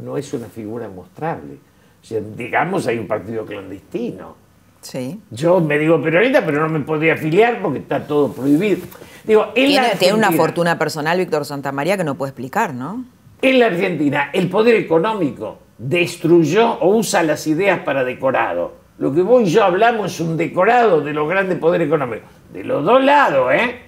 no 0.03 0.17
es 0.17 0.33
una 0.33 0.47
figura 0.47 0.87
mostrable. 0.89 1.55
O 2.01 2.05
sea, 2.05 2.19
digamos, 2.35 2.87
hay 2.87 2.97
un 2.97 3.07
partido 3.07 3.45
clandestino. 3.45 4.35
Sí. 4.81 5.21
Yo 5.29 5.59
me 5.59 5.77
digo 5.77 6.01
peronista, 6.01 6.43
pero 6.43 6.61
no 6.61 6.69
me 6.69 6.79
podría 6.79 7.13
afiliar 7.13 7.61
porque 7.61 7.79
está 7.79 8.07
todo 8.07 8.33
prohibido. 8.33 8.79
Digo, 9.23 9.51
en 9.53 9.75
la 9.75 9.81
Tiene, 9.81 9.95
tiene 9.99 10.13
una 10.15 10.31
fortuna 10.31 10.79
personal 10.79 11.19
Víctor 11.19 11.45
Santamaría 11.45 11.97
que 11.97 12.03
no 12.03 12.15
puede 12.15 12.31
explicar, 12.31 12.73
¿no? 12.73 13.05
En 13.43 13.59
la 13.59 13.67
Argentina, 13.67 14.31
el 14.33 14.49
poder 14.49 14.75
económico 14.75 15.59
destruyó 15.77 16.79
o 16.79 16.95
usa 16.95 17.21
las 17.21 17.45
ideas 17.45 17.81
para 17.81 18.03
decorado. 18.03 18.80
Lo 19.01 19.11
que 19.11 19.23
vos 19.23 19.41
y 19.41 19.45
yo 19.47 19.63
hablamos 19.63 20.13
es 20.13 20.19
un 20.19 20.37
decorado 20.37 21.01
de 21.01 21.11
los 21.11 21.27
grandes 21.27 21.57
poderes 21.57 21.87
económicos. 21.87 22.29
De 22.53 22.63
los 22.63 22.85
dos 22.85 23.03
lados, 23.03 23.51
¿eh? 23.51 23.79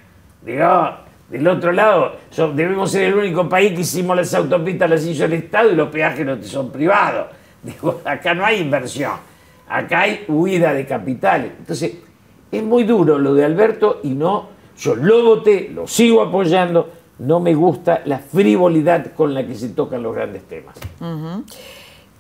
Digo, 0.42 0.90
del 1.30 1.48
otro 1.50 1.72
lado, 1.72 2.14
debemos 2.56 2.92
ser 2.92 3.04
el 3.04 3.14
único 3.14 3.48
país 3.48 3.74
que 3.74 3.82
hicimos 3.82 4.18
las 4.18 4.34
autopistas, 4.34 4.90
las 4.90 5.06
hizo 5.06 5.26
el 5.26 5.34
Estado 5.34 5.72
y 5.72 5.76
los 5.76 5.90
peajes 5.90 6.26
no 6.26 6.42
son 6.42 6.72
privados. 6.72 7.28
Digo, 7.62 8.02
acá 8.04 8.34
no 8.34 8.44
hay 8.44 8.62
inversión, 8.62 9.12
acá 9.70 10.02
hay 10.02 10.26
huida 10.28 10.74
de 10.74 10.88
capitales. 10.88 11.52
Entonces, 11.60 11.96
es 12.52 12.64
muy 12.64 12.84
duro 12.84 13.20
lo 13.20 13.36
de 13.36 13.46
Alberto 13.46 14.00
y 14.02 14.10
no, 14.16 14.50
yo 14.80 14.96
lo 14.96 15.24
voté, 15.24 15.70
lo 15.72 15.86
sigo 15.86 16.24
apoyando, 16.24 16.90
no 17.20 17.40
me 17.40 17.54
gusta 17.54 18.02
la 18.06 18.18
frivolidad 18.18 19.14
con 19.14 19.36
la 19.36 19.46
que 19.46 19.54
se 19.54 19.70
tocan 19.70 20.02
los 20.02 20.16
grandes 20.16 20.42
temas. 20.46 20.76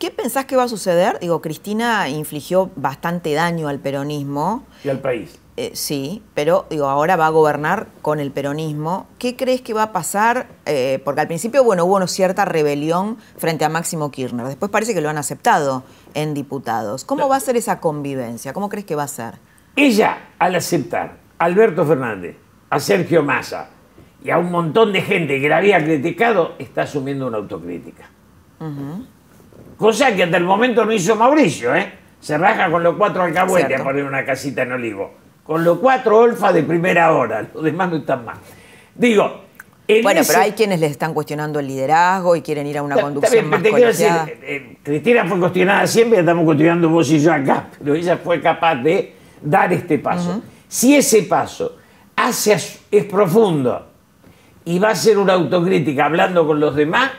¿Qué 0.03 0.11
pensás 0.11 0.43
que 0.43 0.57
va 0.57 0.63
a 0.63 0.67
suceder? 0.67 1.17
Digo, 1.21 1.41
Cristina 1.41 2.09
infligió 2.09 2.69
bastante 2.75 3.31
daño 3.31 3.69
al 3.69 3.79
peronismo. 3.79 4.65
Y 4.83 4.89
al 4.89 4.99
país. 4.99 5.39
Eh, 5.55 5.71
sí, 5.75 6.21
pero 6.33 6.65
digo, 6.69 6.89
ahora 6.89 7.15
va 7.15 7.27
a 7.27 7.29
gobernar 7.29 7.87
con 8.01 8.19
el 8.19 8.29
peronismo. 8.29 9.07
¿Qué 9.17 9.37
crees 9.37 9.61
que 9.61 9.73
va 9.73 9.83
a 9.83 9.91
pasar? 9.93 10.47
Eh, 10.65 11.01
porque 11.05 11.21
al 11.21 11.27
principio, 11.27 11.63
bueno, 11.63 11.85
hubo 11.85 11.95
una 11.95 12.07
cierta 12.07 12.43
rebelión 12.43 13.15
frente 13.37 13.63
a 13.63 13.69
Máximo 13.69 14.11
Kirchner. 14.11 14.45
Después 14.45 14.69
parece 14.69 14.93
que 14.93 14.99
lo 14.99 15.07
han 15.07 15.17
aceptado 15.17 15.85
en 16.15 16.33
diputados. 16.33 17.05
¿Cómo 17.05 17.29
va 17.29 17.37
a 17.37 17.39
ser 17.39 17.55
esa 17.55 17.79
convivencia? 17.79 18.51
¿Cómo 18.51 18.67
crees 18.67 18.85
que 18.85 18.95
va 18.95 19.03
a 19.03 19.07
ser? 19.07 19.35
Ella, 19.77 20.31
al 20.37 20.55
aceptar 20.55 21.19
a 21.37 21.45
Alberto 21.45 21.85
Fernández, 21.85 22.35
a 22.69 22.77
Sergio 22.81 23.23
Massa 23.23 23.69
y 24.21 24.31
a 24.31 24.37
un 24.37 24.51
montón 24.51 24.91
de 24.91 25.01
gente 25.01 25.39
que 25.39 25.47
la 25.47 25.59
había 25.59 25.81
criticado, 25.81 26.55
está 26.59 26.81
asumiendo 26.81 27.25
una 27.25 27.37
autocrítica. 27.37 28.09
Cosa 29.83 30.15
que 30.15 30.23
hasta 30.23 30.37
el 30.37 30.45
momento 30.45 30.85
no 30.85 30.93
hizo 30.93 31.13
Mauricio, 31.17 31.75
¿eh? 31.75 31.91
Se 32.21 32.37
raja 32.37 32.71
con 32.71 32.83
los 32.83 32.95
cuatro 32.95 33.21
alcahuetes 33.23 33.81
a 33.81 33.83
poner 33.83 34.05
una 34.05 34.23
casita 34.23 34.61
en 34.61 34.71
olivo. 34.71 35.11
Con 35.43 35.61
los 35.65 35.79
cuatro 35.79 36.19
olfa 36.19 36.53
de 36.53 36.63
primera 36.63 37.11
hora, 37.11 37.45
los 37.53 37.61
demás 37.61 37.89
no 37.89 37.97
están 37.97 38.23
más. 38.23 38.37
Digo, 38.95 39.41
en 39.85 40.01
Bueno, 40.01 40.21
ese- 40.21 40.31
pero 40.31 40.43
hay 40.45 40.53
quienes 40.53 40.79
les 40.79 40.91
están 40.91 41.13
cuestionando 41.13 41.59
el 41.59 41.67
liderazgo 41.67 42.33
y 42.37 42.41
quieren 42.41 42.65
ir 42.65 42.77
a 42.77 42.81
una 42.81 42.95
conducción 42.95 43.43
está 43.43 43.49
más 43.57 43.61
bien, 43.61 43.73
pero 43.73 43.85
te 43.85 43.99
quiero 44.07 44.15
decir, 44.23 44.33
eh, 44.41 44.55
eh, 44.55 44.77
Cristina 44.81 45.25
fue 45.25 45.37
cuestionada 45.37 45.85
siempre, 45.85 46.19
estamos 46.19 46.45
cuestionando 46.45 46.87
vos 46.87 47.11
y 47.11 47.19
yo 47.19 47.33
acá, 47.33 47.67
pero 47.77 47.93
ella 47.93 48.15
fue 48.15 48.39
capaz 48.39 48.75
de 48.75 49.13
dar 49.41 49.73
este 49.73 49.99
paso. 49.99 50.41
Si 50.65 50.95
ese 50.95 51.23
paso 51.23 51.75
hace, 52.15 52.53
es 52.89 53.03
profundo 53.03 53.85
y 54.63 54.79
va 54.79 54.91
a 54.91 54.95
ser 54.95 55.17
una 55.17 55.33
autocrítica 55.33 56.05
hablando 56.05 56.47
con 56.47 56.61
los 56.61 56.73
demás, 56.73 57.11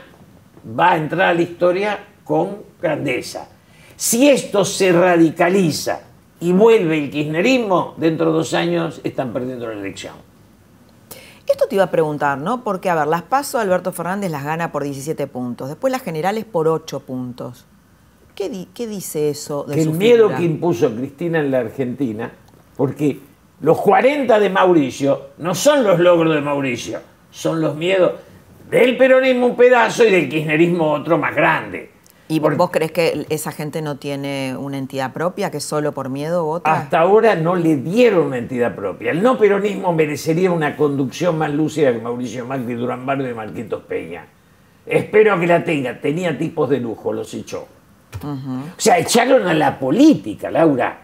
va 0.66 0.92
a 0.92 0.96
entrar 0.96 1.28
a 1.28 1.34
la 1.34 1.42
historia 1.42 1.98
con 2.24 2.58
grandeza. 2.80 3.48
Si 3.96 4.28
esto 4.28 4.64
se 4.64 4.92
radicaliza 4.92 6.00
y 6.40 6.52
vuelve 6.52 6.98
el 7.04 7.10
kirchnerismo, 7.10 7.94
dentro 7.96 8.26
de 8.26 8.32
dos 8.32 8.54
años 8.54 9.00
están 9.04 9.32
perdiendo 9.32 9.66
la 9.66 9.74
elección. 9.74 10.14
Esto 11.46 11.66
te 11.68 11.74
iba 11.74 11.84
a 11.84 11.90
preguntar, 11.90 12.38
¿no? 12.38 12.64
Porque, 12.64 12.88
a 12.90 12.94
ver, 12.94 13.06
las 13.06 13.22
PASO 13.22 13.58
Alberto 13.58 13.92
Fernández 13.92 14.30
las 14.30 14.44
gana 14.44 14.72
por 14.72 14.82
17 14.82 15.26
puntos, 15.26 15.68
después 15.68 15.92
las 15.92 16.02
generales 16.02 16.44
por 16.44 16.66
8 16.68 17.00
puntos. 17.00 17.66
¿Qué, 18.34 18.48
di- 18.48 18.68
qué 18.74 18.86
dice 18.88 19.28
eso 19.30 19.64
de 19.64 19.76
que 19.76 19.84
su 19.84 19.90
el 19.90 19.96
miedo 19.96 20.16
figura? 20.24 20.38
que 20.38 20.44
impuso 20.44 20.92
Cristina 20.94 21.38
en 21.38 21.50
la 21.50 21.58
Argentina, 21.60 22.32
porque 22.76 23.20
los 23.60 23.78
40 23.80 24.40
de 24.40 24.50
Mauricio 24.50 25.28
no 25.38 25.54
son 25.54 25.84
los 25.84 26.00
logros 26.00 26.34
de 26.34 26.40
Mauricio, 26.40 26.98
son 27.30 27.60
los 27.60 27.76
miedos 27.76 28.12
del 28.68 28.96
peronismo 28.96 29.46
un 29.46 29.56
pedazo 29.56 30.04
y 30.04 30.10
del 30.10 30.28
kirchnerismo 30.28 30.90
otro 30.92 31.18
más 31.18 31.34
grande. 31.36 31.90
¿Y 32.26 32.38
vos 32.40 32.70
crees 32.70 32.90
que 32.90 33.26
esa 33.28 33.52
gente 33.52 33.82
no 33.82 33.96
tiene 33.96 34.56
una 34.58 34.78
entidad 34.78 35.12
propia, 35.12 35.50
que 35.50 35.60
solo 35.60 35.92
por 35.92 36.08
miedo 36.08 36.44
vota? 36.44 36.72
hasta 36.72 37.00
ahora 37.00 37.34
no 37.34 37.54
le 37.54 37.76
dieron 37.76 38.28
una 38.28 38.38
entidad 38.38 38.74
propia. 38.74 39.10
El 39.10 39.22
no 39.22 39.36
peronismo 39.38 39.92
merecería 39.92 40.50
una 40.50 40.74
conducción 40.76 41.36
más 41.36 41.52
lúcida 41.52 41.92
que 41.92 41.98
Mauricio 42.00 42.46
Macri, 42.46 42.74
Durán 42.74 43.04
Barrio 43.04 43.30
y 43.30 43.34
Marquitos 43.34 43.82
Peña. 43.84 44.26
Espero 44.86 45.38
que 45.38 45.46
la 45.46 45.62
tenga. 45.64 46.00
Tenía 46.00 46.36
tipos 46.38 46.70
de 46.70 46.78
lujo, 46.80 47.12
los 47.12 47.32
echó. 47.34 47.66
O 48.22 48.80
sea, 48.80 48.98
echaron 48.98 49.46
a 49.46 49.52
la 49.54 49.78
política, 49.78 50.50
Laura. 50.50 51.00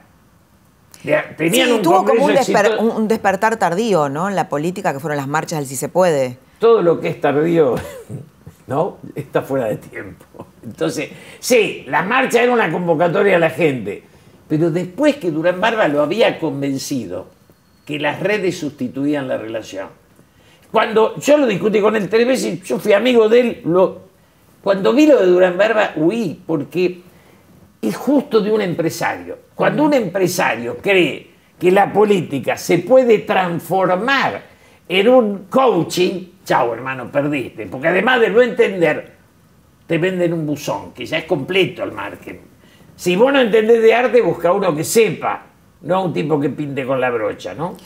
Tenían 1.37 1.67
sí, 1.69 1.73
un 1.73 1.83
tuvo 1.83 2.05
como 2.05 2.29
desper- 2.31 2.79
un- 2.79 2.91
un 2.91 3.09
despertar 3.09 3.57
tardío, 3.57 4.09
¿no? 4.09 4.29
En 4.29 4.37
la 4.37 4.49
política, 4.49 4.93
que 4.93 5.01
fueron 5.01 5.17
las 5.17 5.29
marchas 5.29 5.59
del 5.59 5.67
Si 5.69 5.77
se 5.77 5.89
puede. 5.89 6.39
todo 6.59 6.83
lo 6.83 7.01
que 7.01 7.09
es 7.09 7.21
tardío, 7.21 7.77
¿no? 8.71 8.99
Está 9.17 9.43
fuera 9.43 9.67
de 9.67 9.77
tiempo. 9.79 10.47
Entonces, 10.65 11.11
sí, 11.41 11.85
la 11.89 12.03
marcha 12.05 12.41
era 12.41 12.53
una 12.53 12.71
convocatoria 12.71 13.35
a 13.37 13.41
la 13.41 13.51
gente, 13.51 14.03
pero 14.49 14.71
después 14.71 15.17
que 15.17 15.33
Durán 15.33 15.61
Barba 15.61 15.89
lo 15.89 16.01
había 16.03 16.39
convencido 16.39 17.27
que 17.85 17.99
las 17.99 18.21
redes 18.21 18.59
sustituían 18.59 19.27
la 19.27 19.37
relación. 19.39 19.89
Cuando 20.71 21.17
yo 21.19 21.37
lo 21.37 21.49
discutí 21.49 21.81
con 21.81 21.97
él 21.97 22.09
tres 22.09 22.25
veces, 22.27 22.63
yo 22.63 22.79
fui 22.79 22.93
amigo 22.93 23.29
de 23.29 23.41
él, 23.41 23.61
lo- 23.65 24.03
cuando 24.63 24.93
vi 24.93 25.07
lo 25.07 25.19
de 25.19 25.27
Durán 25.27 25.59
Barba 25.59 25.93
huí, 25.97 26.41
porque 26.47 27.01
es 27.83 27.97
justo 27.97 28.41
de 28.41 28.53
un 28.53 28.61
empresario. 28.61 29.37
Cuando 29.57 29.83
un 29.83 29.95
empresario 29.95 30.77
cree 30.81 31.29
que 31.59 31.73
la 31.73 31.93
política 31.93 32.57
se 32.57 32.79
puede 32.79 33.19
transformar 33.21 34.43
en 34.91 35.09
un 35.09 35.47
coaching, 35.49 36.33
chao 36.45 36.75
hermano, 36.75 37.13
perdiste. 37.13 37.67
Porque 37.67 37.87
además 37.87 38.21
de 38.21 38.31
no 38.31 38.43
entender, 38.43 39.13
te 39.87 39.99
venden 39.99 40.33
un 40.33 40.45
buzón, 40.45 40.93
que 40.93 41.07
ya 41.07 41.19
es 41.19 41.25
completo 41.27 41.85
el 41.85 41.93
marketing. 41.93 42.41
Si 42.97 43.15
vos 43.15 43.33
no 43.33 43.41
entendés 43.41 43.81
de 43.81 43.95
arte, 43.95 44.21
busca 44.21 44.53
uno 44.53 44.75
que 44.75 44.83
sepa, 44.83 45.47
no 45.83 46.05
un 46.05 46.13
tipo 46.13 46.41
que 46.41 46.51
pinte 46.51 46.85
con 46.85 47.01
la 47.01 47.09
brocha, 47.11 47.55
¿no? 47.55 47.77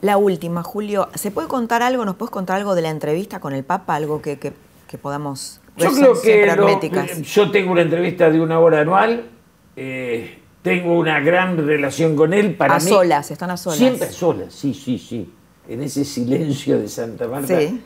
La 0.00 0.16
última, 0.16 0.64
Julio, 0.64 1.08
¿se 1.14 1.30
puede 1.30 1.46
contar 1.46 1.82
algo? 1.82 2.04
¿Nos 2.04 2.16
puedes 2.16 2.32
contar 2.32 2.56
algo 2.56 2.74
de 2.74 2.82
la 2.82 2.90
entrevista 2.90 3.38
con 3.38 3.52
el 3.54 3.62
Papa? 3.62 3.94
Algo 3.94 4.20
que, 4.20 4.40
que, 4.40 4.52
que 4.88 4.98
podamos 4.98 5.60
yo 5.76 5.92
creo 5.92 6.20
que 6.20 6.46
lo, 6.56 7.22
yo 7.22 7.50
tengo 7.52 7.70
una 7.70 7.82
entrevista 7.82 8.30
de 8.30 8.40
una 8.40 8.58
hora 8.58 8.80
anual, 8.80 9.30
eh, 9.76 10.38
tengo 10.62 10.98
una 10.98 11.20
gran 11.20 11.56
relación 11.56 12.16
con 12.16 12.34
él. 12.34 12.56
Para 12.56 12.74
a 12.74 12.80
solas, 12.80 13.30
están 13.30 13.50
a 13.50 13.56
solas. 13.56 13.78
Siempre 13.78 14.08
a 14.08 14.10
solas, 14.10 14.52
sí, 14.52 14.74
sí, 14.74 14.98
sí. 14.98 15.32
En 15.68 15.82
ese 15.82 16.04
silencio 16.04 16.78
de 16.78 16.88
Santa 16.88 17.28
Marta. 17.28 17.58
Sí. 17.58 17.80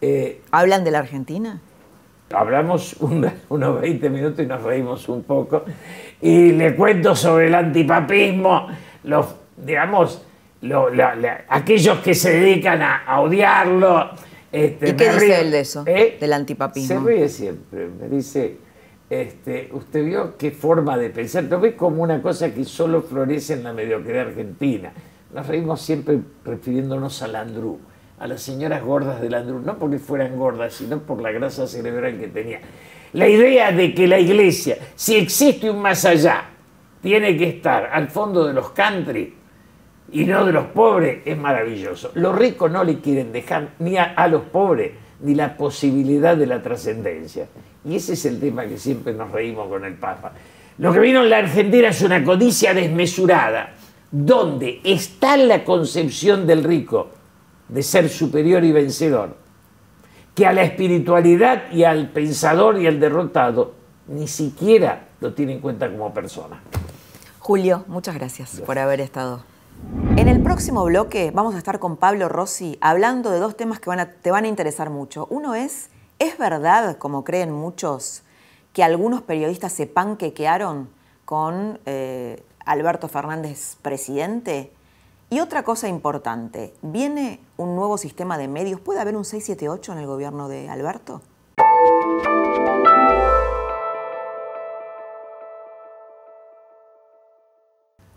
Eh, 0.00 0.40
¿Hablan 0.50 0.84
de 0.84 0.90
la 0.90 1.00
Argentina? 1.00 1.60
Hablamos 2.32 2.96
unos 3.48 3.80
20 3.80 4.10
minutos 4.10 4.44
y 4.44 4.46
nos 4.46 4.62
reímos 4.62 5.08
un 5.08 5.22
poco. 5.22 5.64
Y 6.20 6.52
le 6.52 6.74
cuento 6.74 7.14
sobre 7.14 7.48
el 7.48 7.54
antipapismo, 7.54 8.68
los, 9.04 9.26
digamos, 9.56 10.22
aquellos 11.48 11.98
que 11.98 12.14
se 12.14 12.32
dedican 12.32 12.82
a 12.82 13.20
odiarlo 13.20 14.10
este, 14.50 14.90
¿Y 14.90 14.92
qué 14.94 15.12
dice 15.12 15.40
él 15.40 15.50
de 15.50 15.60
eso, 15.60 15.84
¿Eh? 15.86 16.16
del 16.18 16.32
antipapismo? 16.32 17.00
Se 17.00 17.06
ríe 17.06 17.28
siempre, 17.28 17.88
me 17.88 18.08
dice, 18.08 18.56
este, 19.10 19.68
usted 19.72 20.04
vio 20.04 20.38
qué 20.38 20.50
forma 20.50 20.96
de 20.96 21.10
pensar, 21.10 21.44
lo 21.44 21.60
ve 21.60 21.76
como 21.76 22.02
una 22.02 22.22
cosa 22.22 22.52
que 22.54 22.64
solo 22.64 23.02
florece 23.02 23.54
en 23.54 23.64
la 23.64 23.72
mediocridad 23.72 24.28
argentina. 24.28 24.92
Nos 25.34 25.46
reímos 25.46 25.80
siempre 25.80 26.20
refiriéndonos 26.44 27.22
a 27.22 27.28
Landru, 27.28 27.78
a 28.18 28.26
las 28.26 28.42
señoras 28.42 28.82
gordas 28.82 29.20
de 29.20 29.30
Landru, 29.30 29.60
no 29.60 29.78
porque 29.78 29.98
fueran 29.98 30.38
gordas, 30.38 30.74
sino 30.74 30.98
por 31.00 31.20
la 31.20 31.30
grasa 31.32 31.66
cerebral 31.66 32.18
que 32.18 32.28
tenía. 32.28 32.60
La 33.12 33.28
idea 33.28 33.72
de 33.72 33.94
que 33.94 34.06
la 34.06 34.18
iglesia, 34.18 34.78
si 34.94 35.16
existe 35.16 35.70
un 35.70 35.80
más 35.80 36.04
allá, 36.04 36.44
tiene 37.02 37.36
que 37.36 37.48
estar 37.48 37.90
al 37.92 38.08
fondo 38.08 38.46
de 38.46 38.52
los 38.52 38.70
country, 38.70 39.34
y 40.10 40.24
no 40.24 40.44
de 40.44 40.52
los 40.52 40.66
pobres 40.66 41.18
es 41.24 41.36
maravilloso. 41.36 42.12
Los 42.14 42.36
ricos 42.36 42.70
no 42.70 42.82
le 42.82 43.00
quieren 43.00 43.32
dejar 43.32 43.74
ni 43.78 43.96
a, 43.98 44.26
los 44.28 44.42
pobres 44.42 44.92
ni 45.20 45.34
la 45.34 45.56
posibilidad 45.56 46.36
de 46.36 46.46
la 46.46 46.62
trascendencia. 46.62 47.46
Y 47.84 47.96
ese 47.96 48.14
es 48.14 48.24
el 48.24 48.40
tema 48.40 48.64
que 48.66 48.78
siempre 48.78 49.12
nos 49.12 49.30
reímos 49.30 49.68
con 49.68 49.84
el 49.84 49.94
Papa. 49.94 50.32
Lo 50.78 50.92
que 50.92 51.00
vino 51.00 51.22
en 51.22 51.30
la 51.30 51.38
Argentina 51.38 51.88
es 51.88 52.02
una 52.02 52.22
codicia 52.24 52.72
desmesurada, 52.72 53.74
donde 54.10 54.80
está 54.84 55.36
la 55.36 55.64
concepción 55.64 56.46
del 56.46 56.64
rico 56.64 57.08
de 57.68 57.82
ser 57.82 58.08
superior 58.08 58.64
y 58.64 58.72
vencedor, 58.72 59.36
que 60.34 60.46
a 60.46 60.52
la 60.52 60.62
espiritualidad 60.62 61.70
y 61.70 61.84
al 61.84 62.10
pensador 62.10 62.80
y 62.80 62.86
al 62.86 62.98
derrotado 63.00 63.74
ni 64.06 64.26
siquiera 64.26 65.08
lo 65.20 65.34
tiene 65.34 65.54
en 65.54 65.60
cuenta 65.60 65.90
como 65.90 66.12
persona. 66.14 66.62
Julio, 67.38 67.84
muchas 67.86 68.14
gracias. 68.14 68.62
por 68.64 68.78
haber 68.78 69.00
estado. 69.00 69.42
En 70.16 70.28
el 70.28 70.42
próximo 70.42 70.84
bloque 70.84 71.30
vamos 71.32 71.54
a 71.54 71.58
estar 71.58 71.78
con 71.78 71.96
Pablo 71.96 72.28
Rossi 72.28 72.78
hablando 72.80 73.30
de 73.30 73.38
dos 73.38 73.56
temas 73.56 73.80
que 73.80 73.90
te 74.22 74.30
van 74.30 74.44
a 74.44 74.48
interesar 74.48 74.90
mucho. 74.90 75.26
Uno 75.30 75.54
es, 75.54 75.90
¿es 76.18 76.36
verdad, 76.36 76.98
como 76.98 77.24
creen 77.24 77.52
muchos, 77.52 78.22
que 78.72 78.82
algunos 78.82 79.22
periodistas 79.22 79.72
se 79.72 79.86
panquequearon 79.86 80.88
con 81.24 81.78
eh, 81.86 82.42
Alberto 82.68 83.08
Fernández 83.08 83.76
presidente? 83.82 84.72
Y 85.30 85.40
otra 85.40 85.62
cosa 85.62 85.88
importante, 85.88 86.74
¿viene 86.82 87.40
un 87.56 87.74
nuevo 87.74 87.98
sistema 87.98 88.38
de 88.38 88.48
medios? 88.48 88.80
¿Puede 88.80 89.00
haber 89.00 89.16
un 89.16 89.24
678 89.24 89.92
en 89.92 89.98
el 89.98 90.06
gobierno 90.06 90.48
de 90.48 90.68
Alberto? 90.68 91.22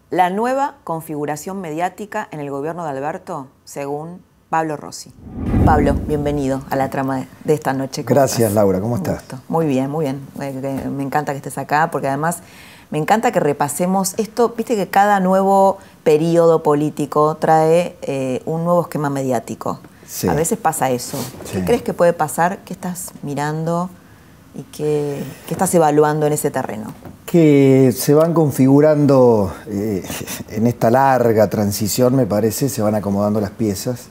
la 0.10 0.30
nueva 0.30 0.76
configuración 0.84 1.62
mediática 1.62 2.28
en 2.32 2.42
el 2.42 2.52
gobierno 2.52 2.84
de 2.84 2.90
Alberto, 2.90 3.48
según 3.64 4.22
Pablo 4.50 4.76
Rossi. 4.76 5.14
Pablo, 5.66 5.94
bienvenido 5.94 6.64
a 6.70 6.76
la 6.76 6.90
trama 6.90 7.28
de 7.46 7.54
esta 7.54 7.72
noche. 7.72 8.04
Gracias, 8.04 8.52
Laura, 8.52 8.82
¿cómo 8.82 8.98
estás? 8.98 9.24
Muy 9.48 9.68
bien, 9.68 9.90
muy 9.90 10.04
bien. 10.04 10.28
Eh, 10.42 10.90
me 10.90 11.04
encanta 11.04 11.32
que 11.32 11.38
estés 11.38 11.58
acá 11.58 11.90
porque 11.92 12.10
además 12.10 12.44
me 12.92 12.98
encanta 12.98 13.32
que 13.32 13.40
repasemos 13.40 14.14
esto. 14.18 14.54
Viste 14.56 14.76
que 14.76 14.88
cada 14.88 15.20
nuevo 15.20 15.80
periodo 16.04 16.62
político 16.62 17.38
trae 17.40 17.98
eh, 18.02 18.42
un 18.46 18.64
nuevo 18.64 18.82
esquema 18.82 19.10
mediático. 19.10 19.80
A 20.28 20.34
veces 20.34 20.58
pasa 20.58 20.92
eso. 20.92 21.18
¿Qué 21.52 21.64
crees 21.64 21.82
que 21.82 21.94
puede 21.94 22.12
pasar? 22.14 22.60
¿Qué 22.66 22.74
estás 22.74 23.12
mirando? 23.24 23.90
y 24.54 24.64
qué, 24.64 25.24
estás 25.50 25.74
evaluando 25.76 26.28
en 26.28 26.34
ese 26.34 26.52
terreno? 26.52 26.94
Que 27.26 27.94
se 27.96 28.14
van 28.14 28.34
configurando 28.34 29.54
eh, 29.68 30.04
en 30.50 30.68
esta 30.68 30.90
larga 30.90 31.50
transición, 31.50 32.16
me 32.16 32.26
parece, 32.26 32.70
se 32.70 32.82
van 32.82 32.96
acomodando 32.96 33.40
las 33.40 33.52
piezas 33.52 34.08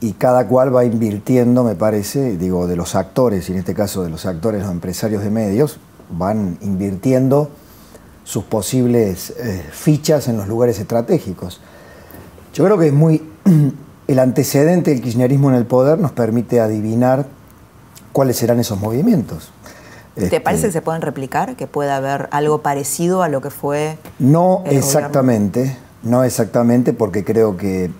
y 0.00 0.12
cada 0.14 0.48
cual 0.48 0.74
va 0.74 0.84
invirtiendo, 0.84 1.62
me 1.62 1.76
parece, 1.76 2.36
digo, 2.36 2.66
de 2.66 2.74
los 2.74 2.96
actores, 2.96 3.48
y 3.48 3.52
en 3.52 3.58
este 3.58 3.72
caso 3.72 4.02
de 4.02 4.10
los 4.10 4.26
actores, 4.26 4.62
los 4.62 4.70
empresarios 4.70 5.22
de 5.22 5.30
medios, 5.30 5.78
van 6.10 6.58
invirtiendo 6.60 7.50
sus 8.24 8.44
posibles 8.44 9.30
eh, 9.38 9.64
fichas 9.70 10.28
en 10.28 10.36
los 10.36 10.48
lugares 10.48 10.78
estratégicos. 10.78 11.60
Yo 12.54 12.64
creo 12.64 12.78
que 12.78 12.88
es 12.88 12.92
muy... 12.92 13.22
El 14.08 14.18
antecedente 14.18 14.90
del 14.90 15.00
kirchnerismo 15.00 15.48
en 15.48 15.54
el 15.54 15.64
poder 15.64 15.98
nos 15.98 16.10
permite 16.10 16.60
adivinar 16.60 17.24
cuáles 18.12 18.36
serán 18.36 18.58
esos 18.58 18.78
movimientos. 18.78 19.52
¿Te 20.14 20.24
este, 20.24 20.40
parece 20.40 20.66
que 20.66 20.72
se 20.72 20.82
pueden 20.82 21.00
replicar? 21.00 21.56
¿Que 21.56 21.66
pueda 21.66 21.96
haber 21.96 22.28
algo 22.32 22.62
parecido 22.62 23.22
a 23.22 23.28
lo 23.28 23.40
que 23.40 23.50
fue? 23.50 23.96
No 24.18 24.64
exactamente, 24.66 25.78
no 26.02 26.24
exactamente, 26.24 26.92
porque 26.92 27.24
creo 27.24 27.56
que 27.56 27.90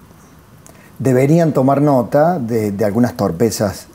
deberían 0.99 1.53
tomar 1.53 1.81
nota 1.81 2.39
de, 2.39 2.75
algunas 2.85 3.17
torpezas, 3.17 3.87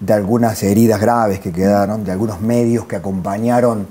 de 0.00 0.12
algunas 0.14 0.62
heridas 0.62 1.00
graves 1.00 1.40
que 1.40 1.52
quedaron, 1.52 2.04
de 2.04 2.12
algunos 2.12 2.40
medios 2.40 2.86
que 2.86 2.96
acompañaron 2.96 3.86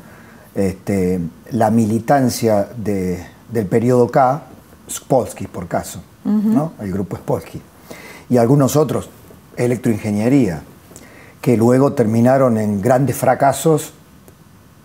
este, 0.56 1.20
la 1.52 1.72
militancia 1.72 2.68
del 2.76 3.66
periodo 3.68 4.10
K, 4.10 4.44
Spolsky 4.90 5.48
por 5.48 5.68
caso, 5.68 6.02
¿no? 6.24 6.74
el 6.80 6.92
grupo 6.92 7.16
Spolsky, 7.16 7.62
y 8.30 8.38
algunos 8.38 8.76
otros, 8.76 9.10
electroingeniería, 9.58 10.62
que 11.42 11.58
luego 11.58 11.94
terminaron 11.94 12.58
en 12.58 12.82
grandes 12.82 13.16
fracasos 13.16 13.94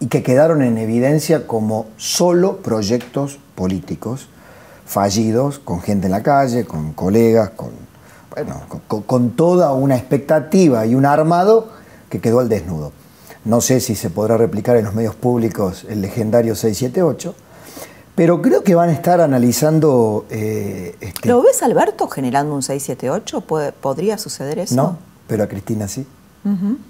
y 0.01 0.07
que 0.07 0.23
quedaron 0.23 0.63
en 0.63 0.79
evidencia 0.79 1.47
como 1.47 1.87
solo 1.97 2.59
proyectos 2.59 3.39
políticos 3.55 4.29
fallidos, 4.87 5.59
con 5.59 5.81
gente 5.81 6.07
en 6.07 6.13
la 6.13 6.23
calle, 6.23 6.65
con 6.65 6.93
colegas, 6.93 7.51
con, 7.51 7.71
bueno, 8.31 8.61
con, 9.07 9.31
toda 9.31 9.73
una 9.73 9.97
expectativa 9.97 10.87
y 10.87 10.95
un 10.95 11.07
armado 11.07 11.69
que 12.11 12.21
quedó 12.21 12.41
al 12.41 12.49
desnudo. 12.49 12.93
No 13.45 13.61
sé 13.61 13.81
si 13.81 13.95
se 13.95 14.11
podrá 14.11 14.37
replicar 14.37 14.77
en 14.77 14.85
los 14.85 14.95
medios 14.95 15.15
públicos 15.15 15.85
el 15.89 16.01
legendario 16.01 16.55
678, 16.55 17.35
pero 18.15 18.41
creo 18.41 18.63
que 18.63 18.75
van 18.75 18.89
a 18.89 18.93
estar 18.93 19.21
analizando... 19.21 20.25
Eh, 20.31 20.97
este 21.01 21.29
¿Lo 21.29 21.43
ves, 21.43 21.63
Alberto, 21.63 22.09
generando 22.09 22.55
un 22.55 22.63
678? 22.63 23.73
¿Podría 23.81 24.19
suceder 24.19 24.59
eso? 24.59 24.75
No, 24.75 24.99
pero 25.27 25.45
a 25.45 25.47
Cristina 25.49 25.89
sí. 25.89 26.07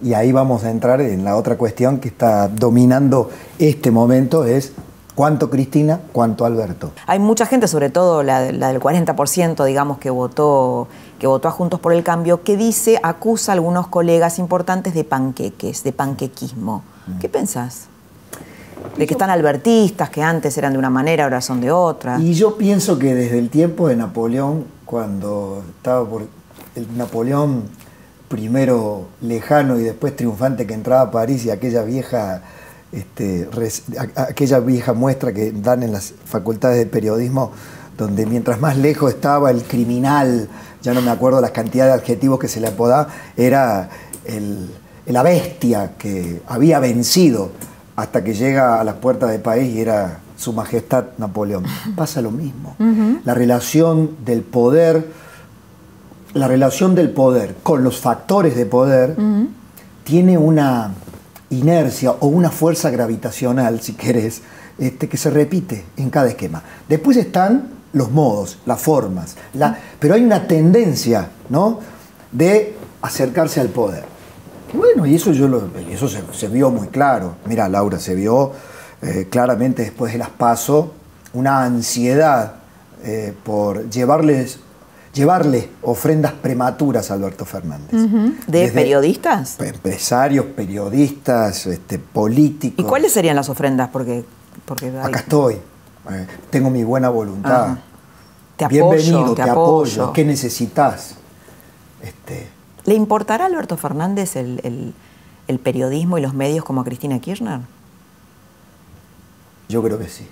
Y 0.02 0.14
ahí 0.14 0.32
vamos 0.32 0.64
a 0.64 0.70
entrar 0.70 1.00
en 1.00 1.24
la 1.24 1.36
otra 1.36 1.56
cuestión 1.56 1.98
que 1.98 2.08
está 2.08 2.48
dominando 2.48 3.30
este 3.60 3.92
momento, 3.92 4.44
es 4.44 4.72
cuánto 5.14 5.48
Cristina, 5.48 6.00
cuánto 6.12 6.44
Alberto. 6.44 6.90
Hay 7.06 7.20
mucha 7.20 7.46
gente, 7.46 7.68
sobre 7.68 7.88
todo 7.88 8.24
la, 8.24 8.40
del 8.42 8.80
40%, 8.80 9.64
digamos, 9.64 9.98
que 9.98 10.10
votó, 10.10 10.88
que 11.24 11.28
votó 11.28 11.48
a 11.48 11.52
Juntos 11.52 11.80
por 11.80 11.94
el 11.94 12.02
Cambio, 12.02 12.42
que 12.42 12.54
dice, 12.54 13.00
acusa 13.02 13.52
a 13.52 13.54
algunos 13.54 13.86
colegas 13.86 14.38
importantes 14.38 14.92
de 14.92 15.04
panqueques, 15.04 15.82
de 15.82 15.90
panquequismo. 15.90 16.82
Mm. 17.06 17.18
¿Qué 17.18 17.30
pensás? 17.30 17.86
De 18.98 19.06
que 19.06 19.14
están 19.14 19.30
albertistas, 19.30 20.10
que 20.10 20.22
antes 20.22 20.58
eran 20.58 20.74
de 20.74 20.78
una 20.78 20.90
manera, 20.90 21.24
ahora 21.24 21.40
son 21.40 21.62
de 21.62 21.70
otra. 21.70 22.20
Y 22.20 22.34
yo 22.34 22.58
pienso 22.58 22.98
que 22.98 23.14
desde 23.14 23.38
el 23.38 23.48
tiempo 23.48 23.88
de 23.88 23.96
Napoleón, 23.96 24.66
cuando 24.84 25.64
estaba 25.78 26.06
por 26.06 26.28
el 26.74 26.94
Napoleón 26.94 27.70
primero 28.28 29.06
lejano 29.22 29.78
y 29.78 29.82
después 29.82 30.14
triunfante 30.14 30.66
que 30.66 30.74
entraba 30.74 31.00
a 31.00 31.10
París 31.10 31.46
y 31.46 31.50
aquella 31.50 31.84
vieja, 31.84 32.42
este, 32.92 33.48
aquella 34.16 34.60
vieja 34.60 34.92
muestra 34.92 35.32
que 35.32 35.52
dan 35.52 35.84
en 35.84 35.92
las 35.92 36.12
facultades 36.26 36.76
de 36.76 36.84
periodismo, 36.84 37.52
donde 37.96 38.26
mientras 38.26 38.60
más 38.60 38.76
lejos 38.76 39.14
estaba 39.14 39.50
el 39.50 39.62
criminal, 39.62 40.50
ya 40.84 40.94
no 40.94 41.00
me 41.00 41.10
acuerdo 41.10 41.40
las 41.40 41.50
cantidades 41.50 41.94
de 41.94 42.00
adjetivos 42.00 42.38
que 42.38 42.46
se 42.46 42.60
le 42.60 42.68
apodaba, 42.68 43.08
era 43.36 43.88
la 45.06 45.22
bestia 45.22 45.92
que 45.98 46.42
había 46.46 46.78
vencido 46.78 47.50
hasta 47.96 48.22
que 48.22 48.34
llega 48.34 48.80
a 48.80 48.84
las 48.84 48.96
puertas 48.96 49.30
del 49.30 49.40
país 49.40 49.74
y 49.74 49.80
era 49.80 50.18
su 50.36 50.52
majestad 50.52 51.06
Napoleón. 51.18 51.64
Pasa 51.96 52.20
lo 52.20 52.30
mismo. 52.30 52.76
La 53.24 53.34
relación 53.34 54.16
del 54.24 54.42
poder 54.42 55.24
la 56.34 56.48
relación 56.48 56.94
del 56.94 57.10
poder 57.10 57.54
con 57.62 57.84
los 57.84 58.00
factores 58.00 58.56
de 58.56 58.66
poder 58.66 59.16
tiene 60.02 60.36
una 60.36 60.92
inercia 61.50 62.10
o 62.10 62.26
una 62.26 62.50
fuerza 62.50 62.90
gravitacional, 62.90 63.80
si 63.80 63.92
querés, 63.92 64.42
este, 64.78 65.08
que 65.08 65.16
se 65.16 65.30
repite 65.30 65.84
en 65.96 66.10
cada 66.10 66.28
esquema. 66.28 66.62
Después 66.88 67.16
están 67.16 67.68
los 67.94 68.10
modos, 68.10 68.58
las 68.66 68.80
formas, 68.80 69.36
la, 69.54 69.78
pero 69.98 70.14
hay 70.14 70.22
una 70.22 70.46
tendencia 70.46 71.30
¿no? 71.48 71.80
de 72.30 72.76
acercarse 73.02 73.60
al 73.60 73.68
poder. 73.68 74.04
Bueno, 74.72 75.06
y 75.06 75.14
eso, 75.14 75.32
yo 75.32 75.48
lo, 75.48 75.70
eso 75.88 76.08
se, 76.08 76.48
vio 76.48 76.70
muy 76.70 76.88
claro. 76.88 77.36
Mira, 77.46 77.68
Laura, 77.68 77.98
se 77.98 78.14
vio 78.14 78.52
eh, 79.00 79.28
claramente 79.30 79.82
después 79.82 80.12
de 80.12 80.18
las 80.18 80.30
pasos 80.30 80.86
una 81.32 81.64
ansiedad 81.64 82.56
eh, 83.04 83.32
por 83.44 83.88
llevarles 83.88 84.58
llevarle 85.14 85.70
ofrendas 85.82 86.32
prematuras 86.32 87.10
a 87.10 87.14
Alberto 87.14 87.44
Fernández. 87.44 87.92
¿De 88.48 88.68
periodistas? 88.72 89.60
Empresarios, 89.60 90.46
periodistas, 90.46 91.66
este, 91.66 91.98
políticos. 91.98 92.84
¿Y 92.84 92.88
cuáles 92.88 93.12
serían 93.12 93.36
las 93.36 93.48
ofrendas? 93.48 93.88
Porque, 93.90 94.24
porque 94.64 94.92
Acá 95.02 95.20
estoy, 95.20 95.58
eh, 96.10 96.26
tengo 96.50 96.70
mi 96.70 96.84
buena 96.84 97.08
voluntad. 97.08 97.78
Te 98.56 98.64
apoyo, 98.64 98.90
Bienvenido, 98.90 99.34
te, 99.34 99.42
apoyo. 99.42 100.12
¿Qué 100.12 100.24
necesitas? 100.24 101.16
Este... 102.02 102.48
¿Le 102.84 102.94
importará 102.94 103.44
a 103.44 103.46
Alberto 103.48 103.76
Fernández 103.76 104.36
el, 104.36 104.94
el 105.48 105.58
periodismo 105.58 106.18
y 106.18 106.20
los 106.20 106.34
medios 106.34 106.64
como 106.64 106.82
a 106.82 106.84
Cristina 106.84 107.18
Kirchner? 107.18 107.60
Yo 109.68 109.82
creo 109.82 109.98
que 109.98 110.08
sí, 110.08 110.26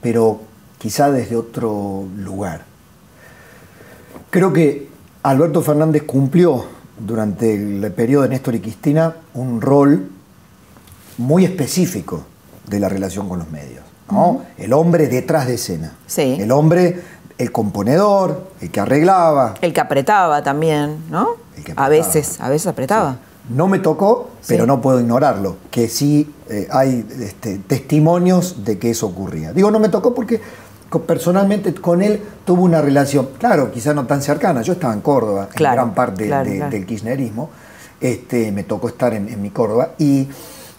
pero 0.00 0.40
quizá 0.78 1.10
desde 1.10 1.36
otro 1.36 2.06
lugar. 2.16 2.64
Creo 4.30 4.52
que 4.52 4.88
Alberto 5.22 5.62
Fernández 5.62 6.04
cumplió 6.04 6.64
durante 6.98 7.54
el 7.54 7.92
periodo 7.92 8.24
de 8.24 8.30
Néstor 8.30 8.54
y 8.54 8.60
Cristina 8.60 9.16
un 9.34 9.60
rol 9.60 10.10
muy 11.18 11.44
específico 11.44 12.24
de 12.66 12.80
la 12.80 12.88
relación 12.88 13.28
con 13.28 13.38
los 13.38 13.50
medios. 13.50 13.79
El 14.58 14.72
hombre 14.72 15.08
detrás 15.08 15.46
de 15.46 15.54
escena. 15.54 15.92
Sí. 16.06 16.36
El 16.40 16.52
hombre, 16.52 17.00
el 17.38 17.52
componedor, 17.52 18.50
el 18.60 18.70
que 18.70 18.80
arreglaba. 18.80 19.54
El 19.60 19.72
que 19.72 19.80
apretaba 19.80 20.42
también, 20.42 21.04
¿no? 21.10 21.36
A 21.76 21.88
veces, 21.88 22.40
a 22.40 22.48
veces 22.48 22.66
apretaba. 22.66 23.18
No 23.48 23.66
me 23.66 23.80
tocó, 23.80 24.30
pero 24.46 24.66
no 24.66 24.80
puedo 24.80 25.00
ignorarlo, 25.00 25.56
que 25.70 25.88
sí 25.88 26.32
eh, 26.48 26.68
hay 26.70 27.04
este, 27.20 27.58
testimonios 27.58 28.64
de 28.64 28.78
que 28.78 28.90
eso 28.90 29.06
ocurría. 29.06 29.52
Digo, 29.52 29.70
no 29.70 29.80
me 29.80 29.88
tocó 29.88 30.14
porque 30.14 30.40
personalmente 30.98 31.72
con 31.74 32.02
él 32.02 32.20
tuvo 32.44 32.64
una 32.64 32.80
relación, 32.82 33.30
claro, 33.38 33.70
quizá 33.70 33.94
no 33.94 34.06
tan 34.06 34.22
cercana, 34.22 34.62
yo 34.62 34.72
estaba 34.72 34.92
en 34.92 35.00
Córdoba, 35.00 35.48
en 35.54 35.62
gran 35.62 35.94
parte 35.94 36.24
del 36.26 36.86
kirchnerismo, 36.86 37.50
este, 38.00 38.50
me 38.50 38.64
tocó 38.64 38.88
estar 38.88 39.14
en, 39.14 39.40
mi 39.40 39.50
Córdoba, 39.50 39.92
y 39.98 40.28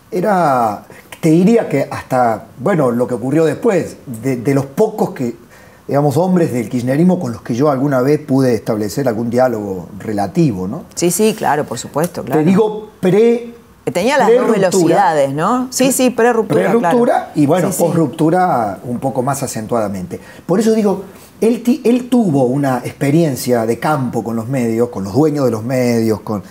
era, 0.10 0.84
te 1.22 1.30
diría 1.30 1.70
que 1.70 1.88
hasta, 1.90 2.48
bueno, 2.58 2.92
lo 2.92 3.08
que 3.08 3.14
ocurrió 3.14 3.46
después, 3.46 3.96
de, 4.24 4.54
los 4.56 4.66
pocos 4.66 5.12
que, 5.12 5.36
digamos, 5.88 6.18
hombres 6.18 6.52
del 6.52 6.68
kirchnerismo 6.68 7.20
con 7.20 7.32
los 7.32 7.44
que 7.44 7.54
yo 7.54 7.70
alguna 7.70 8.02
vez 8.02 8.20
pude 8.20 8.56
establecer 8.56 9.08
algún 9.08 9.30
diálogo 9.30 9.88
relativo, 10.00 10.68
¿no? 10.68 10.84
Sí, 10.96 11.12
sí, 11.12 11.36
claro, 11.38 11.64
por 11.64 11.78
supuesto, 11.78 12.24
claro. 12.24 12.42
Te 12.42 12.46
digo 12.46 12.90
pre 13.00 13.54
Tenía 13.94 14.18
las 14.18 14.30
dos 14.32 14.52
velocidades, 14.52 15.34
¿no? 15.34 15.68
Sí, 15.72 15.92
sí, 15.92 16.12
pre-ruptura. 16.12 16.72
Pre-ruptura 16.72 17.32
y 17.34 17.48
bueno, 17.48 17.72
post-ruptura 17.72 18.80
un 18.84 19.00
poco 19.00 19.24
más 19.24 19.42
acentuadamente. 19.42 20.20
Por 20.46 20.60
eso 20.60 20.74
digo, 20.74 21.04
él, 21.42 21.64
él, 21.84 22.08
tuvo 22.08 22.44
una 22.44 22.78
experiencia 22.86 23.66
de 23.66 23.80
campo 23.80 24.24
con 24.24 24.36
los 24.36 24.48
medios, 24.48 24.90
con 24.90 25.04
los 25.04 25.14
dueños 25.14 25.46
de 25.46 25.52
los 25.52 25.64
medios, 25.64 26.22
con 26.22 26.44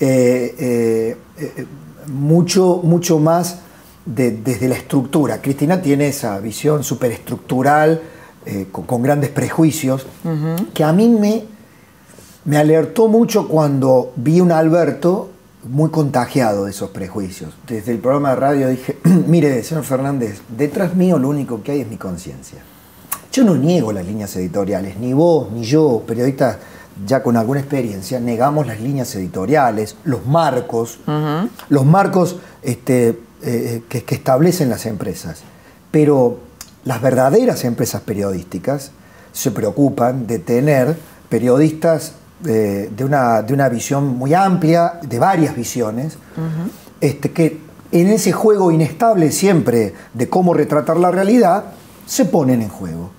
eh, 0.00 0.54
eh, 0.58 1.16
eh, 1.38 1.66
mucho, 2.06 2.80
mucho 2.82 3.18
más 3.18 3.58
desde 4.04 4.68
la 4.68 4.74
estructura. 4.74 5.40
Cristina 5.40 5.80
tiene 5.80 6.08
esa 6.08 6.38
visión 6.38 6.84
superestructural, 6.84 8.00
con, 8.72 8.84
con, 8.84 9.02
grandes 9.02 9.30
prejuicios, 9.30 10.06
que 10.72 10.82
a 10.82 10.92
mí 10.92 11.08
me, 11.08 11.44
me 12.46 12.56
alertó 12.56 13.06
mucho 13.06 13.46
cuando 13.46 14.12
vi 14.16 14.40
un 14.40 14.50
Alberto 14.50 15.30
muy 15.64 15.90
contagiado 15.90 16.64
de 16.64 16.70
esos 16.70 16.90
prejuicios. 16.90 17.52
Desde 17.66 17.92
el 17.92 17.98
programa 17.98 18.30
de 18.30 18.36
radio 18.36 18.68
dije, 18.68 18.98
mire, 19.26 19.62
señor 19.62 19.84
Fernández, 19.84 20.40
detrás 20.48 20.94
mío 20.94 21.18
lo 21.18 21.28
único 21.28 21.62
que 21.62 21.72
hay 21.72 21.80
es 21.80 21.88
mi 21.88 21.96
conciencia. 21.96 22.60
Yo 23.32 23.44
no 23.44 23.54
niego 23.54 23.92
las 23.92 24.06
líneas 24.06 24.34
editoriales, 24.36 24.98
ni 24.98 25.12
vos, 25.12 25.52
ni 25.52 25.62
yo, 25.62 26.02
periodistas 26.06 26.56
ya 27.06 27.22
con 27.22 27.36
alguna 27.36 27.60
experiencia, 27.60 28.18
negamos 28.20 28.66
las 28.66 28.80
líneas 28.80 29.14
editoriales, 29.14 29.96
los 30.04 30.26
marcos, 30.26 30.98
los 31.68 31.86
marcos 31.86 32.36
este, 32.62 33.18
eh, 33.42 33.82
que, 33.88 34.04
que 34.04 34.14
establecen 34.14 34.68
las 34.68 34.86
empresas. 34.86 35.42
Pero 35.90 36.38
las 36.84 37.00
verdaderas 37.00 37.64
empresas 37.64 38.02
periodísticas 38.02 38.92
se 39.32 39.50
preocupan 39.50 40.26
de 40.26 40.38
tener 40.38 40.96
periodistas 41.28 42.14
de, 42.40 43.04
una, 43.04 43.42
de, 43.42 43.52
una, 43.52 43.68
visión 43.68 44.06
muy 44.06 44.34
amplia, 44.34 44.98
de 45.02 45.18
varias 45.18 45.54
visiones, 45.54 46.16
este, 47.00 47.30
que 47.32 47.60
en 47.92 48.08
ese 48.08 48.32
juego 48.32 48.70
inestable 48.70 49.30
siempre 49.30 49.94
de 50.14 50.28
cómo 50.28 50.54
retratar 50.54 50.96
la 50.96 51.10
realidad, 51.10 51.64
se 52.06 52.24
ponen 52.24 52.62
en 52.62 52.68
juego. 52.68 53.10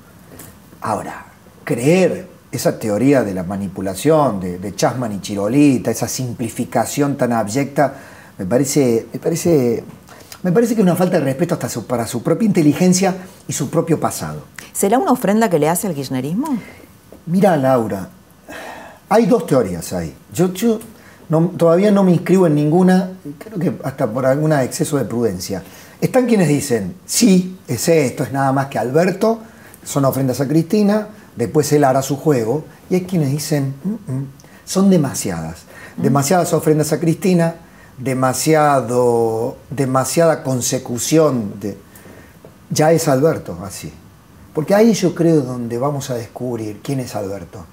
Ahora, 0.81 1.25
creer 1.63 2.27
esa 2.51 2.79
teoría 2.79 3.23
de 3.23 3.33
la 3.33 3.43
manipulación, 3.43 4.39
de, 4.39 4.57
de 4.57 4.75
Chasman 4.75 5.13
y 5.13 5.21
Chirolita, 5.21 5.91
esa 5.91 6.07
simplificación 6.07 7.15
tan 7.15 7.31
abyecta, 7.31 7.93
me 8.37 8.45
parece, 8.45 9.07
me 9.13 9.19
parece, 9.19 9.83
me 10.43 10.51
parece 10.51 10.75
que 10.75 10.81
es 10.81 10.83
una 10.83 10.95
falta 10.95 11.19
de 11.19 11.25
respeto 11.25 11.55
hasta 11.55 11.81
para 11.81 12.07
su 12.07 12.23
propia 12.23 12.45
inteligencia 12.45 13.15
y 13.47 13.53
su 13.53 13.69
propio 13.69 13.99
pasado. 13.99 14.43
¿Será 14.73 14.97
una 14.97 15.11
ofrenda 15.11 15.49
que 15.49 15.59
le 15.59 15.69
hace 15.69 15.87
al 15.87 15.93
kirchnerismo? 15.93 16.57
Mira, 17.27 17.55
Laura, 17.57 18.09
hay 19.09 19.25
dos 19.25 19.45
teorías 19.45 19.93
ahí. 19.93 20.13
Yo, 20.33 20.49
todavía 21.57 21.91
no 21.91 22.03
me 22.03 22.11
inscribo 22.11 22.47
en 22.47 22.55
ninguna, 22.55 23.11
creo 23.37 23.59
que 23.59 23.73
hasta 23.83 24.11
por 24.11 24.25
algún 24.25 24.53
exceso 24.53 24.97
de 24.97 25.05
prudencia. 25.05 25.63
Están 25.99 26.25
quienes 26.25 26.47
dicen, 26.47 26.95
sí, 27.05 27.59
es 27.67 27.87
esto, 27.87 28.23
es 28.23 28.31
nada 28.31 28.51
más 28.51 28.67
que 28.67 28.79
Alberto, 28.79 29.39
son 29.83 30.05
ofrendas 30.05 30.41
a 30.41 30.47
Cristina, 30.47 31.09
después 31.35 31.71
él 31.73 31.83
hará 31.83 32.01
su 32.01 32.17
juego, 32.17 32.65
y 32.89 32.95
hay 32.95 33.01
quienes 33.01 33.31
dicen, 33.31 33.75
mm, 33.83 33.89
mm, 33.89 34.27
son 34.65 34.89
demasiadas, 34.89 35.63
demasiadas 35.97 36.53
ofrendas 36.53 36.91
a 36.91 36.99
Cristina, 36.99 37.55
demasiado, 37.97 39.57
demasiada 39.69 40.43
consecución 40.43 41.59
de... 41.59 41.77
Ya 42.69 42.91
es 42.91 43.07
Alberto 43.07 43.57
así. 43.63 43.91
Porque 44.53 44.75
ahí 44.75 44.93
yo 44.93 45.15
creo 45.15 45.41
donde 45.41 45.77
vamos 45.77 46.09
a 46.09 46.15
descubrir 46.15 46.79
quién 46.83 46.99
es 46.99 47.15
Alberto. 47.15 47.65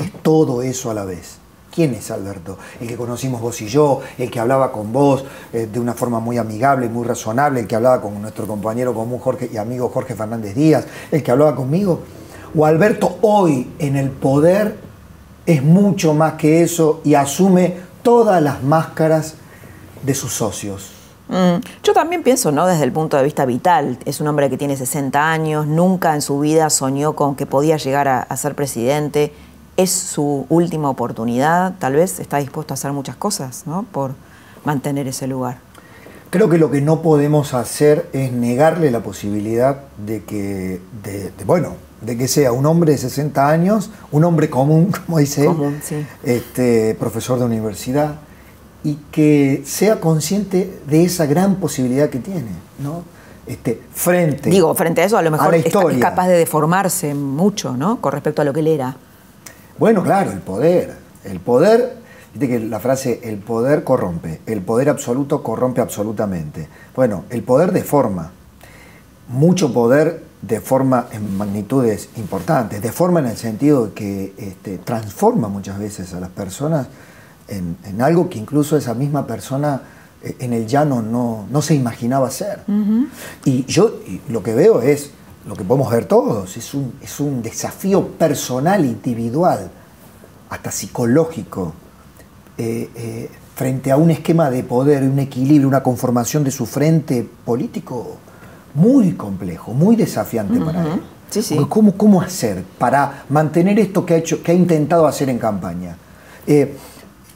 Es 0.00 0.12
todo 0.22 0.62
eso 0.62 0.90
a 0.90 0.94
la 0.94 1.04
vez. 1.04 1.38
¿Quién 1.72 1.94
es 1.94 2.10
Alberto? 2.10 2.56
El 2.80 2.88
que 2.88 2.96
conocimos 2.96 3.40
vos 3.40 3.60
y 3.60 3.66
yo, 3.66 4.00
el 4.16 4.30
que 4.30 4.40
hablaba 4.40 4.72
con 4.72 4.92
vos 4.92 5.24
eh, 5.52 5.68
de 5.70 5.78
una 5.78 5.92
forma 5.92 6.20
muy 6.20 6.38
amigable, 6.38 6.86
y 6.86 6.88
muy 6.88 7.06
razonable, 7.06 7.60
el 7.60 7.66
que 7.66 7.76
hablaba 7.76 8.00
con 8.00 8.20
nuestro 8.20 8.46
compañero 8.46 8.94
común 8.94 9.18
Jorge 9.18 9.50
y 9.52 9.58
amigo 9.58 9.90
Jorge 9.90 10.14
Fernández 10.14 10.54
Díaz, 10.54 10.86
el 11.10 11.22
que 11.22 11.30
hablaba 11.30 11.54
conmigo. 11.54 12.00
O 12.56 12.64
Alberto 12.64 13.18
hoy 13.20 13.72
en 13.78 13.96
el 13.96 14.10
poder 14.10 14.78
es 15.44 15.62
mucho 15.62 16.14
más 16.14 16.34
que 16.34 16.62
eso 16.62 17.02
y 17.04 17.14
asume 17.14 17.76
todas 18.02 18.42
las 18.42 18.62
máscaras 18.62 19.34
de 20.02 20.14
sus 20.14 20.32
socios. 20.32 20.90
Mm, 21.28 21.60
yo 21.82 21.92
también 21.92 22.22
pienso, 22.22 22.52
¿no? 22.52 22.66
Desde 22.66 22.84
el 22.84 22.92
punto 22.92 23.16
de 23.16 23.24
vista 23.24 23.44
vital, 23.44 23.98
es 24.04 24.20
un 24.20 24.28
hombre 24.28 24.48
que 24.48 24.56
tiene 24.56 24.76
60 24.76 25.30
años, 25.30 25.66
nunca 25.66 26.14
en 26.14 26.22
su 26.22 26.38
vida 26.38 26.70
soñó 26.70 27.14
con 27.14 27.34
que 27.34 27.46
podía 27.46 27.76
llegar 27.76 28.06
a, 28.08 28.36
ser 28.36 28.54
presidente, 28.54 29.32
es 29.76 29.90
su 29.90 30.46
última 30.48 30.88
oportunidad, 30.88 31.74
tal 31.78 31.94
vez 31.94 32.20
está 32.20 32.38
dispuesto 32.38 32.74
a 32.74 32.76
hacer 32.76 32.92
muchas 32.92 33.16
cosas, 33.16 33.64
¿no? 33.66 33.84
Por 33.90 34.12
mantener 34.64 35.08
ese 35.08 35.26
lugar. 35.26 35.58
Creo 36.30 36.48
que 36.48 36.58
lo 36.58 36.70
que 36.70 36.80
no 36.80 37.02
podemos 37.02 37.54
hacer 37.54 38.08
es 38.12 38.32
negarle 38.32 38.90
la 38.90 39.00
posibilidad 39.00 39.80
de 39.98 40.24
que, 40.24 40.80
de, 41.02 41.32
bueno, 41.44 41.74
de 42.00 42.16
que 42.16 42.28
sea 42.28 42.52
un 42.52 42.66
hombre 42.66 42.92
de 42.92 42.98
60 42.98 43.48
años, 43.48 43.90
un 44.12 44.24
hombre 44.24 44.48
común, 44.48 44.92
como 45.06 45.18
dice 45.18 45.46
común, 45.46 45.80
sí. 45.82 46.06
este, 46.22 46.94
profesor 46.94 47.38
de 47.38 47.46
universidad, 47.46 48.16
y 48.86 48.94
que 49.10 49.64
sea 49.66 49.98
consciente 49.98 50.78
de 50.86 51.02
esa 51.02 51.26
gran 51.26 51.56
posibilidad 51.56 52.08
que 52.08 52.20
tiene, 52.20 52.52
¿no? 52.78 53.02
Este, 53.44 53.82
frente 53.92 54.48
Digo, 54.48 54.72
frente 54.76 55.02
a 55.02 55.04
eso 55.04 55.18
a 55.18 55.22
lo 55.22 55.32
mejor 55.32 55.56
es 55.56 55.74
capaz 56.00 56.28
de 56.28 56.38
deformarse 56.38 57.12
mucho, 57.12 57.76
¿no? 57.76 58.00
Con 58.00 58.12
respecto 58.12 58.42
a 58.42 58.44
lo 58.44 58.52
que 58.52 58.60
él 58.60 58.68
era. 58.68 58.96
Bueno, 59.76 60.04
claro, 60.04 60.30
el 60.30 60.38
poder. 60.38 60.94
El 61.24 61.40
poder, 61.40 61.96
viste 62.32 62.46
que 62.46 62.60
la 62.60 62.78
frase 62.78 63.22
el 63.24 63.38
poder 63.38 63.82
corrompe, 63.82 64.40
el 64.46 64.62
poder 64.62 64.88
absoluto 64.88 65.42
corrompe 65.42 65.80
absolutamente. 65.80 66.68
Bueno, 66.94 67.24
el 67.30 67.42
poder 67.42 67.72
deforma. 67.72 68.30
Mucho 69.26 69.72
poder 69.72 70.22
deforma 70.42 71.08
en 71.10 71.36
magnitudes 71.36 72.10
importantes, 72.18 72.80
deforma 72.80 73.18
en 73.18 73.26
el 73.26 73.36
sentido 73.36 73.86
de 73.86 73.92
que 73.94 74.34
este, 74.38 74.78
transforma 74.78 75.48
muchas 75.48 75.76
veces 75.80 76.14
a 76.14 76.20
las 76.20 76.30
personas 76.30 76.86
en, 77.48 78.00
algo 78.00 78.28
que 78.28 78.38
incluso 78.38 78.76
esa 78.76 78.94
misma 78.94 79.26
persona 79.26 79.82
eh, 80.22 80.36
en 80.40 80.52
el 80.52 80.66
llano 80.66 81.02
no, 81.02 81.46
no 81.50 81.62
se 81.62 81.74
imaginaba 81.74 82.28
hacer. 82.28 82.60
Y 83.44 83.64
yo 83.64 84.00
y 84.06 84.20
lo 84.30 84.42
que 84.42 84.54
veo 84.54 84.82
es, 84.82 85.10
lo 85.46 85.54
que 85.54 85.64
podemos 85.64 85.90
ver 85.90 86.06
todos, 86.06 86.56
es 86.56 86.74
un, 86.74 86.94
es 87.00 87.20
un 87.20 87.42
desafío 87.42 88.08
personal, 88.08 88.84
individual, 88.84 89.70
hasta 90.50 90.70
psicológico, 90.70 91.72
eh, 92.58 92.90
eh, 92.94 93.30
frente 93.54 93.90
a 93.90 93.96
un 93.96 94.10
esquema 94.10 94.50
de 94.50 94.62
poder, 94.62 95.02
un 95.02 95.18
equilibrio, 95.18 95.68
una 95.68 95.82
conformación 95.82 96.44
de 96.44 96.50
su 96.50 96.66
frente 96.66 97.26
político 97.44 98.18
muy 98.74 99.12
complejo, 99.12 99.72
muy 99.72 99.96
desafiante 99.96 100.60
para 100.60 100.82
él. 100.82 101.00
Sí, 101.30 101.42
sí. 101.42 101.54
Porque 101.54 101.70
¿Cómo, 101.70 101.96
¿Cómo 101.96 102.20
hacer 102.20 102.62
para 102.78 103.24
mantener 103.28 103.78
esto 103.78 104.04
que 104.04 104.14
ha, 104.14 104.16
hecho, 104.18 104.42
que 104.42 104.52
ha 104.52 104.54
intentado 104.54 105.06
hacer 105.06 105.30
en 105.30 105.38
campaña? 105.38 105.96
Eh, 106.46 106.76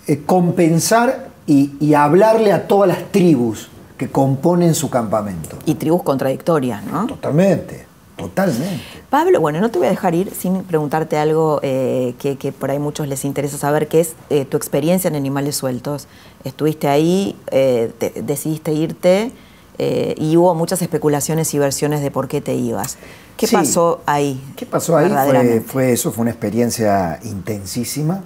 eh, 0.07 0.22
compensar 0.26 1.28
y, 1.46 1.72
y 1.80 1.94
hablarle 1.94 2.53
a 2.53 2.66
todas 2.68 2.88
las 2.88 3.11
tribus 3.12 3.68
que 3.96 4.09
componen 4.09 4.74
su 4.74 4.88
campamento. 4.90 5.57
Y 5.66 5.74
tribus 5.74 6.03
contradictorias, 6.03 6.82
¿no? 6.84 7.07
Totalmente, 7.07 7.86
totalmente. 8.16 8.80
Pablo, 9.11 9.40
bueno, 9.40 9.61
no 9.61 9.70
te 9.70 9.78
voy 9.78 9.88
a 9.88 9.90
dejar 9.90 10.14
ir 10.14 10.32
sin 10.34 10.62
preguntarte 10.62 11.16
algo 11.18 11.59
eh, 11.62 12.14
que, 12.18 12.36
que 12.36 12.53
por 12.53 12.70
ahí 12.70 12.78
muchos 12.78 13.09
les 13.09 13.24
interesa 13.24 13.59
saber, 13.59 13.88
que 13.88 14.01
es 14.01 14.14
eh, 14.30 14.44
tu 14.44 14.57
experiencia 14.57 15.09
en 15.09 15.16
Animales 15.16 15.57
Sueltos. 15.57 16.07
Estuviste 16.44 16.86
ahí, 16.88 17.36
te- 17.51 18.22
decidiste 18.24 18.72
irte 18.72 19.32
eh, 19.78 20.14
y 20.16 20.36
hubo 20.36 20.55
muchas 20.55 20.80
especulaciones 20.82 21.53
y 21.55 21.59
versiones 21.59 22.01
de 22.03 22.11
por 22.11 22.28
qué 22.28 22.40
te 22.40 22.55
ibas. 22.55 22.98
¿Qué 23.36 23.46
Sí. 23.46 23.57
pasó 23.57 24.01
ahí? 24.07 24.40
¿Qué 24.57 24.64
pasó 24.66 24.96
ahí? 24.96 25.11
Fue 25.66 25.92
eso, 25.92 26.12
fue 26.12 26.22
una 26.22 26.30
experiencia 26.30 27.18
intensísima 27.24 28.22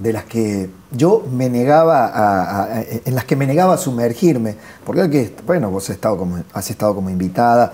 de 0.00 0.12
las 0.12 0.24
que 0.24 0.70
yo 0.90 1.24
me 1.30 1.48
negaba 1.50 2.06
a, 2.06 2.62
a- 2.64 2.82
en 2.82 3.14
las 3.14 3.24
que 3.24 3.36
me 3.36 3.46
negaba 3.46 3.74
a 3.74 3.78
sumergirme, 3.78 4.56
porque 4.84 5.08
que, 5.10 5.36
bueno, 5.46 5.70
vos 5.70 5.84
has 5.84 5.96
estado 5.96 6.16
como, 6.16 6.38
has 6.52 6.70
estado 6.70 6.94
como 6.94 7.10
invitada, 7.10 7.72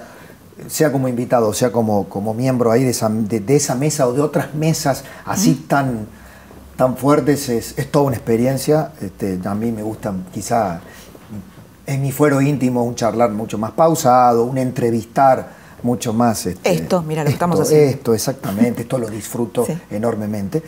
sea 0.69 0.91
como 0.91 1.07
invitado, 1.09 1.53
sea 1.55 1.71
como, 1.71 2.09
como 2.09 2.35
miembro 2.35 2.73
ahí 2.73 2.83
de 2.83 2.91
esa, 2.91 3.09
de, 3.09 3.41
de 3.41 3.57
esa 3.57 3.75
mesa 3.75 4.07
o 4.09 4.13
de 4.13 4.21
otras 4.23 4.55
mesas 4.55 5.05
así 5.25 5.55
tan, 5.69 6.07
tan 6.77 6.97
fuertes, 6.97 7.49
es, 7.49 7.79
es 7.79 7.91
toda 7.91 8.07
una 8.07 8.17
experiencia. 8.17 8.93
Este, 9.01 9.39
a 9.45 9.55
mí 9.55 9.71
me 9.71 9.83
gusta 9.83 10.13
quizá 10.33 10.81
en 11.87 12.03
mi 12.03 12.11
fuero 12.11 12.41
íntimo 12.41 12.83
un 12.85 12.95
charlar 12.97 13.31
mucho 13.31 13.59
más 13.59 13.71
pausado, 13.73 14.45
un 14.45 14.59
entrevistar 14.59 15.56
mucho 15.83 16.13
más. 16.13 16.47
este, 16.47 16.73
Esto, 16.73 17.03
mira 17.03 17.23
lo 17.23 17.29
que 17.29 17.33
estamos 17.35 17.59
esto, 17.61 17.69
haciendo. 17.75 17.91
Esto, 17.97 18.15
exactamente, 18.15 18.83
esto 18.83 18.99
lo 18.99 19.09
disfruto 19.09 19.65
Sí. 19.67 19.77
enormemente. 19.91 20.63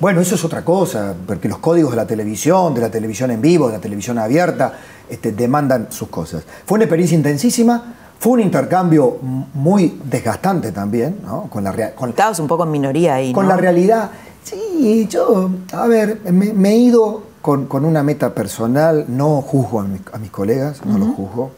Bueno, 0.00 0.20
eso 0.20 0.34
es 0.34 0.44
otra 0.44 0.64
cosa, 0.64 1.14
porque 1.26 1.48
los 1.48 1.58
códigos 1.58 1.90
de 1.92 1.96
la 1.96 2.06
televisión, 2.06 2.74
de 2.74 2.80
la 2.80 2.90
televisión 2.90 3.30
en 3.30 3.40
vivo, 3.40 3.66
de 3.68 3.74
la 3.74 3.80
televisión 3.80 4.18
abierta, 4.18 4.72
este, 5.08 5.32
demandan 5.32 5.88
sus 5.90 6.08
cosas. 6.08 6.44
Fue 6.66 6.76
una 6.76 6.84
experiencia 6.84 7.16
intensísima, 7.16 7.94
fue 8.18 8.32
un 8.32 8.40
intercambio 8.40 9.18
muy 9.54 10.00
desgastante 10.04 10.70
también, 10.72 11.18
¿no? 11.24 11.42
Con 11.50 11.64
la, 11.64 11.90
con, 11.94 12.10
Estabas 12.10 12.38
un 12.38 12.46
poco 12.46 12.64
en 12.64 12.70
minoría 12.70 13.16
ahí, 13.16 13.32
con 13.32 13.44
¿no? 13.46 13.50
la 13.50 13.56
realidad. 13.56 14.10
Sí, 14.44 15.06
yo, 15.10 15.50
a 15.72 15.86
ver, 15.86 16.20
me, 16.32 16.52
me 16.52 16.70
he 16.70 16.76
ido 16.76 17.22
con, 17.42 17.66
con 17.66 17.84
una 17.84 18.02
meta 18.02 18.32
personal, 18.34 19.04
no 19.08 19.40
juzgo 19.42 19.80
a, 19.80 19.84
mis- 19.84 20.00
a 20.12 20.18
mis 20.18 20.30
colegas, 20.30 20.84
no 20.84 20.98
los 20.98 21.08
juzgo. 21.16 21.50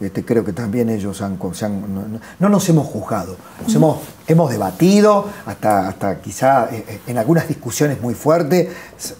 Este, 0.00 0.24
creo 0.24 0.44
que 0.44 0.52
también 0.52 0.88
ellos 0.90 1.20
han, 1.22 1.38
han- 1.62 1.94
no, 1.94 2.06
no- 2.08 2.20
no 2.38 2.48
nos 2.48 2.68
hemos 2.68 2.86
juzgado, 2.86 3.36
hemos, 3.74 3.98
hemos 4.28 4.48
debatido, 4.50 5.26
hasta, 5.44 5.88
hasta 5.88 6.20
quizá 6.20 6.68
eh, 6.70 6.84
eh, 6.88 7.00
en 7.08 7.18
algunas 7.18 7.48
discusiones 7.48 8.00
muy 8.00 8.14
fuertes 8.14 8.68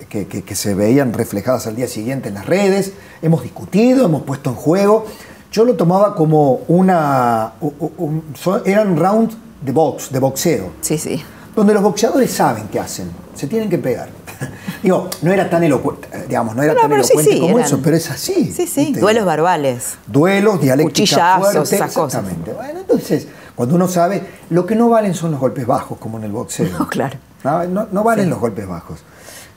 que, 0.08 0.26
que- 0.28 0.54
se 0.54 0.74
veían 0.74 1.12
reflejadas 1.12 1.66
al 1.66 1.74
día 1.74 1.88
siguiente 1.88 2.28
en 2.28 2.34
las 2.34 2.46
redes, 2.46 2.92
hemos 3.22 3.42
discutido, 3.42 4.04
hemos 4.04 4.22
puesto 4.22 4.50
en 4.50 4.56
juego. 4.56 5.04
Yo 5.50 5.64
lo 5.64 5.74
tomaba 5.74 6.14
como 6.14 6.60
una... 6.68 7.54
un- 7.60 8.22
son- 8.34 8.62
eran 8.64 8.96
rounds 8.96 9.36
de 9.62 9.72
box, 9.72 10.12
de 10.12 10.18
boxeo 10.20 10.70
Sí, 10.82 10.96
sí. 10.98 11.22
Donde 11.58 11.74
los 11.74 11.82
boxeadores 11.82 12.30
saben 12.30 12.68
qué 12.68 12.78
hacen, 12.78 13.10
se 13.34 13.46
tienen 13.48 13.68
que 13.68 13.78
pegar. 13.78 14.08
Digo, 14.82 15.10
no 15.22 15.32
era 15.32 15.50
tan 15.50 15.64
elocuente, 15.64 16.06
eh, 16.12 16.24
digamos, 16.28 16.54
no 16.54 16.62
era 16.62 16.74
tan 16.76 16.88
pero 16.88 17.02
elocuente 17.02 17.32
sí, 17.32 17.40
como 17.40 17.58
eran- 17.58 17.66
eso, 17.66 17.80
pero 17.82 17.96
es 17.96 18.08
así. 18.10 18.52
Sí, 18.52 18.66
sí, 18.68 18.84
¿viste? 18.86 19.00
duelos 19.00 19.26
verbales. 19.26 19.96
Duelos, 20.06 20.60
dialéctica 20.60 21.38
fuerte, 21.40 21.74
esas 21.74 21.92
cosas. 21.92 22.20
exactamente. 22.20 22.52
Bueno, 22.52 22.78
entonces, 22.80 23.26
cuando 23.56 23.74
uno 23.74 23.88
sabe, 23.88 24.22
lo 24.50 24.64
que 24.66 24.76
no 24.76 24.88
valen 24.88 25.14
son 25.14 25.32
los 25.32 25.40
golpes 25.40 25.66
bajos, 25.66 25.98
como 25.98 26.18
en 26.18 26.24
el 26.24 26.32
boxeo. 26.32 26.68
No, 26.78 26.88
claro. 26.88 27.18
No, 27.42 27.64
no- 27.64 27.88
no 27.90 28.04
valen 28.04 28.26
Sí. 28.26 28.30
los 28.30 28.38
golpes 28.38 28.66
bajos. 28.68 29.00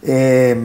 Eh, 0.01 0.59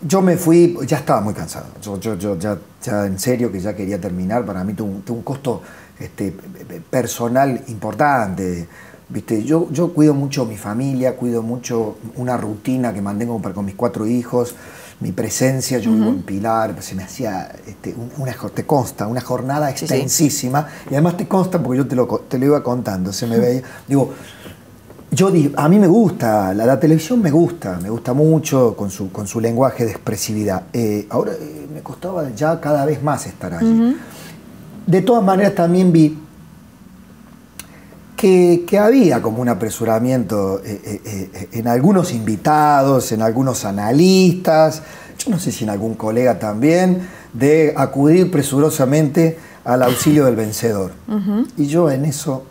yo 0.00 0.22
me 0.22 0.36
fui, 0.38 0.78
ya 0.86 0.96
estaba 0.98 1.20
muy 1.20 1.34
cansado. 1.34 1.66
Yo, 1.82 2.00
yo, 2.00 2.14
yo 2.16 2.38
ya, 2.38 2.56
ya 2.82 3.04
en 3.06 3.18
serio 3.18 3.52
que 3.52 3.60
ya 3.60 3.74
quería 3.76 4.00
terminar. 4.00 4.44
Para 4.46 4.64
mí 4.64 4.72
tuvo 4.74 4.88
un, 4.90 5.02
tuvo 5.02 5.18
un 5.18 5.22
costo 5.24 5.60
este, 5.98 6.34
personal 6.90 7.62
importante. 7.68 8.66
¿Viste? 9.14 9.44
Yo, 9.44 9.68
yo 9.70 9.92
cuido 9.94 10.12
mucho 10.12 10.44
mi 10.44 10.56
familia, 10.56 11.14
cuido 11.14 11.40
mucho 11.40 11.98
una 12.16 12.36
rutina 12.36 12.92
que 12.92 13.00
mantengo 13.00 13.40
para- 13.40 13.54
con 13.54 13.64
mis 13.64 13.76
cuatro 13.76 14.08
hijos, 14.08 14.56
mi 14.98 15.12
presencia, 15.12 15.78
yo 15.78 15.92
vivo 15.92 16.08
en 16.10 16.22
Pilar, 16.22 16.74
se 16.82 16.96
me 16.96 17.04
hacía, 17.04 17.48
este, 17.64 17.94
un- 17.96 18.10
una, 18.20 18.34
te 18.52 18.66
consta, 18.66 19.06
una 19.06 19.20
jornada 19.20 19.68
Sí, 19.70 19.78
sí. 19.78 19.84
extensísima, 19.84 20.66
y 20.90 20.94
además 20.94 21.16
te 21.16 21.28
consta 21.28 21.62
porque 21.62 21.78
yo 21.78 21.86
te 21.86 21.94
lo, 21.94 22.06
te 22.28 22.38
lo 22.40 22.46
iba 22.46 22.62
contando, 22.64 23.12
se 23.12 23.28
me 23.28 23.38
veía, 23.38 23.62
digo, 23.86 24.12
yo 25.12 25.30
a 25.58 25.68
mí 25.68 25.78
me 25.78 25.86
gusta, 25.86 26.52
la, 26.52 26.66
la 26.66 26.80
televisión 26.80 27.22
me 27.22 27.30
gusta, 27.30 27.78
me 27.80 27.90
gusta 27.90 28.12
mucho 28.14 28.74
con 28.76 28.90
su, 28.90 29.12
con 29.12 29.28
su 29.28 29.40
lenguaje 29.40 29.84
de 29.84 29.92
expresividad. 29.92 30.64
Eh, 30.72 31.06
ahora 31.08 31.34
eh, 31.40 31.68
me 31.72 31.82
costaba 31.82 32.28
ya 32.34 32.60
cada 32.60 32.84
vez 32.84 33.00
más 33.00 33.24
estar 33.26 33.54
allí. 33.54 33.96
De 34.88 35.02
todas 35.02 35.22
maneras 35.22 35.54
también 35.54 35.92
vi 35.92 36.18
que, 38.24 38.64
que 38.66 38.78
había 38.78 39.20
como 39.20 39.42
un 39.42 39.50
apresuramiento 39.50 40.62
eh, 40.64 40.80
eh, 40.82 41.30
eh, 41.34 41.48
en 41.52 41.68
algunos 41.68 42.10
invitados, 42.14 43.12
en 43.12 43.20
algunos 43.20 43.66
analistas, 43.66 44.82
yo 45.18 45.30
no 45.30 45.38
sé 45.38 45.52
si 45.52 45.64
en 45.64 45.70
algún 45.70 45.94
colega 45.94 46.38
también, 46.38 47.06
de 47.34 47.74
acudir 47.76 48.30
presurosamente 48.30 49.36
al 49.62 49.82
auxilio 49.82 50.24
del 50.24 50.36
vencedor. 50.36 50.92
Y 51.58 51.66
yo 51.66 51.90
en 51.90 52.06
eso 52.06 52.44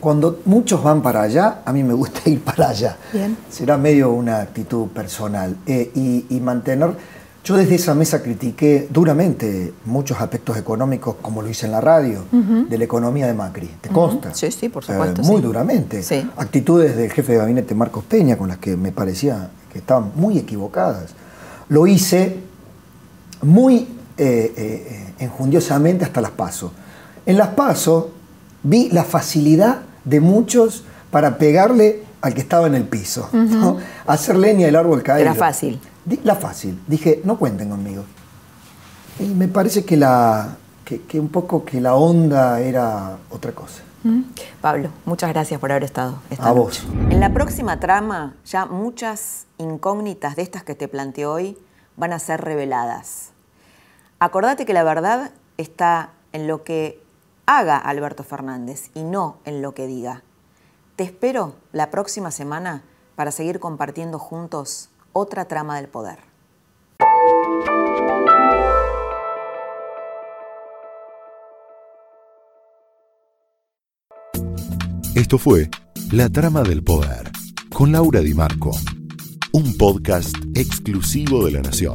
cuando 0.00 0.40
muchos 0.44 0.84
van 0.84 1.00
para 1.00 1.22
allá, 1.22 1.62
a 1.64 1.72
mí 1.72 1.82
me 1.82 1.94
gusta 1.94 2.20
ir 2.26 2.44
para 2.44 2.68
allá. 2.68 2.98
Bien. 3.10 3.38
Será 3.48 3.78
medio 3.78 4.10
una 4.12 4.42
actitud 4.42 4.88
personal. 4.88 5.56
Eh, 5.66 5.92
y, 5.94 6.26
y 6.28 6.40
mantener. 6.40 6.90
Yo 7.44 7.56
desde 7.56 7.74
esa 7.74 7.94
mesa 7.94 8.22
critiqué 8.22 8.88
duramente 8.90 9.74
muchos 9.84 10.18
aspectos 10.18 10.56
económicos, 10.56 11.16
como 11.20 11.42
lo 11.42 11.48
hice 11.50 11.66
en 11.66 11.72
la 11.72 11.80
radio, 11.82 12.24
de 12.32 12.78
la 12.78 12.84
economía 12.84 13.26
de 13.26 13.34
Macri. 13.34 13.68
¿Te 13.82 13.90
consta? 13.90 14.32
Sí, 14.32 14.50
sí, 14.50 14.70
por 14.70 14.82
Eh, 14.84 14.86
supuesto, 14.86 15.22
muy 15.22 15.36
sí. 15.36 15.42
duramente. 15.42 16.02
Sí. 16.02 16.26
Actitudes 16.38 16.96
del 16.96 17.12
jefe 17.12 17.32
de 17.32 17.38
gabinete 17.38 17.74
Marcos 17.74 18.02
Peña, 18.04 18.38
con 18.38 18.48
las 18.48 18.56
que 18.56 18.78
me 18.78 18.92
parecía 18.92 19.50
que 19.70 19.78
estaban 19.78 20.12
muy 20.14 20.38
equivocadas. 20.38 21.10
Lo 21.68 21.86
hice 21.86 22.38
muy 23.42 23.88
eh, 24.16 24.52
eh, 24.56 25.12
enjundiosamente 25.18 26.04
hasta 26.06 26.22
las 26.22 26.30
paso. 26.30 26.72
En 27.26 27.36
las 27.36 27.48
paso 27.48 28.10
vi 28.62 28.88
la 28.88 29.04
facilidad 29.04 29.80
de 30.04 30.20
muchos 30.20 30.84
para 31.10 31.36
pegarle 31.36 32.04
al 32.22 32.32
que 32.32 32.40
estaba 32.40 32.66
en 32.68 32.74
el 32.74 32.84
piso, 32.84 33.28
¿no? 33.34 33.76
hacer 34.06 34.36
leña 34.36 34.64
del 34.64 34.76
árbol 34.76 35.02
caído. 35.02 35.20
Era 35.30 35.34
fácil. 35.34 35.78
La 36.22 36.34
fácil. 36.36 36.82
Dije, 36.86 37.20
no 37.24 37.38
cuenten 37.38 37.70
conmigo. 37.70 38.04
Y 39.18 39.24
me 39.24 39.48
parece 39.48 39.84
que, 39.84 39.96
la, 39.96 40.56
que, 40.84 41.02
que 41.02 41.18
un 41.18 41.28
poco 41.28 41.64
que 41.64 41.80
la 41.80 41.94
onda 41.94 42.60
era 42.60 43.18
otra 43.30 43.52
cosa. 43.52 43.82
Mm. 44.04 44.22
Pablo, 44.60 44.90
muchas 45.06 45.30
gracias 45.30 45.58
por 45.58 45.70
haber 45.72 45.84
estado 45.84 46.18
esta 46.28 46.48
A 46.48 46.52
vos. 46.52 46.86
En 47.08 47.20
la 47.20 47.32
próxima 47.32 47.80
trama, 47.80 48.34
ya 48.44 48.66
muchas 48.66 49.46
incógnitas 49.56 50.36
de 50.36 50.42
estas 50.42 50.62
que 50.62 50.74
te 50.74 50.88
planteé 50.88 51.24
hoy 51.24 51.58
van 51.96 52.12
a 52.12 52.18
ser 52.18 52.42
reveladas. 52.42 53.30
Acordate 54.18 54.66
que 54.66 54.74
la 54.74 54.84
verdad 54.84 55.30
está 55.56 56.10
en 56.32 56.46
lo 56.46 56.64
que 56.64 57.02
haga 57.46 57.78
Alberto 57.78 58.24
Fernández 58.24 58.90
y 58.94 59.02
no 59.04 59.38
en 59.46 59.62
lo 59.62 59.72
que 59.74 59.86
diga. 59.86 60.22
Te 60.96 61.04
espero 61.04 61.54
la 61.72 61.90
próxima 61.90 62.30
semana 62.30 62.82
para 63.16 63.30
seguir 63.30 63.58
compartiendo 63.58 64.18
juntos 64.18 64.90
otra 65.14 65.46
trama 65.46 65.76
del 65.76 65.88
poder. 65.88 66.18
Esto 75.14 75.38
fue 75.38 75.70
La 76.10 76.28
Trama 76.28 76.62
del 76.62 76.82
Poder 76.82 77.30
con 77.72 77.92
Laura 77.92 78.20
Di 78.20 78.34
Marco, 78.34 78.72
un 79.52 79.76
podcast 79.76 80.36
exclusivo 80.54 81.46
de 81.46 81.52
La 81.52 81.62
Nación. 81.62 81.94